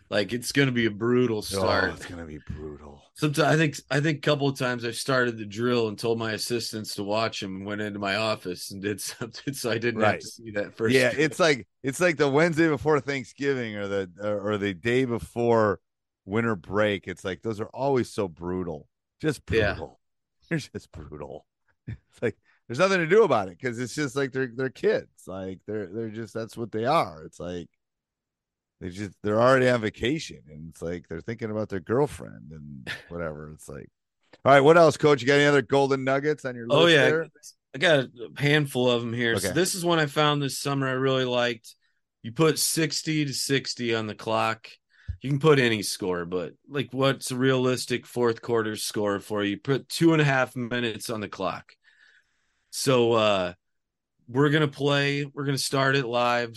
like 0.09 0.33
it's 0.33 0.53
going 0.53 0.66
to 0.66 0.73
be 0.73 0.87
a 0.87 0.90
brutal 0.90 1.38
oh, 1.38 1.40
start. 1.40 1.90
Oh, 1.90 1.95
it's 1.95 2.07
going 2.07 2.21
to 2.21 2.27
be 2.27 2.38
brutal. 2.38 3.03
Sometimes 3.14 3.49
I 3.49 3.57
think 3.57 3.77
I 3.90 4.01
think 4.01 4.19
a 4.19 4.21
couple 4.21 4.49
of 4.49 4.59
times 4.59 4.85
I've 4.85 4.97
started 4.97 5.37
the 5.37 5.47
drill 5.47 5.88
and 5.88 5.99
told 5.99 6.19
my 6.19 6.33
assistants 6.33 6.95
to 6.95 7.03
watch 7.03 7.42
him. 7.42 7.57
and 7.57 7.66
went 7.66 7.81
into 7.81 7.99
my 7.99 8.16
office 8.16 8.71
and 8.71 8.83
did 8.83 9.01
something 9.01 9.55
so 9.55 9.71
I 9.71 9.79
didn't 9.79 10.01
right. 10.01 10.12
have 10.12 10.21
to 10.21 10.27
see 10.27 10.51
that 10.53 10.77
first. 10.77 10.95
Yeah, 10.95 11.11
drill. 11.11 11.25
it's 11.25 11.40
like 11.40 11.66
it's 11.83 12.01
like 12.01 12.16
the 12.16 12.29
Wednesday 12.29 12.69
before 12.69 13.01
Thanksgiving 13.01 13.77
or 13.77 13.88
the 13.88 14.11
or 14.23 14.59
the 14.59 14.75
day 14.75 15.05
before 15.05 15.81
winter 16.25 16.57
break. 16.57 17.09
It's 17.09 17.25
like 17.25 17.42
those 17.42 17.61
are 17.61 17.71
always 17.75 18.11
so 18.11 18.29
brutal. 18.29 18.88
Just 19.21 19.45
brutal. 19.47 19.99
Yeah. 20.42 20.49
They're 20.49 20.59
just 20.59 20.92
brutal. 20.92 21.47
It's 21.88 22.23
like 22.23 22.37
there's 22.66 22.79
nothing 22.79 22.99
to 22.99 23.07
do 23.07 23.25
about 23.25 23.49
it 23.49 23.59
because 23.61 23.79
it's 23.79 23.95
just 23.95 24.16
like 24.16 24.33
they're 24.33 24.51
they're 24.55 24.71
kids. 24.71 25.07
Like 25.27 25.61
they're 25.66 25.87
they're 25.87 26.09
just 26.09 26.33
that's 26.33 26.57
what 26.57 26.73
they 26.73 26.85
are. 26.85 27.23
It's 27.25 27.38
like 27.38 27.69
they 28.81 28.91
just 28.91 29.12
they're 29.23 29.41
already 29.41 29.69
on 29.69 29.81
vacation 29.81 30.41
and 30.49 30.71
it's 30.71 30.83
like 30.83 31.07
they're 31.09 31.21
thinking 31.21 31.51
about 31.51 31.69
their 31.69 31.81
girlfriend 31.81 32.53
and 32.53 32.91
whatever. 33.09 33.53
It's 33.55 33.68
like, 33.68 33.89
all 34.45 34.53
right, 34.53 34.61
what 34.61 34.77
else, 34.77 34.97
Coach? 34.97 35.22
You 35.22 35.27
got 35.27 35.35
any 35.35 35.47
other 35.47 35.62
golden 35.62 36.05
nuggets 36.05 36.45
on 36.45 36.55
your 36.55 36.66
list? 36.66 36.79
Oh 36.79 36.87
yeah, 36.87 37.05
there? 37.05 37.27
I 37.74 37.79
got 37.79 37.99
a 38.01 38.09
handful 38.37 38.91
of 38.91 39.03
them 39.03 39.12
here. 39.12 39.35
Okay. 39.35 39.49
So 39.49 39.53
this 39.53 39.74
is 39.74 39.85
one 39.85 39.99
I 39.99 40.07
found 40.07 40.43
this 40.43 40.59
summer. 40.59 40.89
I 40.89 40.93
really 40.93 41.24
liked. 41.24 41.74
You 42.22 42.33
put 42.33 42.59
sixty 42.59 43.24
to 43.24 43.33
sixty 43.33 43.95
on 43.95 44.07
the 44.07 44.14
clock. 44.14 44.68
You 45.22 45.31
can 45.31 45.39
put 45.41 45.59
any 45.59 45.83
score, 45.83 46.24
but 46.24 46.53
like 46.68 46.89
what's 46.93 47.31
a 47.31 47.37
realistic 47.37 48.07
fourth 48.07 48.43
quarter 48.43 48.77
score 48.77 49.18
for 49.20 49.43
you? 49.43 49.59
Put 49.59 49.89
two 49.89 50.12
and 50.12 50.20
a 50.20 50.24
half 50.24 50.55
minutes 50.55 51.09
on 51.11 51.20
the 51.20 51.29
clock. 51.29 51.72
So 52.70 53.12
uh 53.12 53.55
we're 54.29 54.51
gonna 54.51 54.68
play, 54.68 55.24
we're 55.24 55.45
gonna 55.45 55.59
start 55.59 55.97
it 55.97 56.05
live. 56.05 56.57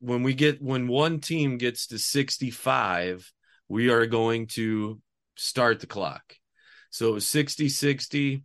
When 0.00 0.22
we 0.22 0.34
get 0.34 0.62
when 0.62 0.88
one 0.88 1.20
team 1.20 1.58
gets 1.58 1.88
to 1.88 1.98
65, 1.98 3.32
we 3.68 3.90
are 3.90 4.06
going 4.06 4.46
to 4.48 5.00
start 5.36 5.80
the 5.80 5.86
clock. 5.86 6.34
So 6.90 7.16
it 7.16 7.22
60 7.22 7.68
60. 7.68 8.44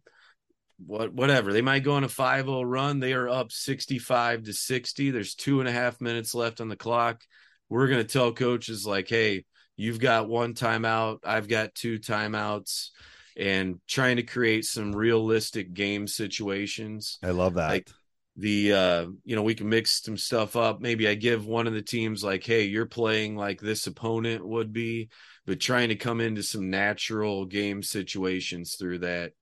what 0.86 1.14
whatever. 1.14 1.54
They 1.54 1.62
might 1.62 1.84
go 1.84 1.94
on 1.94 2.04
a 2.04 2.10
5-0 2.10 2.64
run. 2.66 3.00
They 3.00 3.14
are 3.14 3.30
up 3.30 3.52
65 3.52 4.44
to 4.44 4.54
60 4.54 5.12
there's 5.12 5.36
two 5.36 5.60
and 5.60 5.70
a 5.70 5.72
half 5.72 6.02
minutes 6.02 6.36
left 6.36 6.62
on 6.62 6.70
the 6.70 6.76
clock. 6.76 7.22
We're 7.70 7.88
going 7.88 8.06
to 8.06 8.12
tell 8.12 8.34
coaches 8.34 8.86
like 8.86 9.10
hey 9.10 9.46
you've 9.76 10.00
got 10.00 10.30
one 10.30 10.54
timeout 10.54 11.18
i've 11.24 11.48
got 11.48 11.74
two 11.74 11.98
timeouts 11.98 12.90
and 13.36 13.80
trying 13.88 14.18
to 14.18 14.24
create 14.24 14.66
some 14.66 14.96
realistic 14.96 15.74
game 15.74 16.08
situations. 16.08 17.18
I 17.24 17.32
love 17.32 17.56
that. 17.56 17.70
Like 17.70 17.90
the 18.36 18.74
uh 18.74 19.06
you 19.24 19.36
know 19.36 19.44
we 19.44 19.54
can 19.54 19.70
mix 19.70 20.02
some 20.02 20.18
stuff 20.18 20.56
up 20.56 20.82
maybe 20.82 21.08
i 21.08 21.14
give 21.14 21.46
one 21.46 21.68
of 21.68 21.74
the 21.74 21.84
teams 21.84 22.24
like 22.24 22.44
hey 22.44 22.64
you're 22.64 22.88
playing 22.88 23.36
like 23.36 23.62
this 23.62 23.86
opponent 23.86 24.44
would 24.46 24.74
be 24.74 25.08
but 25.46 25.60
trying 25.60 25.90
to 25.90 25.96
come 25.96 26.20
into 26.20 26.42
some 26.42 26.72
natural 26.72 27.46
game 27.46 27.84
situations 27.84 28.76
through 28.76 28.98
that 28.98 29.34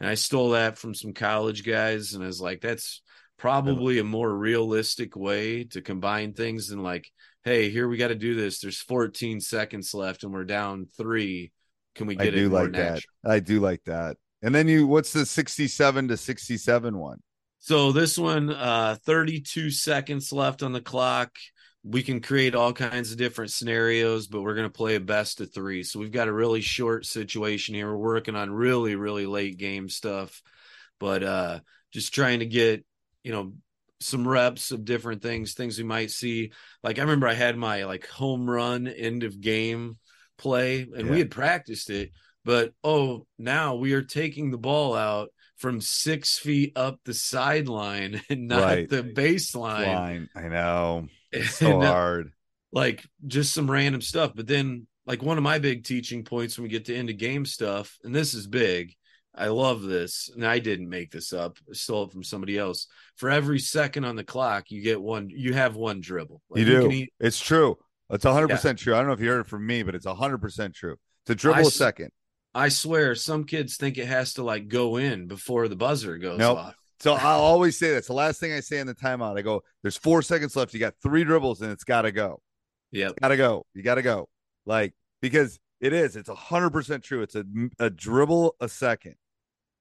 and 0.00 0.08
I 0.08 0.14
stole 0.14 0.50
that 0.50 0.78
from 0.78 0.94
some 0.94 1.12
college 1.12 1.64
guys, 1.64 2.14
and 2.14 2.24
I 2.24 2.26
was 2.26 2.40
like, 2.40 2.62
that's 2.62 3.02
probably 3.36 3.98
a 3.98 4.04
more 4.04 4.34
realistic 4.34 5.14
way 5.14 5.64
to 5.64 5.82
combine 5.82 6.32
things 6.32 6.68
than 6.68 6.82
like, 6.82 7.10
hey, 7.44 7.70
here 7.70 7.86
we 7.86 7.98
got 7.98 8.08
to 8.08 8.14
do 8.14 8.34
this. 8.34 8.60
There's 8.60 8.80
14 8.80 9.40
seconds 9.40 9.92
left, 9.92 10.24
and 10.24 10.32
we're 10.32 10.44
down 10.44 10.86
three. 10.96 11.52
Can 11.94 12.06
we 12.06 12.16
get 12.16 12.28
it? 12.28 12.34
I 12.34 12.36
do 12.36 12.46
it 12.46 12.52
like 12.52 12.70
natural? 12.70 13.00
that. 13.24 13.30
I 13.30 13.40
do 13.40 13.60
like 13.60 13.84
that. 13.84 14.16
And 14.42 14.54
then 14.54 14.68
you, 14.68 14.86
what's 14.86 15.12
the 15.12 15.26
67 15.26 16.08
to 16.08 16.16
67 16.16 16.96
one? 16.96 17.18
So 17.60 17.92
this 17.92 18.18
one, 18.18 18.50
uh, 18.50 18.96
32 19.04 19.70
seconds 19.70 20.32
left 20.32 20.62
on 20.62 20.72
the 20.72 20.80
clock 20.80 21.30
we 21.82 22.02
can 22.02 22.20
create 22.20 22.54
all 22.54 22.72
kinds 22.72 23.10
of 23.10 23.18
different 23.18 23.50
scenarios, 23.50 24.26
but 24.26 24.42
we're 24.42 24.54
going 24.54 24.66
to 24.66 24.72
play 24.72 24.96
a 24.96 25.00
best 25.00 25.40
of 25.40 25.52
three. 25.52 25.82
So 25.82 25.98
we've 25.98 26.12
got 26.12 26.28
a 26.28 26.32
really 26.32 26.60
short 26.60 27.06
situation 27.06 27.74
here. 27.74 27.88
We're 27.88 27.96
working 27.96 28.36
on 28.36 28.50
really, 28.50 28.96
really 28.96 29.26
late 29.26 29.56
game 29.56 29.88
stuff, 29.88 30.42
but 30.98 31.22
uh, 31.22 31.60
just 31.92 32.12
trying 32.12 32.40
to 32.40 32.46
get, 32.46 32.84
you 33.22 33.32
know, 33.32 33.54
some 34.00 34.28
reps 34.28 34.72
of 34.72 34.84
different 34.84 35.22
things, 35.22 35.54
things 35.54 35.78
we 35.78 35.84
might 35.84 36.10
see. 36.10 36.52
Like 36.82 36.98
I 36.98 37.02
remember 37.02 37.28
I 37.28 37.34
had 37.34 37.56
my 37.56 37.84
like 37.84 38.06
home 38.06 38.48
run 38.48 38.86
end 38.86 39.24
of 39.24 39.40
game 39.40 39.98
play 40.38 40.82
and 40.82 41.06
yeah. 41.06 41.10
we 41.10 41.18
had 41.18 41.30
practiced 41.30 41.88
it, 41.88 42.10
but 42.44 42.72
oh, 42.84 43.26
now 43.38 43.76
we 43.76 43.94
are 43.94 44.02
taking 44.02 44.50
the 44.50 44.58
ball 44.58 44.94
out 44.94 45.30
from 45.60 45.80
six 45.80 46.38
feet 46.38 46.72
up 46.74 46.98
the 47.04 47.14
sideline 47.14 48.22
and 48.30 48.48
not 48.48 48.62
right. 48.62 48.88
the 48.88 49.02
baseline. 49.02 49.94
Line. 49.94 50.28
I 50.34 50.48
know 50.48 51.06
it's 51.30 51.56
so 51.56 51.74
and, 51.74 51.84
uh, 51.84 51.92
hard. 51.92 52.32
Like 52.72 53.04
just 53.26 53.52
some 53.52 53.70
random 53.70 54.00
stuff. 54.00 54.32
But 54.34 54.46
then, 54.46 54.86
like 55.06 55.22
one 55.22 55.36
of 55.36 55.44
my 55.44 55.58
big 55.58 55.84
teaching 55.84 56.24
points 56.24 56.56
when 56.56 56.64
we 56.64 56.68
get 56.68 56.86
to 56.86 56.96
end 56.96 57.10
of 57.10 57.18
game 57.18 57.44
stuff, 57.44 57.98
and 58.02 58.14
this 58.14 58.34
is 58.34 58.46
big. 58.46 58.94
I 59.34 59.48
love 59.48 59.82
this, 59.82 60.28
and 60.34 60.44
I 60.44 60.58
didn't 60.58 60.88
make 60.88 61.12
this 61.12 61.32
up. 61.32 61.56
I 61.68 61.74
stole 61.74 62.04
it 62.04 62.12
from 62.12 62.24
somebody 62.24 62.58
else. 62.58 62.88
For 63.16 63.30
every 63.30 63.60
second 63.60 64.04
on 64.04 64.16
the 64.16 64.24
clock, 64.24 64.70
you 64.70 64.82
get 64.82 65.00
one. 65.00 65.30
You 65.30 65.54
have 65.54 65.76
one 65.76 66.00
dribble. 66.00 66.42
Like 66.50 66.60
you 66.60 66.64
do. 66.64 66.90
You 66.90 67.06
it's 67.20 67.38
true. 67.38 67.76
It's 68.08 68.24
hundred 68.24 68.50
yeah. 68.50 68.56
percent 68.56 68.78
true. 68.78 68.94
I 68.94 68.98
don't 68.98 69.06
know 69.06 69.12
if 69.12 69.20
you 69.20 69.28
heard 69.28 69.40
it 69.40 69.46
from 69.46 69.66
me, 69.66 69.82
but 69.82 69.94
it's 69.94 70.06
hundred 70.06 70.38
percent 70.38 70.74
true. 70.74 70.96
It's 71.24 71.30
a 71.30 71.34
dribble 71.34 71.58
I, 71.58 71.62
a 71.62 71.64
second. 71.66 72.10
I 72.54 72.68
swear, 72.68 73.14
some 73.14 73.44
kids 73.44 73.76
think 73.76 73.98
it 73.98 74.06
has 74.06 74.34
to 74.34 74.42
like 74.42 74.68
go 74.68 74.96
in 74.96 75.26
before 75.26 75.68
the 75.68 75.76
buzzer 75.76 76.18
goes 76.18 76.38
nope. 76.38 76.58
off. 76.58 76.74
So 77.00 77.14
I'll 77.14 77.40
always 77.40 77.78
say 77.78 77.92
that's 77.92 78.08
the 78.08 78.12
last 78.12 78.40
thing 78.40 78.52
I 78.52 78.60
say 78.60 78.78
in 78.78 78.86
the 78.86 78.94
timeout. 78.94 79.38
I 79.38 79.42
go, 79.42 79.62
"There's 79.82 79.96
four 79.96 80.20
seconds 80.20 80.54
left. 80.54 80.74
You 80.74 80.80
got 80.80 80.94
three 81.02 81.24
dribbles, 81.24 81.62
and 81.62 81.72
it's 81.72 81.84
got 81.84 82.02
to 82.02 82.12
go. 82.12 82.42
Yeah, 82.90 83.10
got 83.20 83.28
to 83.28 83.36
go. 83.38 83.64
You 83.72 83.82
got 83.82 83.94
to 83.94 84.02
go. 84.02 84.28
Like 84.66 84.92
because 85.22 85.58
it 85.80 85.94
is. 85.94 86.16
It's 86.16 86.28
a 86.28 86.34
hundred 86.34 86.70
percent 86.70 87.02
true. 87.02 87.22
It's 87.22 87.34
a 87.34 87.44
a 87.78 87.88
dribble 87.88 88.56
a 88.60 88.68
second. 88.68 89.14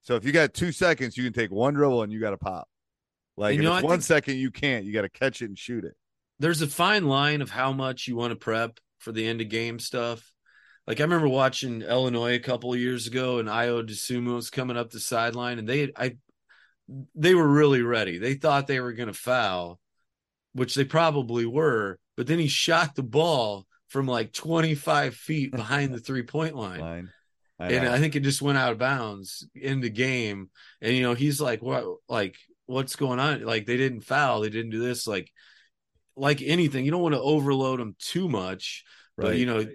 So 0.02 0.16
if 0.16 0.24
you 0.24 0.32
got 0.32 0.54
two 0.54 0.72
seconds, 0.72 1.18
you 1.18 1.24
can 1.24 1.34
take 1.34 1.52
one 1.52 1.74
dribble 1.74 2.04
and 2.04 2.12
you 2.12 2.22
got 2.22 2.32
to 2.32 2.38
pop. 2.38 2.68
Like 3.36 3.56
you 3.56 3.64
know, 3.64 3.72
one 3.72 3.84
think, 3.84 4.04
second, 4.04 4.38
you 4.38 4.52
can't. 4.52 4.86
You 4.86 4.94
got 4.94 5.02
to 5.02 5.10
catch 5.10 5.42
it 5.42 5.46
and 5.46 5.58
shoot 5.58 5.84
it. 5.84 5.96
There's 6.40 6.62
a 6.62 6.68
fine 6.68 7.08
line 7.08 7.42
of 7.42 7.50
how 7.50 7.74
much 7.74 8.08
you 8.08 8.16
want 8.16 8.32
to 8.32 8.38
prep 8.38 8.80
for 9.00 9.12
the 9.12 9.28
end 9.28 9.42
of 9.42 9.50
game 9.50 9.80
stuff. 9.80 10.32
Like 10.90 11.00
I 11.00 11.04
remember 11.04 11.28
watching 11.28 11.84
Illinois 11.84 12.34
a 12.34 12.40
couple 12.40 12.74
of 12.74 12.80
years 12.80 13.06
ago, 13.06 13.38
and 13.38 13.48
Ayo 13.48 13.88
Dosunmu 13.88 14.34
was 14.34 14.50
coming 14.50 14.76
up 14.76 14.90
the 14.90 15.00
sideline, 15.00 15.60
and 15.60 15.70
they 15.70 15.92
I 15.96 16.18
they 17.14 17.36
were 17.36 17.48
really 17.48 17.84
ready. 17.84 18.18
They 18.18 18.34
thought 18.34 18.66
they 18.66 18.80
were 18.80 18.94
going 18.94 19.08
to 19.08 19.14
foul, 19.14 19.80
which 20.54 20.74
they 20.74 20.84
probably 20.84 21.46
were, 21.46 22.00
but 22.18 22.26
then 22.26 22.40
he 22.40 22.48
shot 22.48 22.96
the 22.96 23.04
ball 23.04 23.68
from 23.90 24.08
like 24.08 24.34
25 24.34 25.14
feet 25.14 25.52
behind 25.52 25.94
the 25.94 26.00
three 26.00 26.24
point 26.24 26.56
line. 26.56 26.80
line. 26.80 27.10
I 27.60 27.72
and 27.74 27.88
I 27.88 28.00
think 28.00 28.16
it 28.16 28.22
just 28.22 28.42
went 28.42 28.58
out 28.58 28.72
of 28.72 28.80
bounds 28.80 29.48
in 29.54 29.82
the 29.82 29.92
game. 29.92 30.50
And 30.82 30.96
you 30.96 31.04
know, 31.04 31.14
he's 31.14 31.40
like, 31.40 31.62
what 31.62 31.86
like 32.08 32.36
what's 32.66 32.96
going 32.96 33.20
on? 33.20 33.44
Like 33.44 33.68
they 33.68 33.78
didn't 33.78 34.02
foul, 34.02 34.42
they 34.42 34.50
didn't 34.50 34.72
do 34.72 34.80
this. 34.80 35.06
Like 35.06 35.30
like 36.16 36.42
anything, 36.42 36.84
you 36.84 36.90
don't 36.90 37.04
want 37.04 37.14
to 37.14 37.22
overload 37.22 37.80
them 37.80 37.96
too 38.00 38.28
much. 38.28 38.86
Right. 39.18 39.26
But 39.26 39.38
you 39.38 39.46
know, 39.46 39.68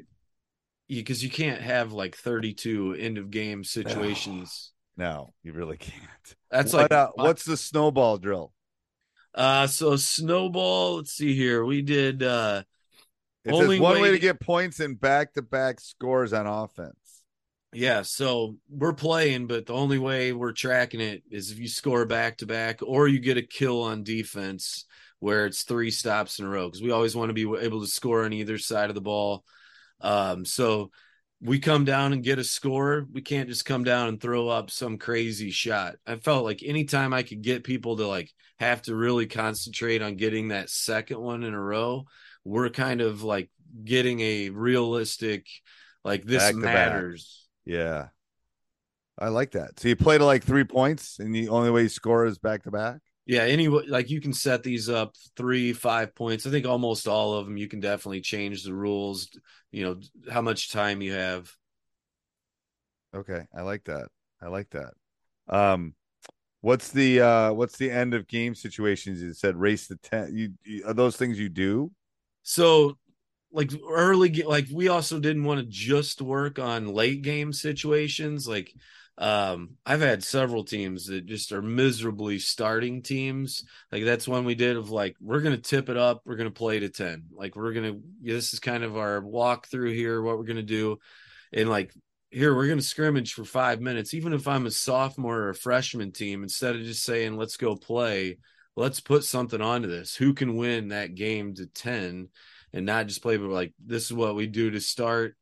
because 0.88 1.22
you, 1.22 1.30
can't 1.30 1.60
have 1.60 1.92
like 1.92 2.16
32 2.16 2.94
end 2.94 3.18
of 3.18 3.30
game 3.30 3.64
situations. 3.64 4.70
No, 4.96 5.34
you 5.42 5.52
really 5.52 5.76
can't. 5.76 6.36
That's 6.52 6.72
what, 6.72 6.82
like 6.82 6.92
uh, 6.92 7.08
what's 7.16 7.44
the 7.44 7.56
snowball 7.56 8.16
drill? 8.16 8.52
Uh 9.34 9.66
so 9.66 9.96
snowball, 9.96 10.98
let's 10.98 11.10
see 11.10 11.34
here. 11.34 11.64
We 11.64 11.82
did 11.82 12.22
uh 12.22 12.62
it's 13.44 13.52
only 13.52 13.80
one 13.80 13.96
way, 13.96 14.02
way 14.02 14.10
to 14.12 14.20
get 14.20 14.38
points 14.38 14.78
in 14.78 14.94
back 14.94 15.32
to 15.34 15.42
back 15.42 15.80
scores 15.80 16.32
on 16.32 16.46
offense. 16.46 16.94
Yeah, 17.74 18.02
so 18.02 18.56
we're 18.70 18.92
playing, 18.92 19.48
but 19.48 19.66
the 19.66 19.74
only 19.74 19.98
way 19.98 20.32
we're 20.32 20.52
tracking 20.52 21.00
it 21.00 21.24
is 21.28 21.50
if 21.50 21.58
you 21.58 21.66
score 21.66 22.06
back 22.06 22.38
to 22.38 22.46
back 22.46 22.78
or 22.80 23.08
you 23.08 23.18
get 23.18 23.36
a 23.36 23.42
kill 23.42 23.82
on 23.82 24.04
defense 24.04 24.84
where 25.18 25.44
it's 25.46 25.64
three 25.64 25.90
stops 25.90 26.38
in 26.38 26.44
a 26.44 26.48
row 26.48 26.68
because 26.68 26.82
we 26.82 26.92
always 26.92 27.16
want 27.16 27.30
to 27.30 27.34
be 27.34 27.42
able 27.60 27.80
to 27.80 27.86
score 27.86 28.24
on 28.24 28.32
either 28.32 28.58
side 28.58 28.90
of 28.90 28.94
the 28.94 29.00
ball. 29.00 29.44
Um, 30.00 30.44
so 30.44 30.90
we 31.40 31.58
come 31.58 31.84
down 31.84 32.12
and 32.12 32.24
get 32.24 32.38
a 32.38 32.44
score, 32.44 33.06
we 33.12 33.20
can't 33.20 33.48
just 33.48 33.64
come 33.64 33.84
down 33.84 34.08
and 34.08 34.20
throw 34.20 34.48
up 34.48 34.70
some 34.70 34.98
crazy 34.98 35.50
shot. 35.50 35.96
I 36.06 36.16
felt 36.16 36.44
like 36.44 36.62
anytime 36.64 37.12
I 37.12 37.22
could 37.22 37.42
get 37.42 37.64
people 37.64 37.96
to 37.98 38.06
like 38.06 38.30
have 38.58 38.82
to 38.82 38.94
really 38.94 39.26
concentrate 39.26 40.00
on 40.00 40.16
getting 40.16 40.48
that 40.48 40.70
second 40.70 41.20
one 41.20 41.44
in 41.44 41.52
a 41.52 41.60
row, 41.60 42.06
we're 42.44 42.70
kind 42.70 43.00
of 43.00 43.22
like 43.22 43.50
getting 43.84 44.20
a 44.20 44.50
realistic 44.50 45.46
like 46.04 46.24
this 46.24 46.54
matters. 46.54 47.46
Back. 47.66 47.74
Yeah. 47.74 48.06
I 49.18 49.28
like 49.28 49.52
that. 49.52 49.78
So 49.78 49.88
you 49.88 49.96
play 49.96 50.18
to 50.18 50.24
like 50.24 50.44
three 50.44 50.64
points 50.64 51.18
and 51.18 51.34
the 51.34 51.48
only 51.48 51.70
way 51.70 51.82
you 51.82 51.88
score 51.88 52.26
is 52.26 52.38
back 52.38 52.64
to 52.64 52.70
back? 52.70 53.00
Yeah, 53.26 53.42
anyway, 53.42 53.84
like 53.88 54.10
you 54.10 54.20
can 54.20 54.34
set 54.34 54.62
these 54.62 54.90
up 54.90 55.14
three, 55.36 55.72
five 55.72 56.14
points. 56.14 56.46
I 56.46 56.50
think 56.50 56.66
almost 56.66 57.08
all 57.08 57.34
of 57.34 57.46
them 57.46 57.56
you 57.56 57.68
can 57.68 57.80
definitely 57.80 58.20
change 58.20 58.64
the 58.64 58.74
rules. 58.74 59.28
You 59.70 59.84
know 59.84 60.00
how 60.30 60.42
much 60.42 60.70
time 60.70 61.00
you 61.00 61.14
have. 61.14 61.50
Okay, 63.14 63.46
I 63.56 63.62
like 63.62 63.84
that. 63.84 64.08
I 64.42 64.48
like 64.48 64.68
that. 64.70 64.92
Um, 65.48 65.94
what's 66.60 66.90
the 66.90 67.20
uh 67.20 67.52
what's 67.52 67.78
the 67.78 67.90
end 67.90 68.12
of 68.12 68.26
game 68.28 68.54
situations? 68.54 69.22
You 69.22 69.32
said 69.32 69.56
race 69.56 69.86
the 69.86 69.96
ten. 69.96 70.36
You, 70.36 70.52
you 70.64 70.86
are 70.86 70.94
those 70.94 71.16
things 71.16 71.38
you 71.38 71.48
do? 71.48 71.90
So 72.42 72.98
like 73.54 73.70
early 73.88 74.42
like 74.42 74.66
we 74.70 74.88
also 74.88 75.18
didn't 75.18 75.44
want 75.44 75.60
to 75.60 75.66
just 75.66 76.20
work 76.20 76.58
on 76.58 76.88
late 76.88 77.22
game 77.22 77.52
situations 77.52 78.46
like 78.46 78.74
um, 79.16 79.76
I've 79.86 80.00
had 80.00 80.24
several 80.24 80.64
teams 80.64 81.06
that 81.06 81.26
just 81.26 81.52
are 81.52 81.62
miserably 81.62 82.40
starting 82.40 83.00
teams. 83.00 83.64
Like 83.92 84.04
that's 84.04 84.26
one 84.26 84.44
we 84.44 84.56
did 84.56 84.76
of 84.76 84.90
like 84.90 85.16
we're 85.20 85.40
gonna 85.40 85.56
tip 85.56 85.88
it 85.88 85.96
up, 85.96 86.22
we're 86.24 86.36
gonna 86.36 86.50
play 86.50 86.80
to 86.80 86.88
ten. 86.88 87.26
Like 87.32 87.54
we're 87.54 87.72
gonna 87.72 87.94
this 88.20 88.52
is 88.52 88.60
kind 88.60 88.82
of 88.82 88.96
our 88.96 89.20
walk 89.20 89.68
through 89.68 89.92
here, 89.92 90.20
what 90.20 90.36
we're 90.36 90.44
gonna 90.44 90.62
do, 90.62 90.98
and 91.52 91.70
like 91.70 91.94
here 92.30 92.54
we're 92.54 92.66
gonna 92.66 92.82
scrimmage 92.82 93.34
for 93.34 93.44
five 93.44 93.80
minutes. 93.80 94.14
Even 94.14 94.32
if 94.32 94.48
I'm 94.48 94.66
a 94.66 94.70
sophomore 94.72 95.42
or 95.42 95.50
a 95.50 95.54
freshman 95.54 96.10
team, 96.10 96.42
instead 96.42 96.74
of 96.74 96.82
just 96.82 97.04
saying 97.04 97.36
let's 97.36 97.56
go 97.56 97.76
play, 97.76 98.38
let's 98.74 98.98
put 98.98 99.22
something 99.22 99.60
onto 99.60 99.86
this. 99.86 100.16
Who 100.16 100.34
can 100.34 100.56
win 100.56 100.88
that 100.88 101.14
game 101.14 101.54
to 101.54 101.66
ten, 101.66 102.30
and 102.74 102.84
not 102.84 103.06
just 103.06 103.22
play, 103.22 103.36
but 103.38 103.48
like 103.48 103.72
this 103.82 104.04
is 104.04 104.12
what 104.12 104.34
we 104.34 104.46
do 104.46 104.72
to 104.72 104.80
start. 104.80 105.36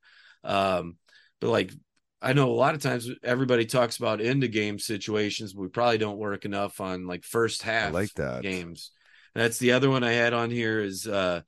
Um, 0.44 0.96
but 1.40 1.50
like 1.50 1.72
I 2.20 2.34
know 2.34 2.50
a 2.50 2.52
lot 2.52 2.76
of 2.76 2.82
times 2.82 3.08
everybody 3.24 3.64
talks 3.64 3.96
about 3.96 4.20
end 4.20 4.44
of 4.44 4.52
game 4.52 4.78
situations, 4.78 5.54
but 5.54 5.62
we 5.62 5.68
probably 5.68 5.98
don't 5.98 6.18
work 6.18 6.44
enough 6.44 6.80
on 6.80 7.06
like 7.06 7.24
first 7.24 7.62
half 7.62 7.88
I 7.88 7.90
like 7.90 8.14
that. 8.14 8.42
games. 8.42 8.92
that's 9.34 9.58
the 9.58 9.72
other 9.72 9.90
one 9.90 10.04
I 10.04 10.12
had 10.12 10.34
on 10.34 10.50
here 10.50 10.80
is 10.80 11.08
uh 11.08 11.40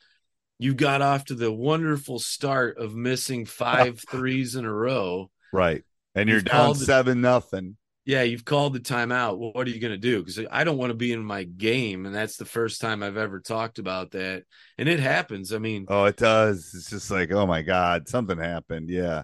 you 0.59 0.75
got 0.75 1.03
off 1.03 1.27
to 1.27 1.35
the 1.35 1.53
wonderful 1.53 2.19
start 2.19 2.79
of 2.79 2.95
missing 2.95 3.45
five 3.45 4.01
threes 4.11 4.57
in 4.57 4.65
a 4.65 4.73
row. 4.73 5.31
Right. 5.53 5.85
And 6.15 6.29
you're 6.29 6.39
you've 6.39 6.47
down 6.47 6.75
seven 6.77 7.21
nothing. 7.21 7.77
Yeah, 8.07 8.23
you've 8.23 8.45
called 8.45 8.75
the 8.75 8.81
timeout. 8.81 9.39
Well, 9.39 9.53
what 9.53 9.67
are 9.67 9.71
you 9.71 9.81
going 9.81 9.93
to 9.95 9.99
do? 9.99 10.23
Because 10.23 10.47
I 10.51 10.65
don't 10.65 10.77
want 10.77 10.91
to 10.91 10.95
be 10.97 11.13
in 11.13 11.25
my 11.25 11.45
game, 11.45 12.05
and 12.05 12.15
that's 12.15 12.37
the 12.37 12.45
first 12.45 12.81
time 12.81 13.03
I've 13.03 13.17
ever 13.17 13.41
talked 13.41 13.79
about 13.79 14.11
that. 14.11 14.45
And 14.77 14.89
it 14.89 15.01
happens. 15.01 15.53
I 15.53 15.59
mean, 15.59 15.89
oh, 15.89 16.05
it 16.05 16.17
does. 16.17 16.73
It's 16.75 16.91
just 16.91 17.11
like, 17.11 17.33
oh 17.33 17.47
my 17.47 17.63
god, 17.63 18.09
something 18.09 18.39
happened. 18.39 18.91
Yeah, 18.91 19.23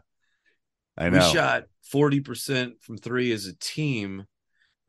I 0.96 1.10
know. 1.10 1.18
We 1.18 1.32
shot 1.32 1.64
40% 1.92 2.82
from 2.82 2.96
three 2.96 3.32
as 3.32 3.46
a 3.46 3.56
team. 3.56 4.26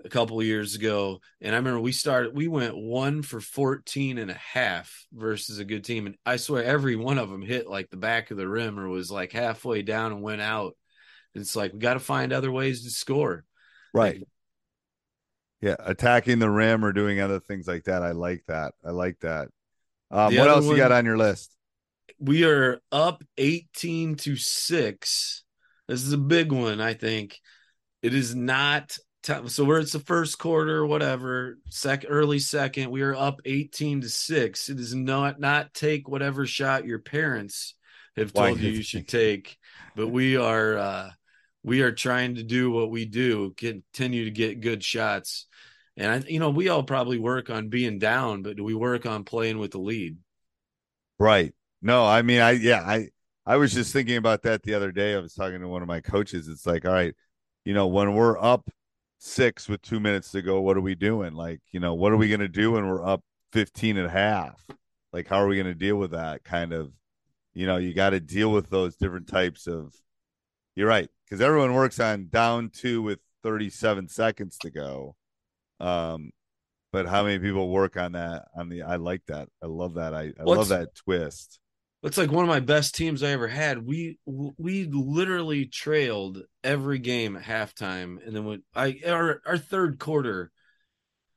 a 0.03 0.09
couple 0.09 0.41
years 0.41 0.73
ago 0.73 1.19
and 1.41 1.53
i 1.53 1.57
remember 1.59 1.79
we 1.79 1.91
started 1.91 2.35
we 2.35 2.47
went 2.47 2.75
one 2.75 3.21
for 3.21 3.39
14 3.39 4.17
and 4.17 4.31
a 4.31 4.35
half 4.35 5.05
versus 5.13 5.59
a 5.59 5.65
good 5.65 5.83
team 5.83 6.07
and 6.07 6.15
i 6.25 6.37
swear 6.37 6.63
every 6.63 6.95
one 6.95 7.19
of 7.19 7.29
them 7.29 7.43
hit 7.43 7.67
like 7.67 7.87
the 7.91 7.97
back 7.97 8.31
of 8.31 8.37
the 8.37 8.47
rim 8.47 8.79
or 8.79 8.87
was 8.89 9.11
like 9.11 9.31
halfway 9.31 9.83
down 9.83 10.11
and 10.11 10.23
went 10.23 10.41
out 10.41 10.75
it's 11.35 11.55
like 11.55 11.71
we 11.73 11.77
got 11.79 11.93
to 11.93 11.99
find 11.99 12.33
other 12.33 12.51
ways 12.51 12.83
to 12.83 12.89
score 12.89 13.45
right. 13.93 14.23
Yeah 15.61 15.75
attacking 15.79 16.39
the 16.39 16.49
rim 16.49 16.83
or 16.83 16.91
doing 16.91 17.19
other 17.19 17.39
things 17.39 17.67
like 17.67 17.83
that. 17.83 18.01
I 18.01 18.11
like 18.11 18.43
that. 18.47 18.73
I 18.83 18.89
like 18.89 19.19
that. 19.19 19.49
Um, 20.09 20.35
what 20.35 20.49
else 20.49 20.65
one, 20.65 20.75
you 20.75 20.81
got 20.81 20.91
on 20.91 21.05
your 21.05 21.17
list? 21.17 21.55
We 22.19 22.43
are 22.45 22.79
up 22.91 23.23
18 23.37 24.15
to 24.15 24.35
6 24.35 25.43
this 25.91 26.03
is 26.03 26.13
a 26.13 26.17
big 26.17 26.51
one 26.51 26.79
i 26.79 26.93
think. 26.93 27.39
It 28.01 28.13
is 28.13 28.33
not 28.33 28.97
so 29.45 29.63
where 29.63 29.77
it's 29.77 29.91
the 29.91 29.99
first 29.99 30.39
quarter, 30.39 30.83
whatever, 30.83 31.59
sec 31.69 32.05
early 32.07 32.39
second, 32.39 32.89
we 32.89 33.03
are 33.03 33.13
up 33.13 33.39
18 33.45 34.01
to 34.01 34.09
6. 34.09 34.69
It 34.69 34.79
is 34.79 34.95
not 34.95 35.39
not 35.39 35.73
take 35.75 36.09
whatever 36.09 36.47
shot 36.47 36.85
your 36.85 36.97
parents 36.97 37.75
have 38.15 38.33
told 38.33 38.57
Why? 38.57 38.63
you 38.63 38.71
you 38.71 38.83
should 38.83 39.07
take, 39.07 39.57
but 39.95 40.07
we 40.07 40.37
are 40.37 40.77
uh 40.77 41.09
we 41.63 41.81
are 41.81 41.91
trying 41.91 42.35
to 42.35 42.43
do 42.43 42.71
what 42.71 42.89
we 42.89 43.05
do, 43.05 43.53
continue 43.57 44.25
to 44.25 44.31
get 44.31 44.61
good 44.61 44.83
shots. 44.83 45.47
And 45.97 46.11
I 46.11 46.27
you 46.27 46.39
know, 46.39 46.49
we 46.49 46.69
all 46.69 46.83
probably 46.83 47.19
work 47.19 47.49
on 47.49 47.69
being 47.69 47.99
down, 47.99 48.41
but 48.41 48.57
do 48.57 48.63
we 48.63 48.73
work 48.73 49.05
on 49.05 49.23
playing 49.23 49.59
with 49.59 49.71
the 49.71 49.79
lead? 49.79 50.17
Right. 51.19 51.53
No, 51.81 52.05
I 52.05 52.21
mean 52.21 52.41
I 52.41 52.51
yeah, 52.51 52.81
I 52.81 53.09
I 53.45 53.57
was 53.57 53.73
just 53.73 53.91
thinking 53.91 54.17
about 54.17 54.43
that 54.43 54.63
the 54.63 54.73
other 54.73 54.91
day. 54.91 55.15
I 55.15 55.19
was 55.19 55.33
talking 55.33 55.61
to 55.61 55.67
one 55.67 55.81
of 55.81 55.87
my 55.87 55.99
coaches. 55.99 56.47
It's 56.47 56.65
like, 56.65 56.85
all 56.85 56.93
right, 56.93 57.15
you 57.65 57.73
know, 57.73 57.87
when 57.87 58.13
we're 58.13 58.39
up 58.39 58.69
six 59.17 59.69
with 59.69 59.81
two 59.81 59.99
minutes 59.99 60.31
to 60.31 60.41
go, 60.41 60.61
what 60.61 60.77
are 60.77 60.81
we 60.81 60.95
doing? 60.95 61.33
Like, 61.33 61.61
you 61.71 61.79
know, 61.79 61.93
what 61.93 62.11
are 62.11 62.17
we 62.17 62.27
going 62.27 62.39
to 62.39 62.47
do 62.47 62.71
when 62.71 62.87
we're 62.87 63.05
up 63.05 63.23
15 63.53 63.97
and 63.97 64.07
a 64.07 64.09
half? 64.09 64.65
Like, 65.13 65.27
how 65.27 65.37
are 65.37 65.47
we 65.47 65.55
going 65.55 65.67
to 65.67 65.75
deal 65.75 65.95
with 65.95 66.11
that 66.11 66.43
kind 66.43 66.73
of, 66.73 66.91
you 67.53 67.67
know, 67.67 67.77
you 67.77 67.93
got 67.93 68.11
to 68.11 68.19
deal 68.19 68.51
with 68.51 68.69
those 68.69 68.95
different 68.95 69.27
types 69.27 69.67
of, 69.67 69.93
you're 70.75 70.87
right. 70.87 71.09
Cause 71.31 71.41
everyone 71.41 71.73
works 71.73 71.99
on 71.99 72.27
down 72.27 72.69
two 72.69 73.01
with 73.01 73.19
37 73.43 74.09
seconds 74.09 74.57
to 74.59 74.69
go. 74.69 75.15
Um, 75.79 76.31
but 76.91 77.07
how 77.07 77.23
many 77.23 77.39
people 77.39 77.69
work 77.69 77.95
on 77.95 78.11
that? 78.11 78.49
On 78.55 78.67
the, 78.67 78.83
I 78.83 78.97
like 78.97 79.25
that. 79.27 79.47
I 79.63 79.67
love 79.67 79.93
that. 79.93 80.13
I, 80.13 80.33
I 80.37 80.43
love 80.43 80.67
that 80.67 80.93
twist 80.93 81.61
it's 82.03 82.17
like 82.17 82.31
one 82.31 82.43
of 82.43 82.49
my 82.49 82.59
best 82.59 82.95
teams 82.95 83.21
I 83.21 83.29
ever 83.29 83.47
had. 83.47 83.85
We 83.85 84.17
we 84.25 84.85
literally 84.85 85.65
trailed 85.65 86.41
every 86.63 86.99
game 86.99 87.35
at 87.35 87.43
halftime, 87.43 88.25
and 88.25 88.35
then 88.35 88.45
when 88.45 88.63
I 88.75 88.99
our 89.05 89.41
our 89.45 89.57
third 89.57 89.99
quarter 89.99 90.51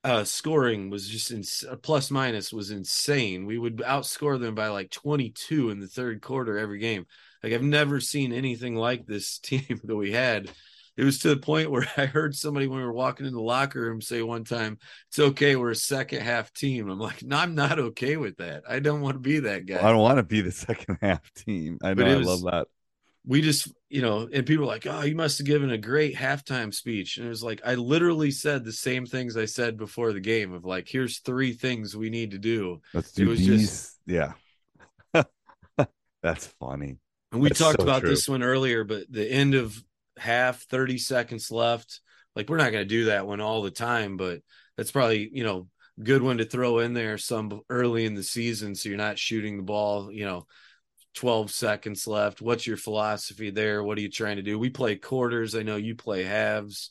uh 0.04 0.24
scoring 0.24 0.90
was 0.90 1.08
just 1.08 1.30
in 1.30 1.42
uh, 1.70 1.76
plus 1.76 2.10
minus 2.10 2.52
was 2.52 2.70
insane. 2.70 3.46
We 3.46 3.58
would 3.58 3.78
outscore 3.78 4.38
them 4.38 4.54
by 4.54 4.68
like 4.68 4.90
22 4.90 5.70
in 5.70 5.80
the 5.80 5.88
third 5.88 6.20
quarter 6.20 6.58
every 6.58 6.78
game. 6.78 7.06
Like 7.42 7.52
I've 7.52 7.62
never 7.62 8.00
seen 8.00 8.32
anything 8.32 8.76
like 8.76 9.06
this 9.06 9.38
team 9.42 9.80
that 9.84 9.96
we 9.96 10.12
had 10.12 10.50
it 10.96 11.04
was 11.04 11.18
to 11.20 11.28
the 11.28 11.36
point 11.36 11.70
where 11.70 11.86
I 11.96 12.06
heard 12.06 12.34
somebody 12.34 12.66
when 12.66 12.78
we 12.78 12.84
were 12.84 12.92
walking 12.92 13.26
in 13.26 13.32
the 13.32 13.40
locker 13.40 13.80
room 13.80 14.00
say 14.00 14.22
one 14.22 14.44
time, 14.44 14.78
"It's 15.08 15.18
okay, 15.18 15.56
we're 15.56 15.70
a 15.70 15.76
second 15.76 16.22
half 16.22 16.52
team." 16.52 16.88
I'm 16.88 16.98
like, 16.98 17.22
"No, 17.22 17.36
I'm 17.36 17.54
not 17.54 17.78
okay 17.78 18.16
with 18.16 18.36
that. 18.38 18.62
I 18.68 18.80
don't 18.80 19.00
want 19.00 19.14
to 19.14 19.20
be 19.20 19.40
that 19.40 19.66
guy. 19.66 19.76
Well, 19.76 19.86
I 19.86 19.90
don't 19.92 20.02
want 20.02 20.18
to 20.18 20.22
be 20.22 20.40
the 20.40 20.52
second 20.52 20.98
half 21.00 21.32
team. 21.34 21.78
I 21.82 21.94
know, 21.94 22.06
I 22.06 22.14
love 22.14 22.42
that. 22.42 22.68
We 23.26 23.40
just, 23.40 23.68
you 23.88 24.02
know, 24.02 24.28
and 24.30 24.46
people 24.46 24.64
are 24.64 24.68
like, 24.68 24.86
"Oh, 24.86 25.02
you 25.02 25.14
must 25.14 25.38
have 25.38 25.46
given 25.46 25.70
a 25.70 25.78
great 25.78 26.14
halftime 26.14 26.74
speech," 26.74 27.16
and 27.16 27.26
it 27.26 27.30
was 27.30 27.42
like 27.42 27.60
I 27.64 27.74
literally 27.74 28.30
said 28.30 28.64
the 28.64 28.72
same 28.72 29.06
things 29.06 29.36
I 29.36 29.46
said 29.46 29.78
before 29.78 30.12
the 30.12 30.20
game 30.20 30.52
of 30.52 30.64
like, 30.64 30.88
"Here's 30.88 31.20
three 31.20 31.52
things 31.54 31.96
we 31.96 32.10
need 32.10 32.32
to 32.32 32.38
do." 32.38 32.82
Let's 32.92 33.12
do 33.12 33.24
it 33.24 33.30
was 33.30 33.44
these. 33.46 33.46
Just, 33.46 33.98
yeah, 34.06 34.32
that's 36.22 36.46
funny. 36.58 36.98
And 37.32 37.40
we 37.40 37.50
That's 37.50 37.58
talked 37.58 37.80
so 37.80 37.82
about 37.82 38.00
true. 38.00 38.10
this 38.10 38.28
one 38.28 38.42
earlier, 38.42 38.84
but 38.84 39.10
the 39.10 39.28
end 39.30 39.54
of 39.54 39.82
half, 40.16 40.62
30 40.62 40.98
seconds 40.98 41.50
left. 41.50 42.00
Like 42.36 42.48
we're 42.48 42.58
not 42.58 42.70
going 42.72 42.84
to 42.84 42.88
do 42.88 43.06
that 43.06 43.26
one 43.26 43.40
all 43.40 43.62
the 43.62 43.70
time, 43.70 44.16
but 44.16 44.40
that's 44.76 44.90
probably, 44.92 45.28
you 45.32 45.44
know, 45.44 45.68
good 46.02 46.22
one 46.22 46.38
to 46.38 46.44
throw 46.44 46.78
in 46.80 46.94
there 46.94 47.18
some 47.18 47.60
early 47.70 48.04
in 48.04 48.14
the 48.14 48.22
season 48.22 48.74
so 48.74 48.88
you're 48.88 48.98
not 48.98 49.18
shooting 49.18 49.56
the 49.56 49.62
ball, 49.62 50.12
you 50.12 50.24
know, 50.24 50.46
12 51.14 51.50
seconds 51.50 52.06
left. 52.06 52.42
What's 52.42 52.66
your 52.66 52.76
philosophy 52.76 53.50
there? 53.50 53.82
What 53.82 53.98
are 53.98 54.02
you 54.02 54.10
trying 54.10 54.36
to 54.36 54.42
do? 54.42 54.58
We 54.58 54.70
play 54.70 54.96
quarters. 54.96 55.54
I 55.54 55.62
know 55.62 55.76
you 55.76 55.94
play 55.94 56.24
halves. 56.24 56.90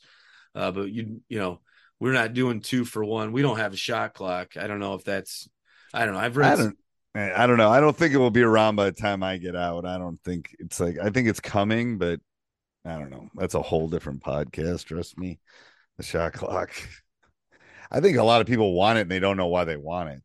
Uh, 0.55 0.71
but 0.71 0.91
you 0.91 1.21
you 1.27 1.39
know, 1.39 1.61
we're 1.99 2.13
not 2.13 2.33
doing 2.33 2.61
two 2.61 2.85
for 2.85 3.03
one. 3.03 3.31
We 3.31 3.41
don't 3.41 3.57
have 3.57 3.73
a 3.73 3.77
shot 3.77 4.13
clock. 4.13 4.57
I 4.57 4.67
don't 4.67 4.79
know 4.79 4.93
if 4.95 5.03
that's 5.03 5.49
I 5.93 6.05
don't 6.05 6.13
know. 6.13 6.19
I've 6.19 6.37
read 6.37 6.53
I 6.53 6.55
don't, 6.55 6.77
I 7.15 7.47
don't 7.47 7.57
know. 7.57 7.69
I 7.69 7.79
don't 7.79 7.95
think 7.95 8.13
it 8.13 8.17
will 8.17 8.31
be 8.31 8.41
around 8.41 8.75
by 8.75 8.85
the 8.85 8.91
time 8.91 9.23
I 9.23 9.37
get 9.37 9.55
out. 9.55 9.85
I 9.85 9.97
don't 9.97 10.21
think 10.23 10.55
it's 10.59 10.79
like 10.79 10.97
I 11.01 11.09
think 11.09 11.27
it's 11.27 11.39
coming, 11.39 11.97
but 11.97 12.19
I 12.85 12.97
don't 12.97 13.09
know. 13.09 13.29
That's 13.35 13.55
a 13.55 13.61
whole 13.61 13.87
different 13.87 14.23
podcast. 14.23 14.85
Trust 14.85 15.17
me. 15.17 15.39
The 15.97 16.03
shot 16.03 16.33
clock. 16.33 16.71
I 17.91 17.99
think 17.99 18.17
a 18.17 18.23
lot 18.23 18.41
of 18.41 18.47
people 18.47 18.73
want 18.73 18.97
it 18.97 19.01
and 19.03 19.11
they 19.11 19.19
don't 19.19 19.37
know 19.37 19.47
why 19.47 19.65
they 19.65 19.77
want 19.77 20.09
it. 20.09 20.23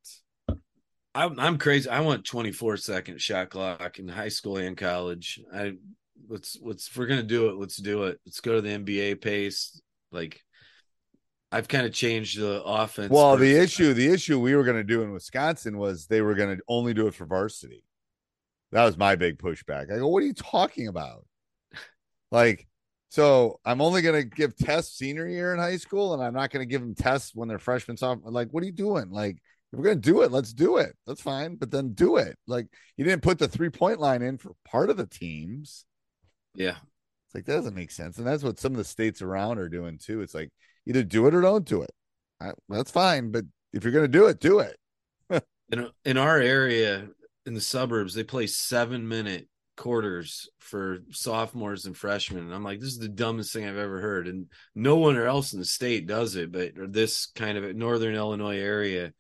I'm, 1.15 1.39
I'm 1.39 1.59
crazy. 1.59 1.89
I 1.89 2.01
want 2.01 2.25
24 2.25 2.77
second 2.77 3.21
shot 3.21 3.51
clock 3.51 3.99
in 3.99 4.09
high 4.09 4.29
school 4.29 4.57
and 4.59 4.77
college. 4.77 5.41
I 5.53 5.73
let's 6.29 6.59
let's 6.63 6.89
if 6.89 6.97
we're 6.97 7.07
gonna 7.07 7.23
do 7.23 7.49
it, 7.49 7.57
let's 7.57 7.77
do 7.77 8.05
it. 8.05 8.21
Let's 8.25 8.41
go 8.41 8.55
to 8.55 8.61
the 8.61 8.71
NBA 8.71 9.21
pace. 9.21 9.81
Like 10.13 10.43
I've 11.51 11.69
kind 11.69 11.87
of 11.87 11.93
changed 11.93 12.39
the 12.39 12.63
offense. 12.63 13.11
Well, 13.11 13.37
the 13.37 13.57
issue, 13.57 13.95
the 13.95 14.09
issue 14.09 14.39
we 14.39 14.55
were 14.55 14.65
going 14.65 14.77
to 14.77 14.85
do 14.85 15.03
in 15.03 15.13
Wisconsin 15.13 15.79
was 15.79 16.07
they 16.07 16.21
were 16.21 16.35
going 16.35 16.57
to 16.57 16.63
only 16.69 16.93
do 16.93 17.07
it 17.07 17.15
for 17.15 17.25
varsity. 17.25 17.85
That 18.73 18.85
was 18.85 18.99
my 18.99 19.17
big 19.17 19.39
pushback. 19.39 19.91
I 19.91 19.99
go, 19.99 20.09
what 20.09 20.23
are 20.23 20.27
you 20.27 20.35
talking 20.35 20.89
about? 20.89 21.25
Like, 22.31 22.67
so 23.09 23.59
I'm 23.65 23.81
only 23.81 24.03
going 24.03 24.23
to 24.23 24.29
give 24.29 24.55
tests 24.55 24.99
senior 24.99 25.27
year 25.27 25.55
in 25.55 25.59
high 25.59 25.79
school, 25.79 26.13
and 26.13 26.23
I'm 26.23 26.35
not 26.35 26.51
going 26.51 26.61
to 26.61 26.71
give 26.71 26.83
them 26.83 26.95
tests 26.95 27.35
when 27.35 27.49
they're 27.49 27.59
freshmen. 27.59 27.97
Sophomore. 27.97 28.31
Like, 28.31 28.51
what 28.51 28.63
are 28.63 28.67
you 28.67 28.73
doing? 28.73 29.11
Like, 29.11 29.39
we're 29.73 29.85
going 29.85 30.01
to 30.01 30.11
do 30.11 30.23
it, 30.23 30.33
let's 30.33 30.53
do 30.53 30.79
it. 30.79 30.95
That's 31.07 31.21
fine, 31.21 31.57
but 31.57 31.71
then 31.71 31.93
do 31.93 32.17
it. 32.17 32.37
Like, 32.47 32.67
you 32.97 33.05
didn't 33.05 33.23
put 33.23 33.39
the 33.39 33.49
three 33.49 33.71
point 33.71 34.01
line 34.01 34.23
in 34.23 34.39
for 34.39 34.53
part 34.65 34.91
of 34.91 34.97
the 34.97 35.07
teams. 35.07 35.85
Yeah, 36.55 36.77
it's 37.27 37.35
like 37.35 37.45
that 37.45 37.57
doesn't 37.57 37.75
make 37.75 37.91
sense, 37.91 38.19
and 38.19 38.27
that's 38.27 38.43
what 38.43 38.59
some 38.59 38.73
of 38.73 38.79
the 38.79 38.85
states 38.85 39.21
around 39.23 39.59
are 39.59 39.69
doing 39.69 39.99
too. 39.99 40.23
It's 40.23 40.35
like 40.35 40.51
either 40.87 41.03
do 41.03 41.27
it 41.27 41.35
or 41.35 41.43
don't 41.43 41.65
do 41.65 41.83
it. 41.83 41.91
I, 42.41 42.53
that's 42.69 42.91
fine, 42.91 43.31
but 43.31 43.45
if 43.73 43.85
you're 43.85 43.93
going 43.93 44.11
to 44.11 44.19
do 44.19 44.27
it, 44.27 44.41
do 44.41 44.61
it. 44.61 44.77
in 45.73 45.89
in 46.05 46.17
our 46.17 46.39
area 46.39 47.09
in 47.47 47.55
the 47.55 47.61
suburbs, 47.61 48.15
they 48.15 48.25
play 48.25 48.47
seven 48.47 49.07
minute 49.07 49.49
quarters 49.77 50.49
for 50.59 50.99
sophomores 51.11 51.87
and 51.87 51.97
freshmen. 51.97 52.43
And 52.43 52.55
I'm 52.55 52.65
like, 52.65 52.81
this 52.81 52.91
is 52.91 52.99
the 52.99 53.09
dumbest 53.09 53.53
thing 53.53 53.67
I've 53.67 53.79
ever 53.79 54.01
heard. 54.01 54.29
And 54.29 54.47
no 54.75 54.97
one 54.97 55.17
else 55.17 55.53
in 55.53 55.59
the 55.59 55.65
state 55.65 56.07
does 56.07 56.37
it, 56.37 56.53
but 56.53 56.73
this 56.93 57.27
kind 57.35 57.57
of 57.57 57.75
northern 57.75 58.15
Illinois 58.15 58.59
area. 58.59 59.13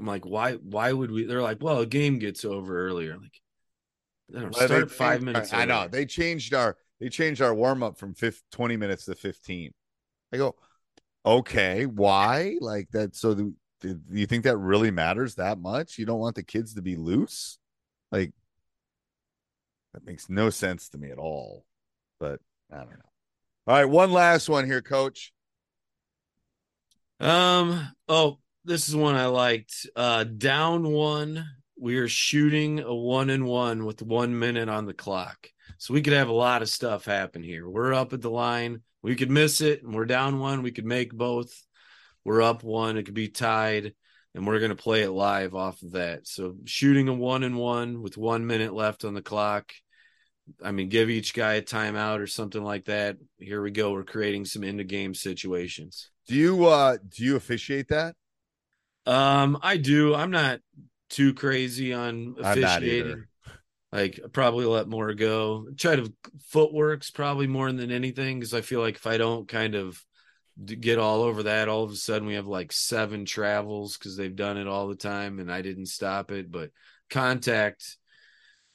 I'm 0.00 0.06
like, 0.06 0.24
why 0.24 0.54
why 0.54 0.92
would 0.92 1.10
we 1.10 1.24
they're 1.24 1.42
like, 1.42 1.58
well, 1.60 1.80
a 1.80 1.86
game 1.86 2.18
gets 2.18 2.44
over 2.46 2.86
earlier. 2.86 3.18
Like 3.18 3.40
I 4.30 4.40
don't 4.40 4.44
know, 4.56 4.66
start 4.66 4.88
they, 4.88 4.94
five 4.94 5.20
minutes. 5.20 5.52
I, 5.52 5.62
I 5.62 5.64
know. 5.66 5.88
They 5.88 6.06
changed 6.06 6.54
our 6.54 6.78
they 7.00 7.10
changed 7.10 7.42
our 7.42 7.54
warm 7.54 7.82
up 7.82 7.98
from 7.98 8.14
50, 8.14 8.42
20 8.50 8.76
minutes 8.78 9.04
to 9.04 9.14
15. 9.14 9.72
I 10.32 10.36
go, 10.38 10.56
okay, 11.26 11.84
why? 11.84 12.56
Like 12.60 12.88
that 12.92 13.14
so 13.14 13.34
the, 13.34 13.54
do 13.82 13.98
you 14.10 14.26
think 14.26 14.44
that 14.44 14.56
really 14.56 14.90
matters 14.90 15.34
that 15.34 15.58
much? 15.58 15.98
You 15.98 16.06
don't 16.06 16.18
want 16.18 16.36
the 16.36 16.42
kids 16.42 16.74
to 16.74 16.82
be 16.82 16.96
loose? 16.96 17.58
Like 18.10 18.32
that 19.92 20.06
makes 20.06 20.30
no 20.30 20.48
sense 20.48 20.88
to 20.90 20.98
me 20.98 21.10
at 21.10 21.18
all. 21.18 21.66
But 22.18 22.40
I 22.72 22.78
don't 22.78 22.90
know. 22.90 23.10
All 23.66 23.76
right, 23.76 23.84
one 23.84 24.12
last 24.12 24.48
one 24.48 24.64
here, 24.64 24.80
coach. 24.80 25.32
Um, 27.20 27.86
oh, 28.08 28.38
this 28.64 28.88
is 28.88 28.96
one 28.96 29.14
I 29.14 29.26
liked. 29.26 29.86
Uh 29.96 30.24
down 30.24 30.90
one. 30.90 31.44
We 31.78 31.96
are 31.96 32.08
shooting 32.08 32.80
a 32.80 32.94
one 32.94 33.30
and 33.30 33.46
one 33.46 33.84
with 33.84 34.02
one 34.02 34.38
minute 34.38 34.68
on 34.68 34.86
the 34.86 34.94
clock. 34.94 35.48
So 35.78 35.94
we 35.94 36.02
could 36.02 36.12
have 36.12 36.28
a 36.28 36.32
lot 36.32 36.60
of 36.60 36.68
stuff 36.68 37.06
happen 37.06 37.42
here. 37.42 37.68
We're 37.68 37.94
up 37.94 38.12
at 38.12 38.20
the 38.20 38.30
line. 38.30 38.82
We 39.02 39.16
could 39.16 39.30
miss 39.30 39.62
it 39.62 39.82
and 39.82 39.94
we're 39.94 40.04
down 40.04 40.38
one. 40.38 40.62
We 40.62 40.72
could 40.72 40.84
make 40.84 41.12
both. 41.14 41.50
We're 42.24 42.42
up 42.42 42.62
one. 42.62 42.98
It 42.98 43.04
could 43.04 43.14
be 43.14 43.28
tied 43.28 43.94
and 44.34 44.46
we're 44.46 44.58
going 44.58 44.70
to 44.70 44.76
play 44.76 45.02
it 45.02 45.10
live 45.10 45.54
off 45.54 45.82
of 45.82 45.92
that. 45.92 46.26
So 46.26 46.56
shooting 46.64 47.08
a 47.08 47.14
one 47.14 47.42
and 47.42 47.56
one 47.56 48.02
with 48.02 48.16
one 48.16 48.46
minute 48.46 48.74
left 48.74 49.04
on 49.04 49.14
the 49.14 49.22
clock. 49.22 49.72
I 50.62 50.72
mean, 50.72 50.88
give 50.88 51.10
each 51.10 51.32
guy 51.32 51.54
a 51.54 51.62
timeout 51.62 52.18
or 52.18 52.26
something 52.26 52.62
like 52.62 52.86
that. 52.86 53.16
Here 53.38 53.62
we 53.62 53.70
go. 53.70 53.92
We're 53.92 54.04
creating 54.04 54.44
some 54.44 54.64
into 54.64 54.84
game 54.84 55.14
situations. 55.14 56.10
Do 56.28 56.34
you 56.34 56.66
uh 56.66 56.98
do 57.08 57.24
you 57.24 57.36
officiate 57.36 57.88
that? 57.88 58.14
Um, 59.06 59.58
I 59.62 59.76
do. 59.76 60.14
I'm 60.14 60.30
not 60.30 60.60
too 61.08 61.34
crazy 61.34 61.92
on 61.92 62.36
officiating. 62.38 63.24
Like 63.92 64.20
probably 64.32 64.66
let 64.66 64.88
more 64.88 65.14
go. 65.14 65.66
Try 65.76 65.96
to 65.96 66.12
footworks 66.52 67.12
probably 67.12 67.48
more 67.48 67.72
than 67.72 67.90
anything 67.90 68.38
because 68.38 68.54
I 68.54 68.60
feel 68.60 68.80
like 68.80 68.94
if 68.96 69.06
I 69.06 69.16
don't 69.16 69.48
kind 69.48 69.74
of 69.74 70.00
get 70.64 70.98
all 70.98 71.22
over 71.22 71.44
that. 71.44 71.68
All 71.68 71.84
of 71.84 71.90
a 71.90 71.96
sudden, 71.96 72.26
we 72.26 72.34
have 72.34 72.46
like 72.46 72.72
seven 72.72 73.24
travels 73.24 73.96
because 73.96 74.16
they've 74.16 74.34
done 74.34 74.56
it 74.56 74.66
all 74.66 74.88
the 74.88 74.96
time, 74.96 75.38
and 75.38 75.50
I 75.52 75.62
didn't 75.62 75.86
stop 75.86 76.30
it. 76.30 76.50
But 76.50 76.70
contact, 77.08 77.96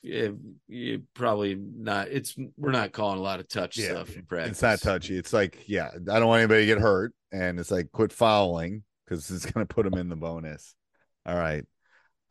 yeah, 0.01 0.29
you 0.67 1.03
probably 1.13 1.55
not. 1.55 2.09
It's 2.09 2.35
we're 2.57 2.71
not 2.71 2.91
calling 2.91 3.19
a 3.19 3.23
lot 3.23 3.39
of 3.39 3.47
touch 3.47 3.77
yeah, 3.77 3.89
stuff 3.89 4.15
in 4.15 4.25
practice. 4.25 4.53
It's 4.53 4.61
not 4.61 4.81
touchy. 4.81 5.17
It's 5.17 5.33
like, 5.33 5.63
yeah, 5.67 5.89
I 5.93 6.19
don't 6.19 6.27
want 6.27 6.39
anybody 6.39 6.61
to 6.61 6.73
get 6.73 6.81
hurt, 6.81 7.13
and 7.31 7.59
it's 7.59 7.71
like 7.71 7.91
quit 7.91 8.11
fouling 8.11 8.83
because 9.05 9.29
it's 9.31 9.45
going 9.45 9.65
to 9.65 9.73
put 9.73 9.83
them 9.83 9.99
in 9.99 10.09
the 10.09 10.15
bonus. 10.15 10.75
All 11.25 11.35
right. 11.35 11.65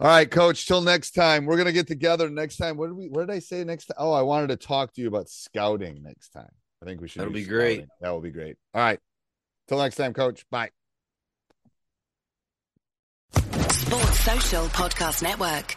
All 0.01 0.09
right, 0.09 0.29
coach. 0.29 0.67
Till 0.67 0.81
next 0.81 1.13
time. 1.13 1.47
We're 1.47 1.57
gonna 1.57 1.71
get 1.71 1.87
together 1.87 2.29
next 2.29 2.57
time. 2.57 2.77
What 2.77 2.89
did 2.89 2.97
we 2.97 3.09
what 3.09 3.27
did 3.27 3.31
I 3.31 3.39
say 3.39 3.63
next 3.63 3.87
time? 3.87 3.97
Oh, 3.99 4.13
I 4.13 4.23
wanted 4.23 4.49
to 4.49 4.57
talk 4.57 4.93
to 4.95 5.01
you 5.01 5.07
about 5.07 5.29
scouting 5.29 6.03
next 6.03 6.31
time. 6.31 6.51
I 6.83 6.85
think 6.85 7.01
we 7.01 7.07
should 7.07 7.21
That'll 7.21 7.33
be 7.33 7.45
scouting. 7.45 7.57
great. 7.59 7.87
That 8.01 8.11
will 8.11 8.21
be 8.21 8.33
great. 8.33 8.57
All 8.75 8.83
right. 8.83 8.99
Till 9.69 9.79
next 9.79 9.95
time, 9.95 10.13
coach. 10.13 10.45
Bye. 10.51 10.71
Sports 13.71 14.21
Social 14.21 14.65
Podcast 14.67 15.23
Network. 15.23 15.77